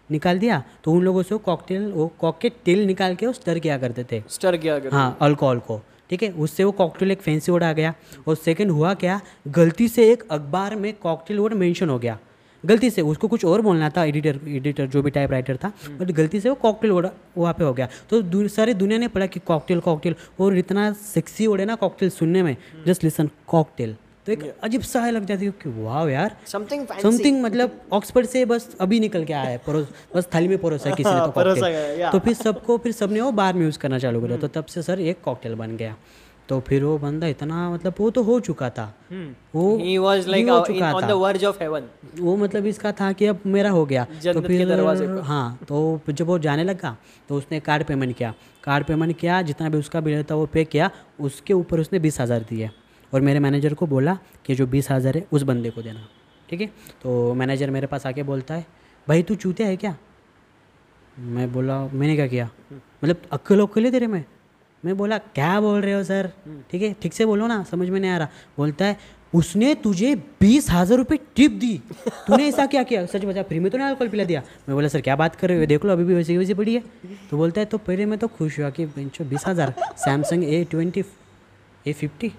निकाल 0.09 0.39
दिया 0.39 0.63
तो 0.83 0.91
उन 0.91 1.03
लोगों 1.03 1.23
से 1.23 1.37
कॉकटेल 1.37 1.91
वो 1.91 2.07
कॉक 2.19 2.39
के 2.41 2.49
टेल 2.65 2.85
निकाल 2.85 3.15
के 3.15 3.27
वो 3.27 3.33
स्टर 3.33 3.59
किया 3.59 3.77
करते 3.77 4.03
थे। 4.03 4.23
स्टर 4.29 4.57
किया 4.57 4.79
कर 4.79 4.91
हाँ 4.91 5.17
अल्कोहल 5.21 5.59
को 5.59 5.81
ठीक 6.09 6.23
है? 6.23 6.29
उससे 6.29 6.63
वो 6.63 6.71
कॉकटेल 6.71 7.11
एक 7.11 7.21
फैंसी 7.21 7.51
वर्ड 7.51 7.63
आ 7.63 7.71
गया 7.73 7.93
और 8.27 8.35
सेकंड 8.35 8.71
हुआ 8.71 8.93
क्या? 8.93 9.21
गलती 9.47 9.87
से 9.87 10.11
एक 10.11 10.27
अखबार 10.31 10.75
में 10.75 10.93
कॉकटेल 10.93 11.39
वर्ड 11.39 11.53
मेंशन 11.53 11.89
हो 11.89 11.97
गया। 11.99 12.17
गलती 12.63 12.89
से 12.89 13.01
उसको 13.01 13.27
कुछ 13.27 13.45
और 13.45 13.61
बोलना 13.61 13.89
था 13.89 14.03
एडिटर 14.03 14.39
एडिटर 14.47 14.87
जो 14.87 15.01
भी 15.01 15.11
टाइप 15.11 15.31
राइटर 15.31 15.57
था 15.57 15.71
बट 15.99 16.11
गलती 16.11 16.39
से 16.39 16.49
वो 16.49 16.55
कॉकटेल 16.55 16.91
वर्ड 16.91 17.07
वहाँ 17.37 17.53
पे 17.53 17.63
हो 17.63 17.73
गया। 17.73 17.87
तो 18.09 18.21
दु, 18.21 18.47
सारी 18.47 18.73
दुनिया 18.73 18.99
ने 18.99 19.07
पढ़ा 19.07 19.25
कि 19.25 19.39
कॉकटेल 19.39 19.79
कॉकटेल 19.79 20.15
और 20.39 20.57
इतना 20.57 20.91
सेक्सी 20.93 21.47
वर्ड 21.47 21.61
है 21.61 21.65
ना 21.67 21.75
कॉकटेल 21.75 22.09
सुनने 22.09 22.43
में 22.43 22.55
जस्ट 22.87 23.03
लिसन 23.03 23.29
कॉकटेल 23.47 23.95
तो 24.25 24.31
एक 24.31 24.43
अजीब 24.63 24.81
सा 24.83 25.09
लग 25.09 25.25
जाती 25.25 25.45
है 25.45 25.51
कि 25.61 25.69
वाह 25.77 26.09
यार। 26.09 26.35
समथिंग 26.47 26.85
समथिंग 27.01 27.41
मतलब 27.43 27.79
ऑक्सफर्ड 27.93 28.27
से 28.27 28.45
बस 28.45 28.69
अभी 28.81 28.99
निकल 28.99 29.23
के 29.25 29.33
आया 29.33 29.49
है 29.49 29.57
परोस 29.67 29.87
बस 30.15 30.27
थाली 30.33 30.47
में 30.47 30.57
परोसा 30.59 30.89
है 30.89 30.95
किसी 30.95 31.09
ने 31.09 31.19
तो 31.25 31.31
परोसा 31.33 31.69
गया, 31.69 32.11
तो 32.11 32.19
फिर 32.19 32.33
सबको 32.35 32.77
फिर 32.77 32.91
सबने 32.93 33.21
वो 33.21 33.31
बार 33.33 33.53
में 33.53 33.61
यूज़ 33.61 33.79
करना 33.79 33.99
चालू 33.99 34.21
करा 34.21 34.37
तो 34.37 34.47
तब 34.49 34.65
से 34.65 34.81
सर 34.81 34.99
एक 35.01 35.21
कॉकटेल 35.23 35.55
बन 35.55 35.77
गया। 35.77 35.95
तो 36.49 36.59
फिर 36.59 36.83
वो 36.83 36.97
बंदा 36.97 37.27
इतना 37.27 37.69
मतलब 37.71 37.93
वो 37.99 38.09
तो 38.11 38.21
हो 38.23 38.39
चुका 38.39 38.69
था। 38.69 38.85
वो 39.55 39.65
ही 39.77 39.97
वाज 39.97 40.27
लाइक 40.27 40.49
हो 40.49 40.59
चुका 40.67 40.91
ऑन 40.93 41.01
द 41.01 41.09
था। 41.09 41.13
वर्ज 41.15 41.45
ऑफ़ 41.45 41.61
हेवन 41.61 41.83
वो 42.19 42.35
मतलब 42.37 42.65
इसका 42.65 42.91
था 42.91 43.11
कि 43.13 43.25
अब 43.25 43.39
मेरा 43.47 43.69
हो 43.69 43.85
गया। 43.85 44.03
तो 44.25 44.41
फिर 44.41 45.21
हाँ 45.23 45.57
तो 45.67 45.99
जब 46.09 46.25
वो 46.27 46.37
जाने 46.39 46.63
लगा 46.63 46.95
तो 47.29 47.35
उसने 47.35 47.59
कार्ड 47.61 47.83
पेमेंट 47.85 48.15
किया। 48.17 48.33
कार्ड 48.63 48.85
पेमेंट 48.85 49.17
किया 49.19 49.41
जितना 49.41 49.69
भी 49.69 49.77
उसका 49.77 50.01
बिल 50.01 50.23
था 50.23 50.35
वो 50.35 50.45
पे 50.45 50.65
किया। 50.65 50.89
उसके 51.19 51.53
ऊपर 51.53 51.79
उसने 51.79 51.99
बीस 51.99 52.19
हज़ार 52.21 52.45
दिए। 52.49 52.69
और 53.13 53.21
मेरे 53.21 53.39
मैनेजर 53.39 53.73
को 53.73 53.87
बोला 53.87 54.17
कि 54.45 54.55
जो 54.55 54.67
बीस 54.67 54.91
हज़ार 54.91 55.17
है, 55.17 55.25
उस 55.31 55.43
बंदे 55.43 55.69
को 55.69 55.81
देना। 55.81 56.07
ठीक 56.49 56.61
है? 56.61 56.67
तो 57.01 57.33
मैनेजर 57.33 57.69
मेरे 57.69 57.87
पास 57.87 58.05
आके 58.07 58.23
बोलता 58.23 58.53
है, 58.53 58.65
भाई, 59.07 59.23
तू 59.23 59.35
चूते 59.35 59.63
है 59.63 59.77
क्या? 59.77 59.95
मैं 61.19 61.51
बोला, 61.53 61.79
मैंने 61.85 62.15
क्या 62.15 62.27
किया? 62.27 62.49
मतलब 63.03 63.21
अक्ल 63.31 63.61
उक्ल 63.61 63.85
है 63.85 63.91
तेरे 63.91 64.07
में? 64.07 64.23
मैं 64.83 64.95
बोला, 64.97 65.17
क्या 65.17 65.59
बोल 65.61 65.81
रहे 65.81 65.93
हो, 65.93 66.03
सर? 66.03 66.31
ठीक 66.71 66.81
है? 66.81 66.93
ठीक 67.01 67.13
से 67.13 67.25
बोलो 67.25 67.47
ना, 67.47 67.63
समझ 67.63 67.89
में 67.89 67.99
नहीं 67.99 68.11
आ 68.11 68.17
रहा। 68.17 68.29
बोलता 68.57 68.85
है, 68.85 68.97
उसने 69.33 69.73
तुझे 69.75 70.15
बीस 70.41 70.69
हज़ार 70.71 70.97
रुपये 70.97 71.19
टिप 71.35 71.51
दी। 71.51 71.77
तूने 72.27 72.47
ऐसा 72.47 72.65
क्या 72.65 72.83
किया? 72.83 73.05
सच 73.05 73.25
बता, 73.25 73.43
फ्री 73.43 73.59
में 73.59 73.69
तो 73.71 73.77
नहीं 73.77 73.87
अल्कोहल 73.87 74.09
पिला 74.09 74.23
दिया। 74.23 74.41
मैं 74.67 74.75
बोला, 74.75 74.87
सर, 74.87 75.01
क्या 75.01 75.15
बात 75.15 75.35
कर 75.35 75.49
रहे 75.49 75.59
हो? 75.59 75.65
देख 75.65 75.85
लो, 75.85 75.91
अभी 75.91 76.03
भी 76.03 76.15
वैसे 76.15 76.37
वैसी 76.37 76.53
पड़ी 76.53 76.73
है। 76.75 76.83
तो 77.29 77.37
बोलता 77.37 77.61
है 77.61 77.65
तो 77.65 77.77
पहले 77.79 78.05
मैं 78.05 78.19
तो 78.19 78.27
खुश 78.29 78.59
हुआ 78.59 78.69
कि 78.69 78.85
बीस 78.85 79.47
हज़ार 79.47 79.73
Samsung 79.97 80.43
A 80.43 80.63
twenty 80.71 81.03
A 81.87 81.93
fifty 81.93 82.31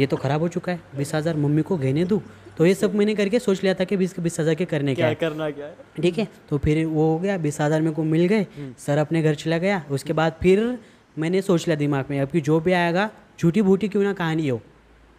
ये 0.00 0.06
तो 0.06 0.16
ख़राब 0.16 0.40
हो 0.40 0.48
चुका 0.48 0.72
है। 0.72 0.80
बीस 0.96 1.14
हज़ार 1.14 1.36
मम्मी 1.36 1.62
को 1.62 1.76
गहने 1.78 2.04
दूँ? 2.04 2.20
तो 2.58 2.66
ये 2.66 2.74
सब 2.74 2.94
मैंने 2.94 3.14
करके 3.14 3.38
सोच 3.38 3.62
लिया 3.62 3.74
था 3.74 3.84
कि 3.84 3.96
बीस 3.96 4.18
बीस 4.20 4.38
हज़ार 4.40 4.54
के 4.54 4.64
करने 4.66 4.94
क्या 4.94 5.12
क्या 5.12 5.28
करना 5.28 5.50
क्या 5.50 5.66
है? 5.66 5.74
ठीक 5.96 6.18
है 6.18 6.28
तो 6.50 6.58
फिर 6.58 6.84
वो 6.86 7.06
हो 7.06 7.18
गया 7.18 7.36
बीस 7.38 7.60
हज़ार 7.60 7.80
मेरे 7.80 7.94
को 7.94 8.04
मिल 8.04 8.26
गए। 8.26 8.46
सर 8.78 8.98
अपने 8.98 9.22
घर 9.22 9.34
चला 9.36 9.58
गया। 9.58 9.82
उसके 9.90 10.12
बाद 10.12 10.36
फिर 10.42 10.78
मैंने 11.16 11.42
सोच 11.42 11.66
लिया 11.66 11.76
दिमाग 11.76 12.10
में 12.10 12.20
अब 12.20 12.28
कि 12.30 12.40
जो 12.40 12.60
भी 12.60 12.72
आएगा 12.72 13.10
झूठी 13.40 13.62
बूटी 13.62 13.88
क्यों 13.88 14.02
ना 14.02 14.12
कहानी 14.14 14.48
हो? 14.48 14.60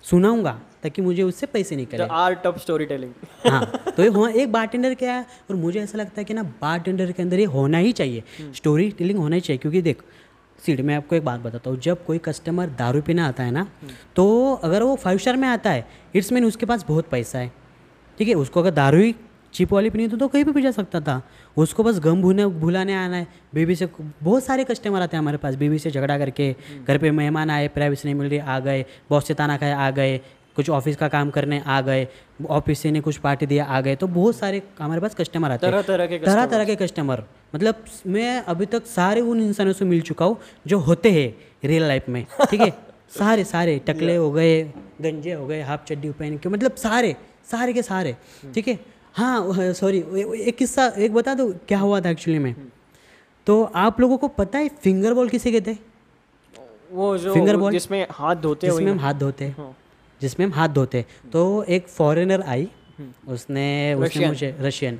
सुनाऊँगा 0.03 0.51
ताकि 0.83 1.01
मुझे 1.01 1.24
उससे 1.24 1.45
पैसे 1.48 1.75
निकले। 1.75 2.03
आर्ट 2.03 2.45
ऑफ़ 2.48 2.57
स्टोरी 2.60 2.86
टेलिंग 2.86 3.12
हाँ 3.45 3.65
तो 3.88 4.03
ये 4.03 4.10
हुआ 4.10 4.29
एक 4.31 4.51
बारटेंडर 4.51 4.93
क्या 4.93 5.13
है 5.13 5.25
और 5.50 5.55
मुझे 5.55 5.79
ऐसा 5.79 5.98
लगता 5.98 6.21
है 6.21 6.24
कि 6.25 6.33
ना 6.33 6.43
बार 6.62 6.79
टेंडर 6.79 7.12
के 7.12 7.21
अंदर 7.24 7.39
ये 7.39 7.45
होना 7.48 7.77
ही 7.77 7.91
चाहिए। 7.93 8.24
स्टोरी 8.55 8.89
टेलिंग 8.91 9.19
होना 9.19 9.36
ही 9.36 9.41
चाहिए 9.41 9.57
क्योंकि 9.57 9.81
देख 9.81 10.01
सीट 10.61 10.81
मैं 10.81 10.95
आपको 10.95 11.15
एक 11.15 11.25
बात 11.25 11.39
बताता 11.39 11.69
हूँ। 11.69 11.79
जब 11.79 12.05
कोई 12.05 12.17
कस्टमर 12.17 12.69
दारू 12.77 13.01
पीना 13.01 13.27
आता 13.27 13.43
है 13.43 13.51
ना 13.51 13.67
तो 14.15 14.53
अगर 14.55 14.83
वो 14.83 14.95
फाइव 14.95 15.17
स्टार 15.17 15.35
में 15.37 15.47
आता 15.47 15.69
है 15.69 15.87
इट्स 16.15 16.31
मीन 16.31 16.45
उसके 16.45 16.65
पास 16.65 16.85
बहुत 16.87 17.09
पैसा 17.09 17.39
है। 17.39 17.51
ठीक 18.17 18.27
है 18.27 18.33
उसको 18.35 18.59
अगर 18.59 18.71
दारू 18.71 18.97
ही 18.97 19.15
चिप 19.53 19.71
वाली 19.74 19.89
पीनी 19.89 20.07
तो, 20.07 20.17
तो 20.17 20.27
कहीं 20.27 20.43
भी 20.45 20.61
जा 20.61 20.71
सकता 20.71 21.00
था। 21.01 21.21
उसको 21.57 21.83
बस 21.83 22.00
गम 22.00 22.21
भूने 22.21 22.45
भुलाने 22.59 22.93
आना 22.95 23.15
है। 23.15 23.27
बीबी 23.53 23.75
से 23.75 23.87
बहुत 24.24 24.43
सारे 24.43 24.63
कस्टमर 24.63 25.01
आते 25.01 25.17
हैं 25.17 25.21
हमारे 25.21 25.37
पास। 25.37 25.55
बीबी 25.55 25.79
से 25.79 25.91
झगड़ा 25.91 26.17
करके 26.17 26.55
घर 26.87 26.97
पे 26.97 27.11
मेहमान 27.11 27.50
आए 27.50 27.67
प्राइवेसी 27.67 28.07
नहीं 28.07 28.15
मिल 28.15 28.29
रही 28.29 28.39
आ 28.39 28.59
गए। 28.59 28.85
बॉस 29.09 29.27
से 29.27 29.33
ताना 29.33 29.57
खाए 29.57 29.74
आ 29.74 29.89
गए। 29.91 30.19
कुछ 30.61 30.69
ऑफ़िस 30.69 30.95
का 30.95 31.07
काम 31.07 31.29
करने 31.29 31.59
आ 31.65 31.79
गए 31.81 32.07
ऑफ़िस 32.57 32.79
से 32.79 32.91
ने 32.91 33.01
कुछ 33.01 33.17
पार्टी 33.17 33.45
दिया 33.45 33.65
आ 33.65 33.79
गए 33.81 33.95
तो 33.95 34.07
बहुत 34.07 34.35
सारे 34.35 34.61
हमारे 34.79 35.01
पास 35.01 35.15
कस्टमर 35.15 35.51
आते 35.51 35.67
हैं। 35.67 35.74
तरह 35.74 35.81
तरह 35.87 36.07
के 36.07 36.17
तरह 36.19 36.45
तरह 36.45 36.65
के 36.65 36.75
कस्टमर 36.75 37.24
मतलब 37.55 37.83
मैं 38.07 38.41
अभी 38.53 38.65
तक 38.65 38.85
सारे 38.85 39.21
उन 39.21 39.41
इंसानों 39.41 39.74
से 39.74 39.85
मिल 39.85 40.01
चुका 40.09 40.25
हूँ 40.25 40.37
जो 40.67 40.79
होते 40.79 41.11
हैं 41.11 41.27
रियल 41.65 41.83
लाइफ 41.83 42.09
में 42.09 42.25
ठीक 42.50 42.61
है? 42.61 42.71
सारे 43.17 43.43
सारे 43.43 43.77
टकले 43.87 44.15
हो 44.15 44.31
गए 44.31 44.61
गंजे 45.01 45.33
हो 45.33 45.47
गए 45.47 45.61
हाफ़ 45.61 45.85
चड्डी 45.85 46.09
पहन 46.11 46.37
के 46.37 46.50
मतलब 46.50 46.75
सारे 46.75 47.15
सारे 47.51 47.74
के 47.74 47.81
सारे 47.81 48.15
ठीक 48.55 48.67
है? 48.67 48.79
हाँ 49.13 49.74
सॉरी 49.74 50.03
एक 50.41 50.57
किस्सा 50.57 50.87
एक 50.97 51.13
बता 51.13 51.33
दो 51.33 51.51
क्या 51.67 51.79
हुआ 51.79 52.01
था 52.01 52.09
एक्चुअली 52.09 52.39
में? 52.39 52.55
तो 53.47 53.63
आप 53.75 54.00
लोगों 54.01 54.17
को 54.17 54.27
पता 54.27 54.59
है 54.59 54.69
फिंगर 54.83 55.13
बॉल 55.13 55.29
किसे 55.29 55.51
कहते 55.51 55.71
हैं? 55.71 55.79
वो 56.91 57.17
जो 57.17 57.33
Finger 57.33 57.55
ball? 57.55 57.71
जिसमें 57.71 58.07
हाथ 58.11 58.35
धोते 58.35 58.67
हैं 58.67 58.74
जिसमें 58.74 58.91
हम 58.91 59.00
हाथ 59.00 59.13
धोते 59.13 59.45
हैं। 59.45 59.55
हाँ। 59.57 59.75
जिसमें 60.22 60.46
हम 60.46 60.53
हाथ 60.53 60.70
धोते 60.70 61.05
तो 61.34 61.64
एक 61.70 61.88
फॉरेनर 61.88 62.42
आई। 62.42 62.68
उसने 63.27 63.94
उसने 63.96 64.27
मुझे 64.27 64.55
रशियन 64.60 65.00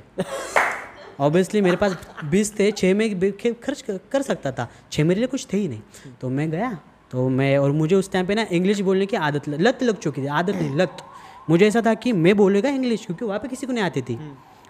ऑब्वियसली 1.20 1.60
मेरे 1.60 1.76
पास 1.76 1.96
बीस 2.24 2.58
थे 2.58 2.70
छः 2.70 2.94
में 2.94 3.32
खर्च 3.54 3.84
कर, 4.12 4.22
सकता 4.22 4.52
था। 4.52 4.68
छः 4.92 5.04
मेरे 5.04 5.20
लिए 5.20 5.26
कुछ 5.26 5.46
थे 5.52 5.56
ही 5.56 5.68
नहीं। 5.68 6.12
तो 6.20 6.28
मैं 6.28 6.50
गया। 6.50 6.78
तो 7.10 7.28
मैं 7.28 7.56
और 7.58 7.72
मुझे 7.72 7.96
उस 7.96 8.10
टाइम 8.12 8.26
पे 8.26 8.34
ना 8.34 8.46
इंग्लिश 8.52 8.80
बोलने 8.80 9.06
की 9.06 9.16
आदत 9.18 9.48
लत 9.48 9.82
लग 9.82 9.98
चुकी 9.98 10.22
थी। 10.22 10.26
आदत 10.26 10.54
नहीं 10.54 10.76
लत। 10.76 10.96
मुझे 11.50 11.66
ऐसा 11.66 11.82
था 11.86 11.94
कि 11.94 12.12
मैं 12.14 12.36
बोलेगा 12.36 12.68
इंग्लिश 12.70 13.04
क्योंकि 13.06 13.24
वहाँ 13.24 13.38
पे 13.38 13.48
किसी 13.48 13.66
को 13.66 13.72
नहीं 13.72 13.84
आती 13.84 14.02
थी। 14.02 14.18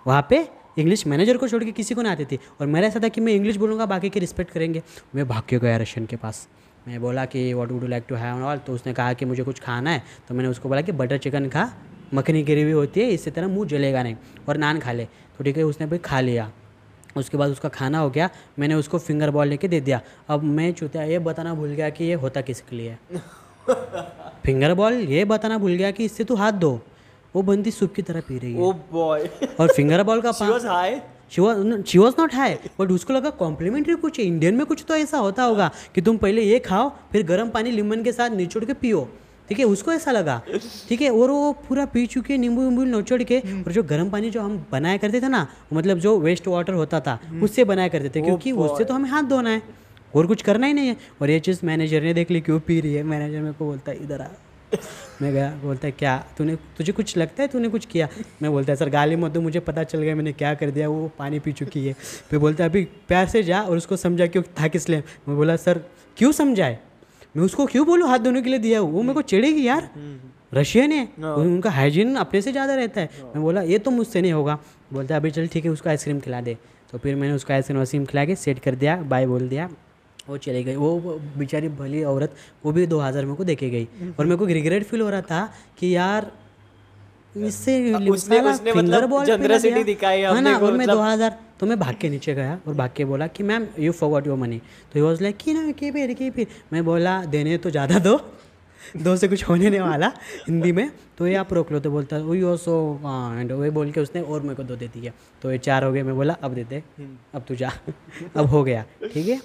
वहाँ 0.06 0.26
पे 0.30 0.46
इंग्लिश 0.78 1.06
मैनेजर 1.06 1.36
को 1.36 1.48
छोड़ 1.48 1.62
के 1.64 1.72
किसी 1.72 1.94
को 1.94 2.02
नहीं 2.02 2.12
आती 2.12 2.24
थी। 2.24 2.38
और 2.60 2.66
मेरा 2.66 2.86
ऐसा 2.86 3.00
था 3.02 3.08
कि 3.08 3.20
मैं 3.20 3.32
इंग्लिश 3.32 3.56
बोलूँगा 3.56 3.86
बाकी 3.86 4.10
के 4.10 4.20
रिस्पेक्ट 4.20 4.52
करेंगे। 4.52 4.82
मैं 5.14 5.28
भाग 5.28 5.42
के 5.48 5.58
गया 5.58 5.76
रशियन 5.76 6.06
के 6.06 6.16
पास। 6.16 6.46
मैं 6.88 7.00
बोला 7.00 7.24
कि 7.24 7.52
what 7.54 7.70
would 7.70 7.82
you 7.82 7.88
like 7.88 8.04
to 8.08 8.14
have 8.14 8.44
all 8.44 8.58
तो 8.58 8.72
उसने 8.72 8.92
कहा 8.94 9.12
कि 9.12 9.24
मुझे 9.24 9.42
कुछ 9.44 9.60
खाना 9.60 9.90
है। 9.90 10.02
तो 10.28 10.34
मैंने 10.34 10.48
उसको 10.48 10.68
बोला 10.68 10.80
कि 10.80 10.92
बटर 10.92 11.18
चिकन 11.18 11.48
खा 11.48 11.72
मखनी 12.14 12.42
ग्रेवी 12.42 12.70
होती 12.70 13.00
है 13.00 13.06
इससे 13.06 13.30
तरह 13.30 13.48
मुँह 13.48 13.68
जलेगा 13.68 14.02
नहीं 14.02 14.16
और 14.48 14.56
नान 14.56 14.78
खा 14.78 14.92
ले। 14.92 15.04
तो 15.04 15.44
ठीक 15.44 15.56
है 15.56 15.62
उसने 15.62 15.86
भी 15.86 15.98
खा 15.98 16.20
लिया। 16.20 16.50
उसके 17.16 17.36
बाद 17.36 17.50
उसका 17.50 17.68
खाना 17.68 17.98
हो 17.98 18.10
गया। 18.10 18.30
मैंने 18.58 18.74
उसको 18.74 18.98
फिंगर 18.98 19.30
बॉल 19.30 19.48
लेके 19.48 19.68
दे 19.68 19.80
दिया। 19.80 20.00
अब 20.28 20.42
मैं 20.42 20.72
चूतिया 20.72 21.02
ये 21.02 21.18
बताना 21.18 21.54
भूल 21.54 21.68
गया 21.68 21.90
कि 21.90 22.04
ये 22.04 22.14
होता 22.14 22.40
किसके 22.40 22.76
लिए? 22.76 22.96
फिंगर 24.44 24.74
बॉल 24.74 24.92
ये 24.92 25.24
बताना 25.24 25.58
भूल 25.58 25.72
गया 25.72 25.90
कि 25.90 26.04
इससे 26.04 26.24
तू 26.24 26.34
हाथ 26.34 26.52
धो। 26.52 26.80
वो 27.34 27.42
बंदी 27.42 27.70
सूप 27.70 27.94
की 27.94 28.02
तरह 28.02 28.20
पी 28.20 28.38
रही 28.38 28.54
है। 28.54 28.60
ओ 28.60 28.72
बॉय 28.72 29.28
और 29.60 29.72
फिंगर 29.72 30.02
बॉल 30.02 30.20
का 30.20 30.32
she 31.32 31.42
was 31.42 31.84
she 31.86 31.98
was 31.98 32.14
not 32.18 32.34
high 32.34 32.54
but 32.80 32.90
उसको 32.90 33.12
लगा 33.12 33.30
कॉम्प्लीमेंट्री 33.38 33.94
कुछ 33.96 34.18
है 34.18 34.24
इंडियन 34.24 34.54
में 34.54 34.64
कुछ 34.66 34.84
तो 34.88 34.96
ऐसा 34.96 35.18
होता 35.18 35.42
होगा 35.42 35.70
कि 35.94 36.02
तुम 36.02 36.16
पहले 36.16 36.42
ये 36.42 36.58
खाओ 36.58 36.90
फिर 37.12 37.22
गर्म 37.26 37.50
पानी 37.50 37.70
लेमन 37.70 38.02
के 38.02 38.12
साथ 38.12 38.30
निचोड़ 38.30 38.64
के 38.64 38.74
पियो। 38.74 39.08
ठीक 39.48 39.58
है 39.58 39.64
उसको 39.64 39.92
ऐसा 39.92 40.12
लगा। 40.12 40.40
ठीक 40.88 41.00
है 41.02 41.10
और 41.10 41.30
वो 41.30 41.52
पूरा 41.68 41.84
पी 41.86 42.06
चुके 42.06 42.38
नींबू 42.38 42.62
वींबू 42.62 42.84
निचोड़ 42.84 43.22
के 43.22 43.38
और 43.40 43.72
जो 43.72 43.82
गर्म 43.82 44.10
पानी 44.10 44.30
जो 44.30 44.42
हम 44.42 44.64
बनाया 44.72 44.96
करते 44.96 45.20
थे 45.20 45.28
ना 45.28 45.46
मतलब 45.72 45.98
जो 45.98 46.18
वेस्ट 46.18 46.48
वाटर 46.48 46.74
होता 46.74 47.00
था 47.00 47.18
उससे 47.42 47.64
बनाया 47.64 47.88
करते 47.88 48.08
थे 48.08 48.22
क्योंकि 48.22 48.52
उससे 48.52 48.84
तो 48.84 48.94
हमें 48.94 49.10
हाथ 49.10 49.22
धोना 49.22 49.50
है 49.50 49.62
और 50.14 50.26
कुछ 50.26 50.42
करना 50.42 50.66
ही 50.66 50.72
नहीं 50.72 50.88
है। 50.88 50.96
और 51.22 51.30
ये 51.30 51.40
चीज़ 51.40 51.66
मैनेजर 51.66 52.02
ने 52.02 52.14
देख 52.14 52.30
ली 52.30 52.40
क्यों 52.40 52.60
पी 52.60 52.80
रही 52.80 52.94
है? 52.94 53.02
मैनेजर 53.02 53.40
मेरे 53.40 53.54
को 53.54 53.64
बोलता 53.64 53.92
है 53.92 54.02
इधर 54.04 54.20
आ। 54.20 54.26
मैं 55.22 55.32
गया 55.32 55.48
बोलता 55.62 55.86
है 55.86 55.92
क्या? 55.92 56.16
तूने 56.38 56.56
तुझे 56.76 56.92
कुछ 56.92 57.16
लगता 57.16 57.42
है 57.42 57.48
तूने 57.48 57.68
कुछ 57.68 57.86
किया? 57.86 58.08
मैं 58.42 58.50
बोलता 58.52 58.72
है 58.72 58.76
सर 58.76 58.88
गाली 58.90 59.16
मत 59.16 59.30
दो 59.32 59.40
मुझे 59.40 59.60
पता 59.60 59.84
चल 59.84 60.02
गया 60.02 60.14
मैंने 60.14 60.32
क्या 60.34 60.54
कर 60.54 60.70
दिया 60.70 60.88
वो 60.88 61.10
पानी 61.18 61.38
पी 61.38 61.52
चुकी 61.52 61.86
है। 61.86 61.92
फिर 62.30 62.38
बोलता 62.38 62.64
है 62.64 62.70
अभी 62.70 62.84
प्यार 63.08 63.26
से 63.28 63.42
जा 63.42 63.60
और 63.62 63.76
उसको 63.76 63.96
समझा 63.98 64.26
क्यों 64.26 64.42
था 64.60 64.68
किस 64.68 64.88
लिए? 64.88 65.02
मैं 65.28 65.36
बोला 65.36 65.56
सर 65.58 65.84
क्यों 66.16 66.32
समझाए? 66.32 66.78
मैं 67.36 67.44
उसको 67.44 67.66
क्यों 67.66 67.86
बोलूँ 67.86 68.08
हाथ 68.08 68.18
धोने 68.18 68.42
के 68.42 68.50
लिए 68.50 68.58
दिया 68.58 68.80
वो 68.82 69.02
मेरे 69.02 69.14
को 69.14 69.22
चिड़ेगी 69.22 69.66
यार। 69.66 69.90
रशियन 70.54 70.92
है। 70.92 71.04
उनका 71.18 71.70
हाइजीन 71.70 72.14
अपने 72.16 72.40
से 72.42 72.52
ज़्यादा 72.52 72.74
रहता 72.74 73.00
है। 73.00 73.10
मैं 73.24 73.42
बोला 73.42 73.62
ये 73.62 73.78
तो 73.78 73.90
मुझसे 73.90 74.20
नहीं 74.20 74.32
होगा। 74.32 74.58
बोलता 74.92 75.16
अभी 75.16 75.30
चल 75.30 75.46
ठीक 75.46 75.64
है 75.64 75.70
उसको 75.70 75.88
आइसक्रीम 75.90 76.20
खिला 76.20 76.40
दे। 76.40 76.56
तो 76.92 76.98
फिर 76.98 77.14
मैंने 77.16 77.34
उसको 77.34 77.52
आइसक्रीम 77.52 77.78
वाइसक्रीम 77.78 78.04
खिला 78.06 78.24
के 78.24 78.36
सेट 78.36 78.58
कर 78.58 78.74
दिया 78.74 78.96
बाय 79.04 79.26
बोल 79.26 79.48
दिया। 79.48 79.68
वो 80.28 80.36
चले 80.38 80.62
गई। 80.64 80.74
वो 80.76 81.18
बेचारी 81.38 81.68
भली 81.80 82.02
औरत 82.04 82.34
वो 82.64 82.72
भी 82.72 82.86
दो 82.86 82.98
हज़ार 83.00 83.24
मेरे 83.24 83.36
को 83.36 83.44
देके 83.44 83.70
गई। 83.70 83.86
और 84.18 84.24
मेरे 84.24 84.36
को 84.36 84.44
रिग्रेट 84.46 84.84
फील 84.84 85.00
हो 85.00 85.08
रहा 85.10 85.20
था 85.30 85.42
कि 85.78 85.94
यार 85.96 86.30
इससे 87.36 87.74
उसने- 87.94 88.42
उसने 88.44 88.72
मतलब 88.72 89.10
दिया। 89.58 89.82
दिखाई 89.84 90.22
हाँ 90.22 90.40
ना 90.42 90.56
और 90.56 90.72
मैं 90.72 90.78
मतलब- 90.78 90.96
दो 90.96 91.02
हज़ार 91.02 91.38
तो 91.60 91.66
मैं 91.66 91.78
भाग 91.80 91.94
के 92.00 92.08
नीचे 92.10 92.34
गया 92.34 92.58
और 92.66 92.74
भाग 92.74 92.90
के 92.96 93.04
बोला 93.04 93.26
कि 93.26 93.42
ma'am 93.42 93.66
you 93.78 93.92
forward 93.92 94.26
your 94.26 94.36
money 94.38 94.58
तो 94.58 94.94
ही 94.94 95.00
वॉज़ 95.00 95.22
लाइक 95.22 95.36
कि 95.36 95.52
ना 95.54 95.70
की 95.72 95.90
फिर 95.90 96.12
की 96.14 96.30
फिर 96.30 96.46
मैं 96.72 96.84
बोला 96.84 97.14
देने 97.34 97.56
तो 97.58 97.70
ज़्यादा 97.70 97.98
दो। 97.98 98.16
दो 99.04 99.14
से 99.16 99.28
कुछ 99.28 99.42
होने 99.48 99.70
नहीं 99.70 99.80
वाला 99.80 100.10
हिंदी 100.48 100.72
में। 100.72 100.90
तो 101.18 101.26
ये 101.26 101.34
आप 101.42 101.52
रोक 101.52 101.70
लो 101.72 101.80
तो 101.80 101.90
बोलता 101.90 102.18
वही 102.18 102.42
ऑसो 102.42 102.74
एंड 103.38 103.52
वही 103.52 103.70
बोल 103.70 103.90
के 103.92 104.00
उसने 104.00 104.20
और 104.22 104.42
मेरे 104.42 104.54
को 104.54 104.62
दो 104.62 104.76
दे 104.76 104.88
दिया। 104.94 105.12
तो 105.42 105.52
ये 105.52 105.58
चार 105.58 105.84
हो 105.84 105.92
गए 105.92 106.02
मैं 106.02 106.14
बोला 106.16 106.36
अब 106.42 106.54
दे 106.54 106.64
दे 106.70 106.82
अब 107.34 107.44
तू 107.48 107.54
जा 107.54 107.70
अब 108.36 108.46
हो 108.46 108.62
गया 108.64 108.84
ठीक 109.12 109.28
है? 109.28 109.40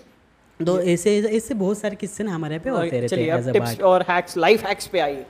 तो 0.60 0.80
ऐसे 0.82 1.18
ऐसे 1.30 1.54
बहुत 1.54 1.78
सारे 1.78 1.96
किस्से 1.96 2.24
ना 2.24 2.34
हमारे 2.36 2.60
पे 2.60 2.70
होते 2.70 3.00
रहते 3.00 3.16
हैं 3.16 3.52
टिप्स 3.54 3.80
और 3.82 4.06
हैक्स 4.10 4.38
लाइफ 4.38 4.66
हैक्स 4.66 4.88
पे 4.88 5.00
आइए। 5.00 5.26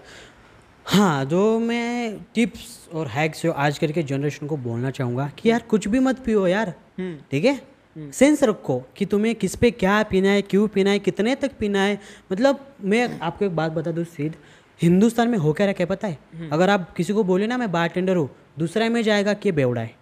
हाँ 0.85 1.25
जो 1.25 1.59
मैं 1.59 2.19
टिप्स 2.35 2.89
और 2.93 3.07
हैक्स 3.07 3.41
जो 3.43 3.51
आज 3.51 3.77
कल 3.79 3.91
के 3.91 4.03
जनरेशन 4.03 4.47
को 4.47 4.57
बोलना 4.57 4.91
चाहूँगा 4.91 5.29
कि 5.39 5.49
यार 5.49 5.63
कुछ 5.69 5.87
भी 5.87 5.99
मत 5.99 6.19
पियो 6.19 6.45
यार 6.47 6.73
ठीक 7.31 7.45
है? 7.45 7.59
सेंस 8.11 8.43
रखो 8.43 8.81
कि 8.97 9.05
तुम्हें 9.05 9.33
किस 9.35 9.55
पे 9.55 9.71
क्या 9.71 10.01
पीना 10.03 10.29
है 10.29 10.41
क्यों 10.41 10.67
पीना 10.67 10.89
है 10.89 10.99
कितने 10.99 11.35
तक 11.35 11.51
पीना 11.59 11.81
है। 11.81 11.99
मतलब 12.31 12.65
मैं 12.83 13.19
आपको 13.19 13.45
एक 13.45 13.55
बात 13.55 13.71
बता 13.71 13.91
दूँ 13.91 14.03
सीध 14.05 14.35
हिंदुस्तान 14.81 15.27
में 15.27 15.37
हो 15.37 15.53
क्या 15.53 15.67
रखा 15.67 15.83
है 15.83 15.85
पता 15.85 16.07
है? 16.07 16.49
अगर 16.51 16.69
आप 16.69 16.93
किसी 16.93 17.13
को 17.13 17.23
बोले 17.23 17.47
ना 17.47 17.57
मैं 17.57 17.71
बार 17.71 17.87
टेंडर 17.87 18.15
हूँ 18.15 18.29
दूसरा 18.59 18.89
में 18.89 19.01
जाएगा 19.03 19.33
कि 19.33 19.51
बेवड़ा 19.51 19.81
है। 19.81 19.95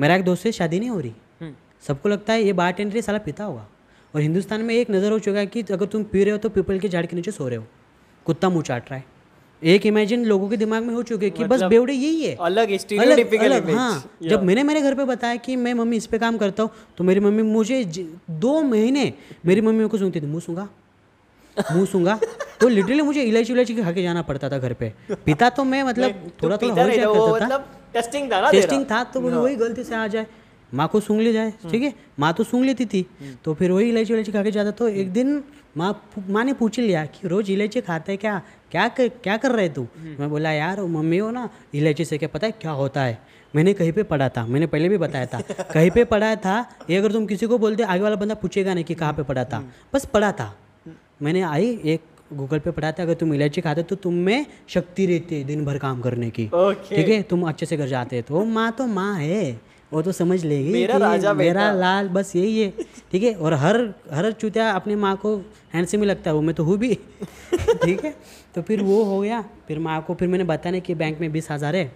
मेरा 0.00 0.14
एक 0.16 0.24
दोस्त 0.24 0.42
से 0.42 0.52
शादी 0.52 0.80
नहीं 0.80 0.90
हो 0.90 1.00
रही। 1.00 1.52
सबको 1.86 2.08
लगता 2.08 2.32
है 2.32 2.42
ये 2.42 2.52
बार 2.52 2.72
टेंडर 2.72 3.00
साला 3.00 3.18
पीता 3.18 3.44
होगा। 3.44 3.66
और 4.14 4.20
हिंदुस्तान 4.20 4.60
में 4.62 4.74
एक 4.74 4.90
नज़र 4.90 5.12
हो 5.12 5.18
चुका 5.18 5.38
है 5.38 5.46
कि 5.46 5.62
अगर 5.72 5.86
तुम 5.86 6.02
पी 6.04 6.22
रहे 6.24 6.32
हो 6.32 6.38
तो 6.38 6.48
पीपल 6.48 6.78
के 6.78 6.88
झाड़ 6.88 7.04
के 7.06 7.16
नीचे 7.16 7.30
सो 7.30 7.48
रहे 7.48 7.56
हो। 7.58 7.64
कुत्ता 8.26 8.48
मुँह 8.48 8.62
चाट 8.62 8.90
रहा 8.90 8.98
है। 8.98 9.12
एक 9.62 9.86
इमेजिन 9.86 10.24
लोगों 10.24 10.48
के 10.48 10.56
दिमाग 10.56 10.82
में 10.82 10.94
हो 10.94 11.02
चुके 11.02 11.26
हैं 11.26 11.34
कि 11.34 11.44
बस 11.44 11.62
बेवड़े 11.64 11.92
यही 11.94 12.22
है। 12.22 12.34
अलग 12.36 12.70
अलग 12.70 13.34
अलग 13.34 13.62
इमेज 13.62 13.76
हाँ 13.76 14.04
जब 14.22 14.42
मैंने 14.42 14.62
मेरे 14.62 14.80
घर 14.80 14.94
पे 14.94 15.04
बताया 15.04 15.36
कि 15.36 15.56
मैं 15.56 15.74
मम्मी 15.74 15.96
इस 15.96 16.06
पे 16.06 16.18
काम 16.18 16.38
करता 16.38 16.62
हूँ 16.62 16.70
तो 16.98 17.04
मेरी 17.04 17.20
मम्मी 17.20 17.42
मुझे 17.42 17.82
दो 18.30 18.60
महीने 18.62 19.12
मेरी 19.46 19.60
मम्मी 19.60 19.88
को 19.88 19.98
सुनती 19.98 20.20
थी 20.20 20.26
मुँह 20.26 20.40
सूँगा 20.40 20.68
मुँह 21.72 21.84
सूँगा 21.86 22.18
तो 22.60 22.68
लिटरली 22.68 23.02
मुझे 23.02 23.22
इलायची 23.22 23.52
इलायची 23.52 23.74
खा 23.76 23.92
के 23.92 24.02
जाना 24.02 24.22
पड़ता 24.22 24.48
था 24.50 24.58
घर 24.58 24.72
पे। 24.74 24.92
पिता 25.26 25.48
तो 25.50 25.64
मैं 25.64 25.82
मतलब 25.82 26.30
थोड़ा 26.42 26.56
थोड़ा 26.56 26.74
हो 26.74 26.88
जाया 26.90 27.06
करता 27.06 27.38
था। 27.40 27.44
मतलब 27.44 27.68
टेस्टिंग 27.94 28.30
था 28.32 28.50
टेस्टिंग 28.50 28.84
तो 29.14 29.20
वही 29.20 29.56
गलती 29.56 29.84
से 29.84 29.94
आ 29.94 30.06
जाए। 30.06 30.26
माँ 30.74 30.86
को 30.88 31.00
सूंघ 31.00 31.20
ले 31.20 31.32
जाए 31.32 31.52
ठीक 31.70 31.82
है? 31.82 31.92
माँ 32.18 32.32
तो 32.34 32.44
सूंघ 32.44 32.64
लेती 32.64 32.86
थी। 32.86 33.04
तो 33.44 33.54
फिर 33.54 33.70
वही 33.70 33.88
इलायची 33.88 34.12
इलायची 34.12 34.32
खा 34.32 34.42
के 34.42 34.50
जाता 34.50 34.70
तो 34.70 34.88
एक 34.88 35.12
दिन 35.12 35.42
माँ 35.76 35.92
माँ 36.28 36.44
ने 36.44 36.52
पूछ 36.52 36.78
लिया 36.80 37.04
कि 37.06 37.28
रोज 37.28 37.50
इलायची 37.50 37.80
खाते 37.80 38.12
है 38.12 38.16
क्या? 38.18 38.40
क्या 38.70 38.88
कर, 38.88 39.08
क्या 39.08 39.36
कर 39.36 39.52
रहे 39.52 39.68
तू? 39.68 39.86
मैं 40.18 40.28
बोला 40.30 40.52
यार 40.52 40.80
मम्मी 40.82 41.18
हो 41.18 41.30
ना 41.30 41.48
इलायची 41.74 42.04
से 42.04 42.18
क्या 42.18 42.28
पता 42.32 42.46
है 42.46 42.52
क्या 42.60 42.70
होता 42.72 43.02
है? 43.02 43.18
मैंने 43.54 43.72
कहीं 43.74 43.92
पे 43.92 44.02
पढ़ा 44.02 44.28
था। 44.28 44.46
मैंने 44.46 44.66
पहले 44.66 44.88
भी 44.88 44.98
बताया 44.98 45.26
था। 45.26 45.40
कहीं 45.74 45.90
पे 45.90 46.04
पढ़ा 46.04 46.34
था 46.36 46.58
ये 46.90 46.96
अगर 46.96 47.12
तुम 47.12 47.26
किसी 47.26 47.46
को 47.46 47.58
बोलते 47.58 47.82
आगे 47.82 48.02
वाला 48.02 48.16
बंदा 48.16 48.34
पूछेगा 48.34 48.74
नहीं 48.74 48.84
कि 48.84 48.94
कहाँ 48.94 49.12
पे 49.12 49.22
पढ़ा 49.22 49.44
था। 49.44 49.62
बस 49.94 50.04
पढ़ा 50.14 50.32
था। 50.32 50.54
मैंने 51.22 51.42
आई 51.42 51.78
एक 51.84 52.00
गूगल 52.32 52.58
पे 52.58 52.70
पढ़ा 52.70 52.90
था 52.92 53.02
अगर 53.02 53.14
तुम 53.14 53.34
इलायची 53.34 53.60
खाते 53.60 53.82
तो 53.82 53.96
तुम 53.96 54.14
में 54.14 54.46
शक्ति 54.68 55.06
रहती 55.06 55.38
है 55.38 55.44
दिन 55.44 55.64
भर 55.64 55.78
काम 55.78 56.00
करने 56.00 56.30
की। 56.30 56.46
ठीक 56.88 57.08
है? 57.08 57.22
तुम 57.22 57.48
अच्छे 57.48 57.66
से 57.66 57.76
घर 57.76 57.86
जाते 57.88 58.16
हैं। 58.16 58.24
तो 58.28 58.44
माँ 58.44 58.70
तो 58.78 58.86
माँ 58.86 59.14
है। 59.18 59.73
वो 59.94 60.02
तो 60.02 60.12
समझ 60.12 60.44
लेगी 60.44 60.72
मेरा 60.72 60.96
राजा 60.98 61.32
मेरा 61.34 61.70
लाल 61.72 62.08
बस 62.08 62.34
यही 62.36 62.60
है। 62.60 62.72
ठीक 63.12 63.22
है? 63.22 63.34
और 63.34 63.54
हर 63.54 63.76
हर 64.12 64.30
चूतिया 64.32 64.70
अपनी 64.72 64.94
माँ 64.96 65.16
को 65.16 65.36
हैंडसम 65.74 66.00
ही 66.00 66.06
लगता 66.06 66.30
है 66.30 66.34
वो 66.36 66.42
मैं 66.42 66.54
तो 66.54 66.64
हूँ 66.64 66.76
भी। 66.78 66.94
ठीक 66.94 68.04
है? 68.04 68.14
तो 68.54 68.62
फिर 68.62 68.82
वो 68.82 69.02
हो 69.04 69.20
गया। 69.20 69.44
फिर 69.68 69.78
माँ 69.80 70.00
को 70.02 70.14
फिर 70.14 70.28
मैंने 70.28 70.44
बताया 70.44 70.78
कि 70.80 70.94
बैंक 70.94 71.20
में 71.20 71.30
बीस 71.32 71.50
हज़ार 71.50 71.76
है। 71.76 71.92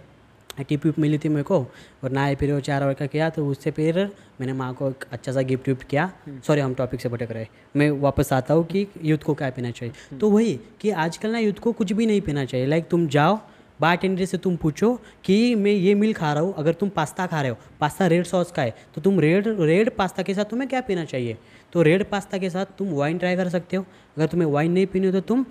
टिप 0.59 0.85
विप 0.85 0.97
मिली 0.99 1.17
थी 1.17 1.29
मेरे 1.29 1.43
को। 1.43 1.57
और 2.03 2.11
ना 2.11 2.33
फिर 2.35 2.51
वो 2.53 2.59
चार 2.59 2.83
और 2.83 2.93
का 2.93 3.05
किया 3.05 3.29
तो 3.29 3.45
उससे 3.47 3.71
फिर 3.71 3.99
मैंने 4.39 4.53
माँ 4.53 4.73
को 4.73 4.89
एक 4.89 5.03
अच्छा 5.11 5.31
सा 5.31 5.41
गिफ्ट 5.41 5.67
विफ्ट 5.67 5.87
किया। 5.89 6.11
सॉरी 6.47 6.61
हम 6.61 6.73
टॉपिक 6.73 7.01
से 7.01 7.09
भटक 7.09 7.31
रहे 7.31 7.47
मैं 7.75 7.89
वापस 8.01 8.33
आता 8.33 8.53
हूँ 8.53 8.65
कि 8.65 8.85
यूथ 9.03 9.23
को 9.25 9.33
क्या 9.33 9.49
पीना 9.49 9.71
चाहिए? 9.71 10.17
तो 10.19 10.29
वही 10.29 10.59
कि 10.81 10.89
आजकल 10.89 11.31
ना 11.31 11.39
यूथ 11.39 11.59
को 11.63 11.71
कुछ 11.71 11.93
भी 11.93 12.05
नहीं 12.05 12.21
पीना 12.21 12.45
चाहिए। 12.45 12.65
लाइक 12.65 12.89
तुम 12.89 13.07
जाओ 13.07 13.39
बार 13.81 13.95
टेंडर 13.95 14.25
से 14.25 14.37
तुम 14.37 14.55
पूछो 14.55 14.93
कि 15.25 15.55
मैं 15.55 15.71
ये 15.71 15.93
मील 15.95 16.13
खा 16.13 16.31
रहा 16.33 16.43
हूँ 16.43 16.53
अगर 16.57 16.73
तुम 16.73 16.89
पास्ता 16.89 17.25
खा 17.27 17.41
रहे 17.41 17.51
हो 17.51 17.57
पास्ता 17.79 18.07
रेड 18.07 18.25
सॉस 18.25 18.51
का 18.51 18.61
है 18.61 18.73
तो 18.95 19.01
तुम 19.01 19.19
रेड 19.19 19.47
रेड 19.59 19.89
पास्ता 19.95 20.23
के 20.23 20.33
साथ 20.33 20.45
तुम्हें 20.45 20.69
क्या 20.69 20.81
पीना 20.81 21.05
चाहिए? 21.05 21.37
तो 21.73 21.81
रेड 21.81 22.03
पास्ता 22.09 22.37
के 22.37 22.49
साथ 22.49 22.65
तुम 22.77 22.93
वाइन 22.93 23.17
ट्राई 23.17 23.35
कर 23.35 23.49
सकते 23.49 23.77
हो 23.77 23.85
अगर 24.17 24.27
तुम्हें 24.27 24.49
वाइन 24.51 24.71
नहीं 24.71 24.85
पीनी 24.87 25.07
हो 25.07 25.13
तो 25.13 25.21
तुम 25.21 25.45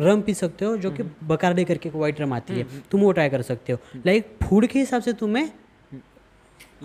रम 0.00 0.20
पी 0.20 0.34
सकते 0.34 0.64
हो 0.64 0.76
जो 0.76 0.90
कि 0.90 1.02
बकारडे 1.24 1.64
करके 1.64 1.90
वाइट 1.94 2.20
रम 2.20 2.32
आती 2.32 2.54
है 2.54 2.66
तुम 2.90 3.00
वो 3.00 3.12
ट्राई 3.12 3.28
कर 3.28 3.42
सकते 3.42 3.72
हो। 3.72 3.78
लाइक 4.06 4.36
फ़ूड 4.42 4.66
के 4.66 4.78
हिसाब 4.78 5.02
से 5.02 5.12
तुम्हें 5.14 5.50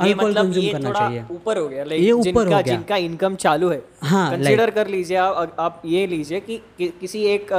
ये 0.04 0.14
मतलब 0.16 0.58
ये 0.58 0.72
करना 0.72 0.92
चाहिए। 0.92 1.24
ऊपर 1.32 1.58
हो 1.58 1.68
गया 1.68 1.84
ये 1.84 2.12
ऊपर 2.12 2.24
जिनका 2.24 2.42
हो 2.42 2.48
गया। 2.48 2.62
जिनका 2.62 2.96
इनकम 2.98 3.36
चालू 3.38 3.70
है 3.70 3.82
हाँ, 4.04 4.32
कंसीडर 4.32 4.70
कर 4.72 4.88
लीजिए 4.88 5.18
आप 5.18 5.56
आप 5.60 5.82
ये 5.86 6.08
लीजिए 6.08 6.40
कि, 6.40 6.58
कि 6.78 6.88
किसी 7.00 7.24
एक 7.26 7.54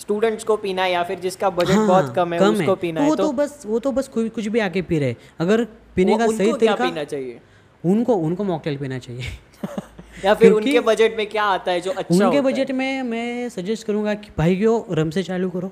स्टूडेंट्स 0.00 0.44
को 0.44 0.56
पीना 0.56 0.82
है 0.82 0.92
या 0.92 1.02
फिर 1.02 1.18
जिसका 1.18 1.50
बजट 1.50 1.70
हाँ, 1.70 1.86
बहुत 1.86 2.14
कम 2.14 2.32
है 2.32 2.38
कम 2.38 2.52
उसको 2.52 2.70
है। 2.70 2.76
पीना 2.76 3.00
तो 3.00 3.04
है 3.04 3.16
तो 3.16 3.22
तो 3.22 3.32
बस 3.32 3.62
वो 3.66 3.78
तो 3.78 3.92
बस 3.92 4.08
कुछ 4.08 4.30
कुछ 4.32 4.46
भी 4.46 4.58
आके 4.60 4.82
पी 4.82 4.98
रहे। 4.98 5.16
अगर 5.40 5.64
पीने 5.96 6.18
का 6.18 6.26
सही 6.26 6.46
उनको 6.46 6.58
क्या 6.58 6.74
तरीका 6.74 6.90
पीना 6.90 7.04
चाहिए? 7.04 7.40
उनको 7.84 8.14
उनको 8.14 8.44
मॉकटेल 8.44 8.76
पीना 8.76 8.98
चाहिए। 8.98 9.24
या 10.24 10.34
फिर 10.34 10.52
उनके 10.52 10.80
बजट 10.80 11.16
में 11.16 11.26
क्या 11.26 11.44
आता 11.44 11.72
है 11.72 11.80
जो 11.80 11.90
अच्छा 11.90 12.14
उनके 12.14 12.40
बजट 12.40 12.70
में 12.70 13.02
मैं 13.02 13.48
सजेस्ट 13.48 13.86
करूँगा 13.86 14.14
कि 14.14 14.30
भाई 14.38 14.56
क्यों 14.56 14.94
रम 14.96 15.10
से 15.10 15.22
चालू 15.22 15.50
करो। 15.50 15.70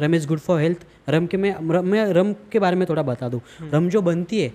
Rum 0.00 0.14
is 0.14 0.26
good 0.28 0.38
for 0.38 0.60
health 0.60 0.86
rum 1.08 1.26
के 1.26 1.36
मैं 1.36 1.54
रम, 1.74 1.86
मैं 1.86 2.04
रम 2.12 2.32
के 2.52 2.58
बारे 2.58 2.76
में 2.76 2.88
थोड़ा 2.88 3.02
बता 3.02 3.28
दूँ। 3.28 3.40
रम 3.72 3.88
जो 3.88 4.02
बनती 4.02 4.40
है 4.40 4.52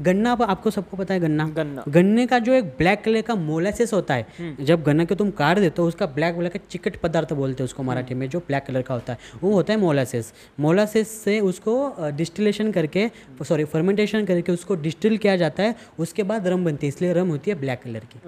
गन्ना 0.00 0.32
आप- 0.32 0.42
आपको 0.42 0.70
सबको 0.70 0.96
पता 0.96 1.14
है 1.14 1.20
गन्ना। 1.20 1.48
गन्ना। 1.48 1.84
गन्ने 1.88 2.26
का 2.26 2.38
जो 2.38 2.52
एक 2.52 2.64
ब्लैक 2.64 3.02
कलर 3.04 3.22
का 3.22 3.34
मोलासेस 3.34 3.92
होता 3.92 4.14
है 4.14 4.26
जब 4.60 4.82
गन्ना 4.82 5.04
को 5.04 5.14
तुम 5.14 5.30
काट 5.30 5.58
देते 5.58 5.82
हो 5.82 5.88
उसका 5.88 6.06
ब्लैक 6.06 6.36
ब्लैक 6.36 6.52
का 6.52 6.58
चिकट 6.70 6.96
पदार्थ 6.96 7.32
बोलते 7.32 7.62
हैं 7.62 7.64
उसको 7.64 7.82
मराठी 7.82 8.14
में 8.14 8.28
जो 8.28 8.38
ब्लैक 8.38 8.64
कलर 8.64 8.82
का 8.82 8.94
होता 8.94 9.12
है। 9.12 9.18
वो 9.42 9.52
होता 9.52 9.72
है 9.72 9.78
मोलासेस 9.78 10.32
मोलासेस 10.60 11.08
से 11.08 11.40
उसको 11.40 11.94
डिस्टिलेशन 12.10 12.72
करके 12.72 13.10
सॉरी 13.42 13.64
फर्मेंटेशन 13.64 14.24
करके 14.24 14.52
उसको 14.52 14.74
डिस्टिल 14.74 15.18
किया 15.18 15.36
जाता 15.36 15.62
है 15.62 15.74
उसके 15.98 16.22
बाद 16.22 16.48
रम 16.48 16.64
बनती 16.64 16.86
है 16.86 16.88
इसलिए 16.88 17.12
रम 17.12 17.28
होती 17.28 17.50
है 17.50 17.60
ब्लैक 17.60 17.80
कलर 17.82 18.00
की। 18.00 18.18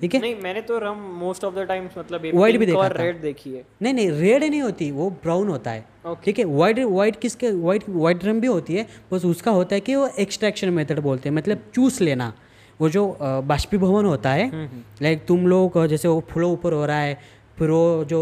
ठीक 0.00 0.14
है? 0.14 0.20
नहीं 0.20 0.36
मैंने 0.42 0.60
तो 0.60 0.78
rum 0.78 0.96
most 0.96 1.44
of 1.44 1.54
the 1.54 1.58
times 1.58 1.92
मतलब 1.98 2.22
White 2.22 2.56
भी 2.56 2.66
देखा 2.66 2.86
रेड 2.86 3.20
देखी 3.20 3.54
है। 3.54 3.64
नहीं 3.82 3.94
नहीं 3.94 4.10
रेड 4.10 4.44
नहीं 4.44 4.62
होती 4.62 4.90
वो 4.90 5.10
ब्राउन 5.10 5.48
होता 5.48 5.70
है. 5.70 5.93
ठीक 6.04 6.38
है 6.38 6.44
वाइट 6.46 6.78
वाइट 6.80 7.16
किसके 7.20 7.50
वाइट 7.52 7.84
वाइट 7.88 8.24
रम 8.24 8.40
भी 8.40 8.46
होती 8.46 8.74
है 8.74 8.86
बस 9.12 9.24
उसका 9.24 9.50
होता 9.50 9.74
है 9.74 9.80
कि 9.80 9.94
वो 9.94 10.08
एक्सट्रैक्शन 10.20 10.70
मेथड 10.70 10.98
बोलते 11.00 11.28
हैं 11.28 11.36
मतलब 11.36 11.60
चूस 11.74 12.00
लेना। 12.00 12.32
वो 12.80 12.88
जो 12.88 13.06
बाष्पीभवन 13.46 14.04
होता 14.04 14.30
है 14.30 14.68
लाइक 15.02 15.24
तुम 15.28 15.46
लोग 15.46 15.86
जैसे 15.86 16.08
वो 16.08 16.20
फ्लो 16.30 16.50
ऊपर 16.52 16.72
हो 16.72 16.84
रहा 16.86 16.98
है 16.98 17.18
फिर 17.58 17.70
वो 17.70 18.04
जो 18.04 18.20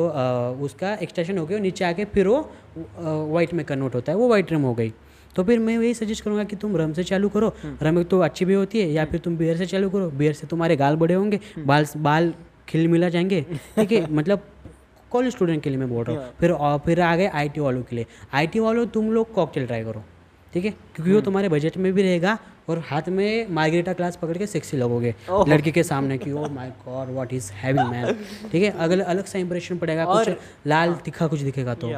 उसका 0.64 0.94
एक्सट्रैक्शन 0.94 1.38
हो 1.38 1.46
गया 1.46 1.58
नीचे 1.58 1.84
आके 1.84 2.04
फिर 2.04 2.28
वो 2.28 2.38
वाइट 3.32 3.54
में 3.54 3.64
कन्वर्ट 3.66 3.94
होता 3.94 4.12
है 4.12 4.18
वो 4.18 4.28
वाइट 4.28 4.52
रम 4.52 4.62
हो 4.62 4.74
गई। 4.74 4.92
तो 5.36 5.44
फिर 5.44 5.58
मैं 5.58 5.74
यही 5.74 5.94
सजेस्ट 5.94 6.24
करूँगा 6.24 6.44
कि 6.44 6.56
तुम 6.56 6.76
रम 6.76 6.92
से 6.92 7.04
चालू 7.04 7.28
करो। 7.28 7.52
रम 7.82 7.98
एक 7.98 8.08
तो 8.08 8.18
अच्छी 8.20 8.44
भी 8.44 8.54
होती 8.54 8.80
है 8.80 8.90
या 8.92 9.04
फिर 9.04 9.20
तुम 9.20 9.36
बियर 9.36 9.56
से 9.56 9.66
चालू 9.66 9.90
करो। 9.90 10.10
बियर 10.12 10.32
से 10.32 10.46
तुम्हारे 10.46 10.76
गाल 10.76 10.96
बड़े 10.96 11.14
होंगे 11.14 11.40
बाल 11.66 11.86
बाल 11.98 12.32
खिल 12.68 12.88
मिला 12.88 13.08
जाएँगे 13.08 13.40
ठीक 13.76 13.92
है? 13.92 14.12
मतलब 14.18 14.42
कॉलेज 15.12 15.32
स्टूडेंट 15.32 15.62
के 15.62 15.70
लिए 15.70 15.78
मैं 15.78 15.88
बोल 15.88 16.04
रहा 16.04 16.16
हूँ। 16.16 16.32
फिर 16.40 16.56
फिर 16.84 17.00
आ 17.00 17.14
गए 17.16 17.26
आईटी 17.34 17.60
वालों 17.60 17.82
के 17.82 17.96
लिए। 17.96 18.06
आईटी 18.34 18.60
वालों 18.60 18.86
तुम 18.94 19.10
लोग 19.12 19.32
कॉकटेल 19.34 19.66
ट्राई 19.66 19.84
करो 19.84 20.02
ठीक 20.52 20.64
है? 20.64 20.70
क्योंकि 20.94 21.12
वो 21.12 21.20
तुम्हारे 21.20 21.48
बजट 21.48 21.76
में 21.76 21.92
भी 21.92 22.02
रहेगा 22.02 22.38
और 22.68 22.78
हाथ 22.86 23.08
में 23.08 23.48
मार्गरेटा 23.50 23.92
क्लास 23.92 24.16
पकड़ 24.16 24.36
के 24.38 24.46
सेक्सी 24.46 24.76
लगोगे। 24.76 25.14
लड़की 25.48 25.70
के 25.72 25.82
सामने 25.82 26.18
कि 26.18 26.32
ओ 26.32 26.48
my 26.50 26.70
god 26.84 27.10
what 27.10 27.32
is 27.34 27.50
having 27.52 27.88
man 27.88 28.12
ठीक 28.52 28.62
है? 28.62 28.70
अगल 28.70 29.00
अलग 29.02 29.24
सा 29.24 29.38
इंप्रेशन 29.38 29.78
पड़ेगा 29.78 30.04
कुछ 30.04 30.28
लाल 30.66 30.94
तिखा 31.04 31.26
कुछ 31.26 31.40
दिखेगा 31.40 31.74
तो। 31.74 31.88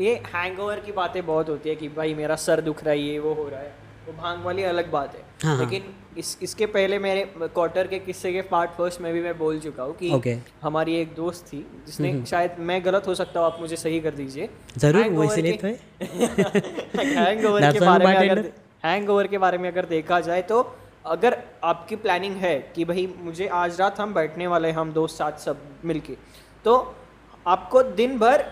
ये 0.00 0.14
हैंगओवर 0.26 0.80
की 0.80 0.92
बातें 0.92 1.24
बहुत 1.26 1.48
होती 1.48 1.68
है 1.68 1.74
कि 1.76 1.88
भाई 1.88 2.14
मेरा 2.14 2.36
सर 2.38 2.60
दुख 2.60 2.82
रहा 2.84 2.92
है 2.92 3.00
ये 3.00 3.18
वो 3.18 3.32
हो 3.34 3.48
रहा 3.48 3.60
है। 3.60 3.74
वो 4.06 4.12
भाँग 4.22 4.44
वाली 4.44 4.62
अलग 4.64 4.90
बात 4.90 5.14
है। 5.14 5.22
हाँ, 5.44 5.56
हाँ। 5.56 5.64
लेकिन 5.64 5.94
इस 6.18 6.38
इसके 6.42 6.66
पहले 6.66 6.98
मेरे 6.98 7.24
क्वार्टर 7.38 7.86
के 7.86 7.98
किस्से 7.98 8.32
के 8.32 8.42
पार्ट 8.42 8.70
फ़र्स्ट 8.70 9.00
में 9.00 9.12
भी 9.12 9.20
मैं 9.20 9.38
बोल 9.38 9.60
चुका 9.60 9.82
हूँ 9.82 9.96
कि 9.96 10.10
Okay. 10.10 10.34
हमारी 10.62 10.96
एक 10.96 11.14
दोस्त 11.14 11.46
थी 11.46 11.66
जिसने 11.86 12.24
शायद 12.26 12.56
मैं 12.58 12.84
गलत 12.84 13.06
हो 13.06 13.14
सकता 13.14 13.40
हूँ 13.40 13.46
आप 13.46 13.56
मुझे 13.60 13.76
सही 13.76 14.00
कर 14.00 14.10
दीजिए। 14.10 14.48
ज़रूर 14.76 15.08
वो 15.08 15.24
Hangover 15.26 15.60
तो 15.62 15.66
हैंगओवर 17.08 17.72
के 17.72 17.80
बारे 17.80 18.06
में 18.06 18.16
अगर 18.16 18.52
हैंगओवर 18.84 19.26
के 19.26 19.38
बारे 19.38 19.58
में 19.58 19.68
अगर 19.70 19.84
देखा 19.84 20.20
जाए 20.20 20.42
तो 20.42 20.76
अगर 21.06 21.38
आपकी 21.64 21.96
प्लानिंग 21.96 22.36
है 22.36 22.72
कि 22.76 22.84
भाई 22.84 23.14
मुझे 23.18 23.46
आज 23.46 23.80
रात 23.80 24.00
हम 24.00 24.14
बैठने 24.14 24.46
वाले 24.46 24.68
हैं 24.68 24.76
हम 24.76 24.92
दोस्त 24.92 25.18
साथ 25.18 25.32
सब 25.32 25.60
मिलके 25.84 26.16
तो 26.64 26.94
आपको 27.46 27.82
दिन 27.82 28.18
भर 28.18 28.44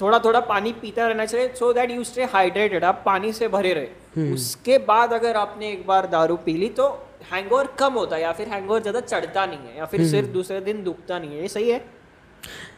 थोड़ा 0.00 0.18
थोड़ा 0.18 0.40
पानी 0.40 0.72
पीता 0.72 1.06
रहना 1.08 1.24
चाहिए 1.26 1.52
so 1.54 1.72
that 1.72 1.90
you 1.90 2.04
stay 2.04 2.24
hydrated 2.24 2.84
आप 2.84 3.02
पानी 3.06 3.32
से 3.32 3.48
भरे 3.48 3.72
रहे। 3.74 4.32
उसके 4.32 4.78
बाद 4.78 5.12
अगर 5.12 5.36
आपने 5.36 5.70
एक 5.72 5.86
बार 5.86 6.06
दारू 6.06 6.36
पी 6.36 6.52
ली 6.52 6.68
तो 6.68 6.88
हैंगओवर 7.32 7.66
कम 7.78 7.92
होता 7.92 8.16
है 8.16 8.22
या 8.22 8.32
फिर 8.32 8.48
हैंगओवर 8.48 8.80
ज़्यादा 8.80 9.00
चढ़ता 9.00 9.44
नहीं 9.46 9.58
है 9.58 9.76
या 9.78 9.84
फिर 9.84 10.06
सिर्फ़ 10.08 10.28
दूसरे 10.28 10.60
दिन 10.60 10.82
दुखता 10.84 11.18
नहीं 11.18 11.30
है 11.30 11.42
ये 11.42 11.48
सही 11.48 11.70
है? 11.70 11.84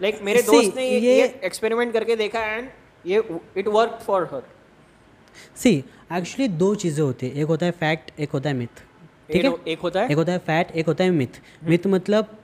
लाइक 0.03 0.21
मेरे 0.23 0.43
दोस्त 0.43 0.77
ने 0.77 0.89
ये, 0.89 1.25
एक्सपेरिमेंट 1.45 1.93
करके 1.93 2.17
देखा 2.17 2.45
एंड 2.47 2.69
ये 3.07 3.23
it 3.57 3.69
work 3.69 3.99
for 4.07 4.29
her 4.33 4.43
see 5.57 5.71
actually 6.13 6.49
दो 6.49 6.75
चीज़ें 6.75 7.03
होती 7.05 7.29
है 7.29 7.43
एक 7.43 7.47
होता 7.47 7.67
है 7.67 7.73
फैक्ट 7.73 8.21
एक 8.21 8.31
होता 8.31 8.49
है 8.49 8.55
मिथ 8.55 8.83
ठीक 9.33 9.45
है? 9.45 9.55
एक 9.69 9.81
होता 9.81 10.01
है? 10.01 10.11
एक 10.11 10.17
होता 10.17 10.33
है 10.33 10.39
फैट 10.39 10.71
एक 10.71 10.87
होता 10.87 11.05
है 11.05 11.11
मिथ 11.11 11.41
मिथ 11.65 11.87
मतलब 11.87 12.37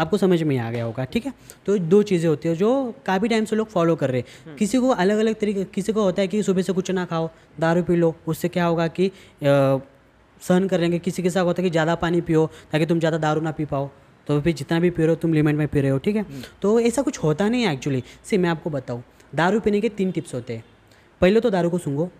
आपको 0.00 0.16
समझ 0.16 0.42
में 0.42 0.56
आ 0.58 0.70
गया 0.70 0.84
होगा 0.84 1.04
ठीक 1.06 1.26
है? 1.26 1.32
तो 1.66 1.76
दो 1.80 2.02
चीज़ें 2.04 2.28
होती 2.28 2.48
है 2.48 2.54
जो 2.56 2.70
काफ़ी 3.06 3.28
टाइम 3.28 3.44
से 3.44 3.56
लोग 3.56 3.68
फॉलो 3.68 3.96
कर 3.96 4.10
रहे 4.10 4.20
हैं। 4.20 4.56
किसी 4.56 4.78
को 4.78 4.88
अलग 4.90 5.18
अलग 5.18 5.34
तरीके 5.40 5.64
किसी 5.74 5.92
को 5.92 6.02
होता 6.02 6.22
है 6.22 6.28
कि 6.28 6.42
सुबह 6.42 6.62
से 6.62 6.72
कुछ 6.72 6.90
ना 6.90 7.04
खाओ 7.06 7.28
दारू 7.60 7.82
पी 7.82 7.96
लो 7.96 8.14
उससे 8.28 8.48
क्या 8.50 8.66
होगा 8.66 8.86
कि 8.90 9.10
सहन 9.42 10.68
कर 10.68 10.80
लेंगे 10.80 10.98
किसी 11.00 11.22
के 11.22 11.30
साथ 11.30 11.44
होता 11.44 11.62
है 11.62 11.68
कि 11.68 11.70
ज़्यादा 11.70 11.94
पानी 11.96 12.20
पियो 12.22 12.46
ताकि 12.72 12.86
तुम 12.86 12.98
ज़्यादा 12.98 13.18
दारू 13.18 13.40
ना 13.40 13.50
पी 13.52 13.64
पाओ। 13.66 13.90
तो 14.26 14.40
फिर 14.40 14.54
जितना 14.54 14.78
भी 14.80 14.90
पी 14.90 15.02
रहे 15.02 15.08
हो 15.08 15.16
तुम 15.16 15.32
लिमिट 15.34 15.56
में 15.56 15.66
पी 15.68 15.80
रहे 15.80 15.90
हो 15.90 15.98
ठीक 15.98 16.16
है? 16.16 16.24
तो 16.62 16.78
ऐसा 16.80 17.02
कुछ 17.02 17.18
होता 17.18 17.48
नहीं 17.48 17.62
है 17.62 17.72
एक्चुअली 17.72 18.02
सी 18.24 18.38
मैं 18.38 18.50
आपको 18.50 18.70
बताऊँ 18.70 19.02
दारू 19.32 19.60
पीने 19.60 19.80
के 19.80 19.88
तीन 19.90 20.10
टिप्स 20.12 20.34
होते 20.34 20.52
हैं। 20.52 20.64
पहले 21.20 21.40
तो 21.40 21.50
दारू 21.50 21.70
को 21.70 21.78
सूंघो 21.78 22.10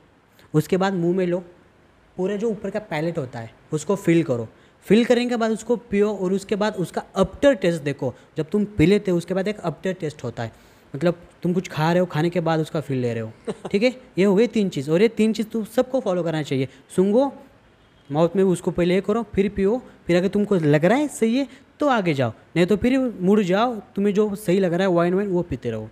उसके 0.54 0.76
बाद 0.76 0.94
मुँह 0.94 1.16
में 1.16 1.26
लो 1.26 1.38
पूरे 2.16 2.36
जो 2.38 2.48
ऊपर 2.50 2.70
का 2.70 2.78
पैलेट 2.90 3.18
होता 3.18 3.38
है 3.38 3.50
उसको 3.72 3.96
फिल 3.96 4.22
करो। 4.22 4.48
फिल 4.86 5.04
करने 5.04 5.26
के 5.26 5.36
बाद 5.36 5.50
उसको 5.50 5.76
पियो 5.76 6.14
और 6.14 6.32
उसके 6.32 6.56
बाद 6.56 6.76
उसका 6.76 7.02
अपटर 7.14 7.54
टेस्ट 7.54 7.82
देखो। 7.82 8.14
जब 8.36 8.50
तुम 8.50 8.64
पी 8.64 8.86
लेते 8.86 9.10
हो 9.10 9.16
उसके 9.16 9.34
बाद 9.34 9.48
एक 9.48 9.60
अपटर 9.60 9.92
टेस्ट 9.92 10.24
होता 10.24 10.42
है। 10.42 10.52
मतलब 10.96 11.14
तुम 11.42 11.52
कुछ 11.52 11.68
खा 11.68 11.90
रहे 11.92 12.00
हो 12.00 12.06
खाने 12.06 12.30
के 12.30 12.40
बाद 12.40 12.60
उसका 12.60 12.80
फील 12.80 12.98
ले 12.98 13.12
रहे 13.14 13.22
हो। 13.22 13.32
ठीक 13.72 13.82
है? 13.82 13.94
ये 14.18 14.24
हो 14.24 14.34
गई 14.34 14.46
तीन 14.46 14.68
चीज़। 14.68 14.90
और 14.90 15.02
ये 15.02 15.08
तीन 15.08 15.32
चीज़ 15.32 15.46
तुम 15.46 15.64
सबको 15.64 16.00
फॉलो 16.00 16.22
करना 16.22 16.42
चाहिए। 16.42 16.68
सूंघो 16.96 17.32
माउथ 18.12 18.28
में 18.36 18.42
उसको 18.44 18.70
पहले 18.70 18.94
ये 18.94 19.00
करो 19.00 19.22
फिर 19.34 19.48
पियो। 19.48 19.82
फिर 20.06 20.16
अगर 20.16 20.28
तुमको 20.28 20.54
लग 20.54 20.84
रहा 20.84 20.98
है 20.98 21.08
सही 21.08 21.36
है 21.36 21.46
तो 21.80 21.88
आगे 21.88 22.14
जाओ। 22.14 22.32
नहीं 22.56 22.66
तो 22.66 22.76
फिर 22.76 22.98
मुड़ 23.20 23.40
जाओ 23.40 23.74
तुम्हें 23.96 24.14
जो 24.14 24.34
सही 24.34 24.58
लग 24.60 24.72
रहा 24.72 24.88
है 24.88 24.94
वाइन 24.94 25.14
वाइन 25.14 25.28
वो 25.28 25.42
पीते 25.42 25.70
रहो। 25.70 25.88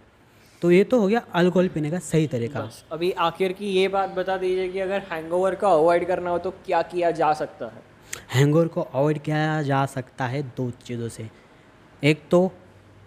तो 0.62 0.70
ये 0.70 0.84
तो 0.84 1.00
हो 1.00 1.06
गया 1.08 1.22
अल्कोहल 1.34 1.68
पीने 1.68 1.90
का 1.90 1.98
सही 1.98 2.26
तरीका। 2.26 2.70
अभी 2.92 3.10
आखिर 3.10 3.52
की 3.52 3.70
ये 3.70 3.88
बात 3.88 4.10
बता 4.10 4.36
दीजिए 4.36 4.68
कि 4.68 4.80
अगर 4.80 5.02
हैंगओवर 5.12 5.54
का 5.54 5.68
अवॉइड 5.68 6.06
करना 6.06 6.30
हो 6.30 6.38
तो 6.38 6.50
क्या 6.50 6.82
किया 6.82 7.10
जा 7.10 7.32
सकता 7.32 7.66
है? 7.66 7.87
हैंगओवर 8.34 8.68
को 8.68 8.80
अवॉइड 8.80 9.18
किया 9.18 9.62
जा 9.62 9.84
सकता 9.86 10.26
है 10.26 10.42
दो 10.56 10.70
चीज़ों 10.84 11.08
से। 11.08 11.28
एक 12.02 12.22
तो 12.30 12.50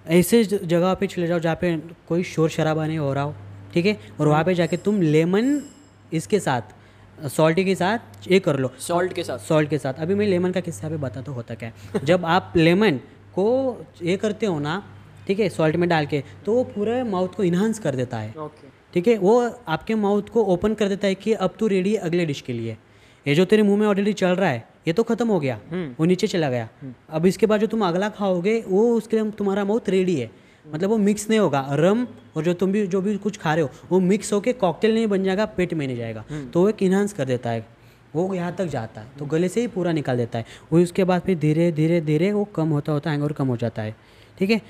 ऐसे 0.05 0.43
जगह 0.43 0.93
पे 0.93 1.07
चले 1.07 1.27
जाओ 1.27 1.39
जहाँ 1.39 1.55
पे 1.55 1.75
कोई 2.07 2.23
शोर 2.23 2.49
शराबा 2.49 2.85
नहीं 2.87 2.97
हो 2.97 3.13
रहा 3.13 3.23
हो 3.23 3.35
ठीक 3.73 3.85
है? 3.85 3.97
और 4.19 4.27
वहाँ 4.27 4.43
पे 4.43 4.53
जाके 4.55 4.77
तुम 4.77 5.01
लेमन 5.01 5.61
इसके 6.11 6.39
साथ 6.39 7.27
सॉल्टी 7.29 7.65
के 7.65 7.75
साथ 7.75 8.31
ये 8.31 8.39
कर 8.39 8.57
लो। 8.59 8.71
सॉल्ट 8.79 9.13
के 9.13 9.23
साथ। 9.23 9.39
सॉल्ट 9.39 9.69
के 9.69 9.77
साथ। 9.77 9.93
अभी 9.93 10.15
मैं 10.15 10.27
लेमन 10.27 10.51
का 10.51 10.59
किस्सा 10.59 10.89
भी 10.89 10.97
बता 10.97 11.21
तो 11.21 11.33
होता 11.33 11.55
क्या 11.55 11.69
है? 11.69 12.05
जब 12.05 12.25
आप 12.25 12.53
लेमन 12.55 12.97
को 13.35 13.85
ये 14.03 14.17
करते 14.17 14.45
हो 14.45 14.59
ना 14.59 14.83
ठीक 15.27 15.39
है 15.39 15.49
सॉल्ट 15.49 15.75
में 15.75 15.87
डाल 15.89 16.05
के 16.05 16.23
तो 16.45 16.53
वो 16.53 16.63
पूरे 16.65 17.01
माउथ 17.03 17.35
को 17.35 17.43
इन्हांस 17.43 17.79
कर 17.79 17.95
देता 17.95 18.17
है। 18.17 18.33
ठीक 18.93 19.07
है? 19.07 19.17
वो 19.17 19.55
आपके 19.67 19.95
माउथ 19.95 20.29
को 20.33 20.43
ओपन 20.45 20.73
कर 20.73 20.89
देता 20.89 21.07
है 21.07 21.15
कि 21.15 21.33
अब 21.33 21.55
तू 21.59 21.67
रेडी 21.67 21.93
है 21.93 21.99
अगले 21.99 22.25
डिश 22.25 22.41
के 22.41 22.53
लिए। 22.53 22.77
ये 23.25 23.35
जो 23.35 23.45
तेरे 23.45 23.63
मुँह 23.63 23.79
में 23.79 23.87
ऑलरेडी 23.87 24.13
चल 24.13 24.35
रहा 24.35 24.49
है 24.49 24.69
ये 24.85 24.93
तो 24.93 25.03
खत्म 25.03 25.27
हो 25.27 25.39
गया। 25.39 25.59
वो 25.99 26.05
नीचे 26.05 26.27
चला 26.27 26.49
गया। 26.49 26.69
अब 27.09 27.25
इसके 27.25 27.45
बाद 27.45 27.59
जो 27.59 27.67
तुम 27.67 27.85
अगला 27.87 28.09
खाओगे 28.11 28.63
वो 28.67 28.93
उसके 28.95 29.17
लिए 29.17 29.31
तुम्हारा 29.31 29.65
माउथ 29.65 29.89
रेडी 29.89 30.15
है। 30.15 30.29
मतलब 30.65 30.89
वो 30.89 30.97
मिक्स 30.99 31.29
नहीं 31.29 31.39
होगा। 31.39 31.65
रम 31.71 32.05
और 32.37 32.43
जो 32.43 32.53
तुम 32.53 32.71
भी 32.71 32.85
जो 32.87 33.01
भी 33.01 33.17
कुछ 33.17 33.37
खा 33.37 33.53
रहे 33.53 33.63
हो 33.63 33.69
वो 33.91 33.99
मिक्स 33.99 34.33
होके 34.33 34.53
कॉकटेल 34.55 34.93
नहीं 34.93 35.07
बन 35.07 35.23
जाएगा 35.23 35.45
पेट 35.47 35.73
में 35.73 35.85
नहीं 35.87 35.97
जाएगा। 35.97 36.23
तो 36.53 36.61
वो 36.61 36.69
एक 36.69 36.83
इन्हांस 36.83 37.13
कर 37.13 37.25
देता 37.25 37.49
है। 37.49 37.65
वो 38.15 38.33
यहाँ 38.33 38.55
तक 38.55 38.65
जाता 38.67 39.01
है। 39.01 39.07
तो 39.19 39.25
गले 39.25 39.47
से 39.49 39.61
ही 39.61 39.67
पूरा 39.67 39.91
निकाल 39.91 40.17
देता 40.17 40.39
है। 40.39 40.45
वो 40.71 40.79
उसके 40.79 41.03
बाद 41.03 41.21
फिर 41.21 41.37
धीरे 41.39 41.71
धीरे 41.71 41.99
धीरे 42.01 42.31
वो 42.31 42.43
कम 42.45 42.69
होता 42.69 42.91
होता 42.91 43.11
हैंगओवर 43.11 43.33
कम 43.33 43.47
हो 43.47 43.57
जाता 43.57 43.81
है। 43.81 43.95
ठीक 44.39 44.49
है? 44.49 44.61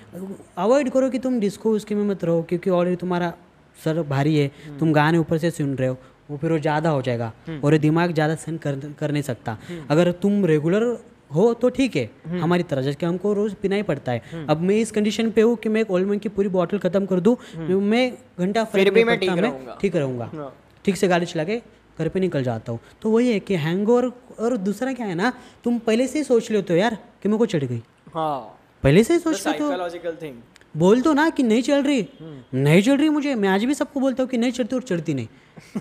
अवॉइड 0.57 0.89
करो 0.89 1.09
कि 1.09 1.19
तुम 1.19 1.39
डिस्को 1.39 1.71
उसके 1.71 1.95
में 1.95 2.03
मत 2.03 2.23
रहो 2.23 2.41
क्योंकि 2.41 2.69
ऑलरेडी 2.69 2.95
तुम्हारा 2.95 3.33
सर 3.77 4.01
भारी 4.03 4.37
है। 4.37 4.51
तुम 4.79 4.91
गाने 4.93 5.17
ऊपर 5.17 5.37
से 5.37 5.51
सुन 5.51 5.75
रहे 5.75 5.89
हो। 5.89 5.97
वो 6.31 6.37
फिर 6.37 6.51
वो 6.51 6.59
ज़्यादा 6.59 6.89
हो 6.89 7.01
जाएगा 7.01 7.31
और 7.63 7.73
ये 7.73 7.79
दिमाग 7.81 8.11
ज़्यादा 8.13 8.35
सहन 8.37 8.57
कर 8.57 8.75
कर 8.99 9.11
नहीं 9.11 9.23
सकता। 9.23 9.57
अगर 9.89 10.11
तुम 10.21 10.45
रेगुलर 10.47 10.85
हो 11.31 11.53
तो 11.53 11.69
ठीक 11.71 11.95
है 11.95 12.39
हमारी 12.39 12.63
तरह 12.63 12.81
जैसे 12.81 13.05
हमको 13.05 13.33
रोज़ 13.33 13.53
पीना 13.61 13.75
ही 13.75 13.83
पड़ता 13.83 14.11
है। 14.11 14.45
अब 14.49 14.61
मैं 14.61 14.75
इस 14.77 14.91
कंडीशन 14.91 15.29
पे 15.31 15.41
हूँ 15.41 15.55
कि 15.57 15.69
मैं 15.69 15.81
एक 15.81 15.91
ओल्ड 15.91 16.19
की 16.19 16.29
पूरी 16.29 16.49
बॉटल 16.49 16.79
खत्म 16.79 17.05
कर 17.05 17.19
दूँ 17.19 17.35
मैं 17.81 18.11
घंटा 18.39 18.63
फिर 18.65 18.91
भी 18.91 19.03
मैं 19.03 19.17
ठीक 19.19 19.29
रहूँगा। 19.31 19.77
ठीक 19.81 19.95
हाँ। 20.33 20.51
ठीक 20.85 20.97
से 20.97 21.07
गाड़ी 21.07 21.25
चला 21.25 21.43
के 21.43 21.61
घर 21.99 22.07
पे 22.09 22.19
निकल 22.19 22.43
जाता 22.43 22.71
हूँ। 22.71 22.79
तो 23.01 23.09
वही 23.09 23.31
है 23.31 23.39
कि 23.41 23.55
हैंगओवर 23.57 24.11
और 24.39 24.57
दूसरा 24.59 24.93
क्या 24.93 25.07
है 25.07 25.15
ना 25.15 25.33
तुम 25.63 25.79
पहले 25.79 26.07
से 26.07 26.19
ही 26.19 26.23
सोच 26.25 26.51
लेते 26.51 26.73
हो 26.73 26.79
यार 26.79 26.97
कि 27.23 27.29
मेरे 27.29 27.37
को 27.37 27.45
चढ़ 27.47 27.63
गई। 27.63 27.81
हाँ। 28.15 28.39
पहले 28.83 29.03
से 29.03 29.13
ही 29.13 29.19
सोच 29.19 29.47
लेते 29.47 29.63
हो। 29.63 30.50
बोल 30.75 31.01
दो 31.01 31.13
ना 31.13 31.29
कि 31.29 31.43
नहीं 31.43 31.61
चल 31.61 31.83
रही। 31.83 32.07
नहीं 32.53 32.81
चल 32.81 32.97
रही 32.97 33.09
मुझे। 33.09 33.35
मैं 33.35 33.49
आज 33.49 33.63
भी 33.65 33.73
सबको 33.73 33.99
बोलता 33.99 34.23
हूँ 34.23 34.29
कि 34.29 34.37
नहीं 34.37 34.51
चढ़ती 34.51 34.75
और 34.75 34.81
चढ़ती 34.81 35.13
नहीं। 35.13 35.27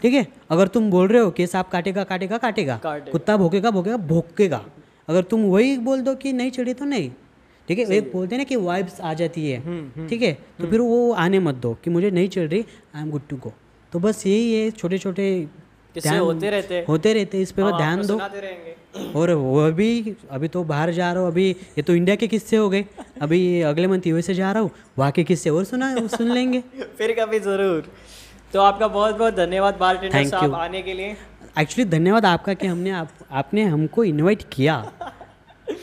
ठीक 0.02 0.14
है? 0.14 0.26
अगर 0.50 0.68
तुम 0.68 0.90
बोल 0.90 1.08
रहे 1.08 1.22
हो 1.22 1.30
कि 1.30 1.46
सांप 1.46 1.68
काटेगा 1.68 2.04
काटेगा 2.04 2.38
काटेगा। 2.38 2.80
कुत्ता 2.84 3.36
भोकेगा 3.36 3.70
भोकेगा 3.70 3.96
भोकेगा। 3.96 4.64
अगर 5.08 5.22
तुम 5.22 5.42
वही 5.42 5.76
बोल 5.78 6.00
दो 6.00 6.14
कि 6.14 6.32
नहीं 6.32 6.50
चढ़ी 6.50 6.74
तो 6.74 6.84
नहीं। 6.84 7.10
ठीक 7.68 7.78
है? 7.78 7.84
एक 7.86 8.10
बोलते 8.12 8.34
हैं 8.34 8.38
ना 8.40 8.44
कि 8.44 8.56
वाइब्स 8.56 9.00
आ 9.00 9.14
जाती 9.14 9.50
है। 9.50 10.08
ठीक 10.08 10.22
है? 10.22 10.32
तो 10.60 10.66
फिर 10.66 10.80
वो 10.80 11.12
आने 11.12 11.38
मत 11.38 11.54
दो 11.54 11.76
कि 11.84 11.90
मुझे 11.90 12.10
नहीं 12.10 12.28
चल 12.28 12.48
रही 12.48 12.64
I 12.94 13.02
am 13.02 13.10
good 13.10 13.28
to 13.28 13.36
go 13.36 13.52
तो 13.92 13.98
बस 13.98 14.26
यही 14.26 14.52
है 14.54 14.70
छोटे 14.70 14.98
छोटे 14.98 15.26
किस्से 15.94 16.16
होते 16.16 16.50
रहते? 16.50 16.84
होते 16.88 17.12
रहते 17.14 17.40
इस 17.42 17.52
पे 17.52 17.62
हम 17.62 17.76
ध्यान 17.76 18.06
दो। 18.06 18.18
और 19.16 19.30
वो 19.32 19.66
अभी 19.66 20.16
अभी 20.30 20.48
तो 20.48 20.62
बाहर 20.64 20.90
जा 20.92 21.12
रहा 21.12 21.22
हूँ 21.22 21.30
अभी 21.30 21.48
ये 21.50 21.82
तो 21.82 21.94
इंडिया 21.94 22.16
के 22.16 22.26
किस्से 22.28 22.56
हो 22.56 22.68
गए। 22.70 22.84
अभी 23.22 23.40
अगले 23.62 23.86
मंथ 23.86 24.06
यूएसए 24.06 24.34
जा 24.34 24.52
रहा 24.52 24.62
हूँ 24.62 24.70
वहाँ 24.98 25.10
के 25.12 25.24
किस्से 25.24 25.50
और 25.50 25.64
सुना 25.64 25.94
सुन 26.08 26.30
लेंगे। 26.30 26.60
फिर 26.98 27.12
कभी 27.20 27.40
ज़रूर। 27.40 27.90
तो 28.52 28.60
आपका 28.60 28.88
बहुत 28.88 29.16
बहुत 29.18 29.34
धन्यवाद 29.34 29.76
बाल 29.80 29.96
थैंक 30.04 30.34
यू 30.34 30.52
आने 30.52 30.82
के 30.82 30.94
लिए। 30.94 31.16
एक्चुअली 31.58 31.84
धन्यवाद 31.90 32.24
आपका 32.26 32.54
कि 32.54 32.66
हमने 32.66 32.90
आप 32.90 33.08
आपने 33.30 33.64
हमको 33.64 34.04
इनवाइट 34.04 34.42
किया। 34.52 34.76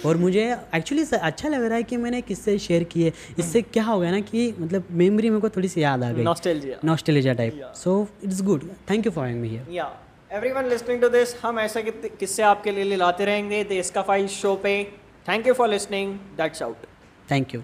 और 0.06 0.17
मुझे 0.17 0.43
एक्चुअली 0.76 1.04
अच्छा 1.13 1.50
लग 1.50 1.63
रहा 1.63 1.76
है 1.76 1.84
कि 1.84 1.97
मैंने 1.97 2.21
किससे 2.23 2.58
शेयर 2.60 2.84
किए। 2.86 3.12
इससे 3.39 3.62
क्या 3.63 3.84
हो 3.84 4.00
गया 4.00 4.12
ना 4.12 4.19
कि 4.21 4.54
मतलब 4.60 4.88
मेमोरी 4.91 5.30
मेरे 5.30 5.41
को 5.41 5.50
थोड़ी 5.50 5.67
सी 5.67 5.84
याद 5.84 6.04
आ 6.04 6.12
गई। 6.12 6.23
Nostalgia 6.23 6.80
nostalgia 6.86 7.34
type 7.34 7.71
so 7.76 7.95
it's 8.23 8.41
good 8.43 8.67
thank 8.89 9.06
you 9.06 9.12
for 9.12 9.26
having 9.26 9.41
me 9.41 9.50
here 9.50 9.71
या 9.71 9.89
एवरीवन 10.32 10.69
लिसनिंग 10.69 11.02
टू 11.02 11.10
दिस 11.10 11.36
हम 11.41 11.60
ऐसे 11.60 11.82
किससे 11.84 12.43
आपके 12.43 12.71
लिए 12.71 12.95
लाते 12.97 13.26
रहेंगे 13.26 13.63
देश 13.65 13.89
का 13.89 14.02
फ़ाइल 14.04 14.28
शो 14.34 14.56
पे। 14.63 14.84
Thank 15.28 15.47
you 15.47 15.54
for 15.54 15.69
listening 15.69 16.13
that's 16.38 16.63
out 16.63 16.86
thank 17.32 17.56
you 17.56 17.62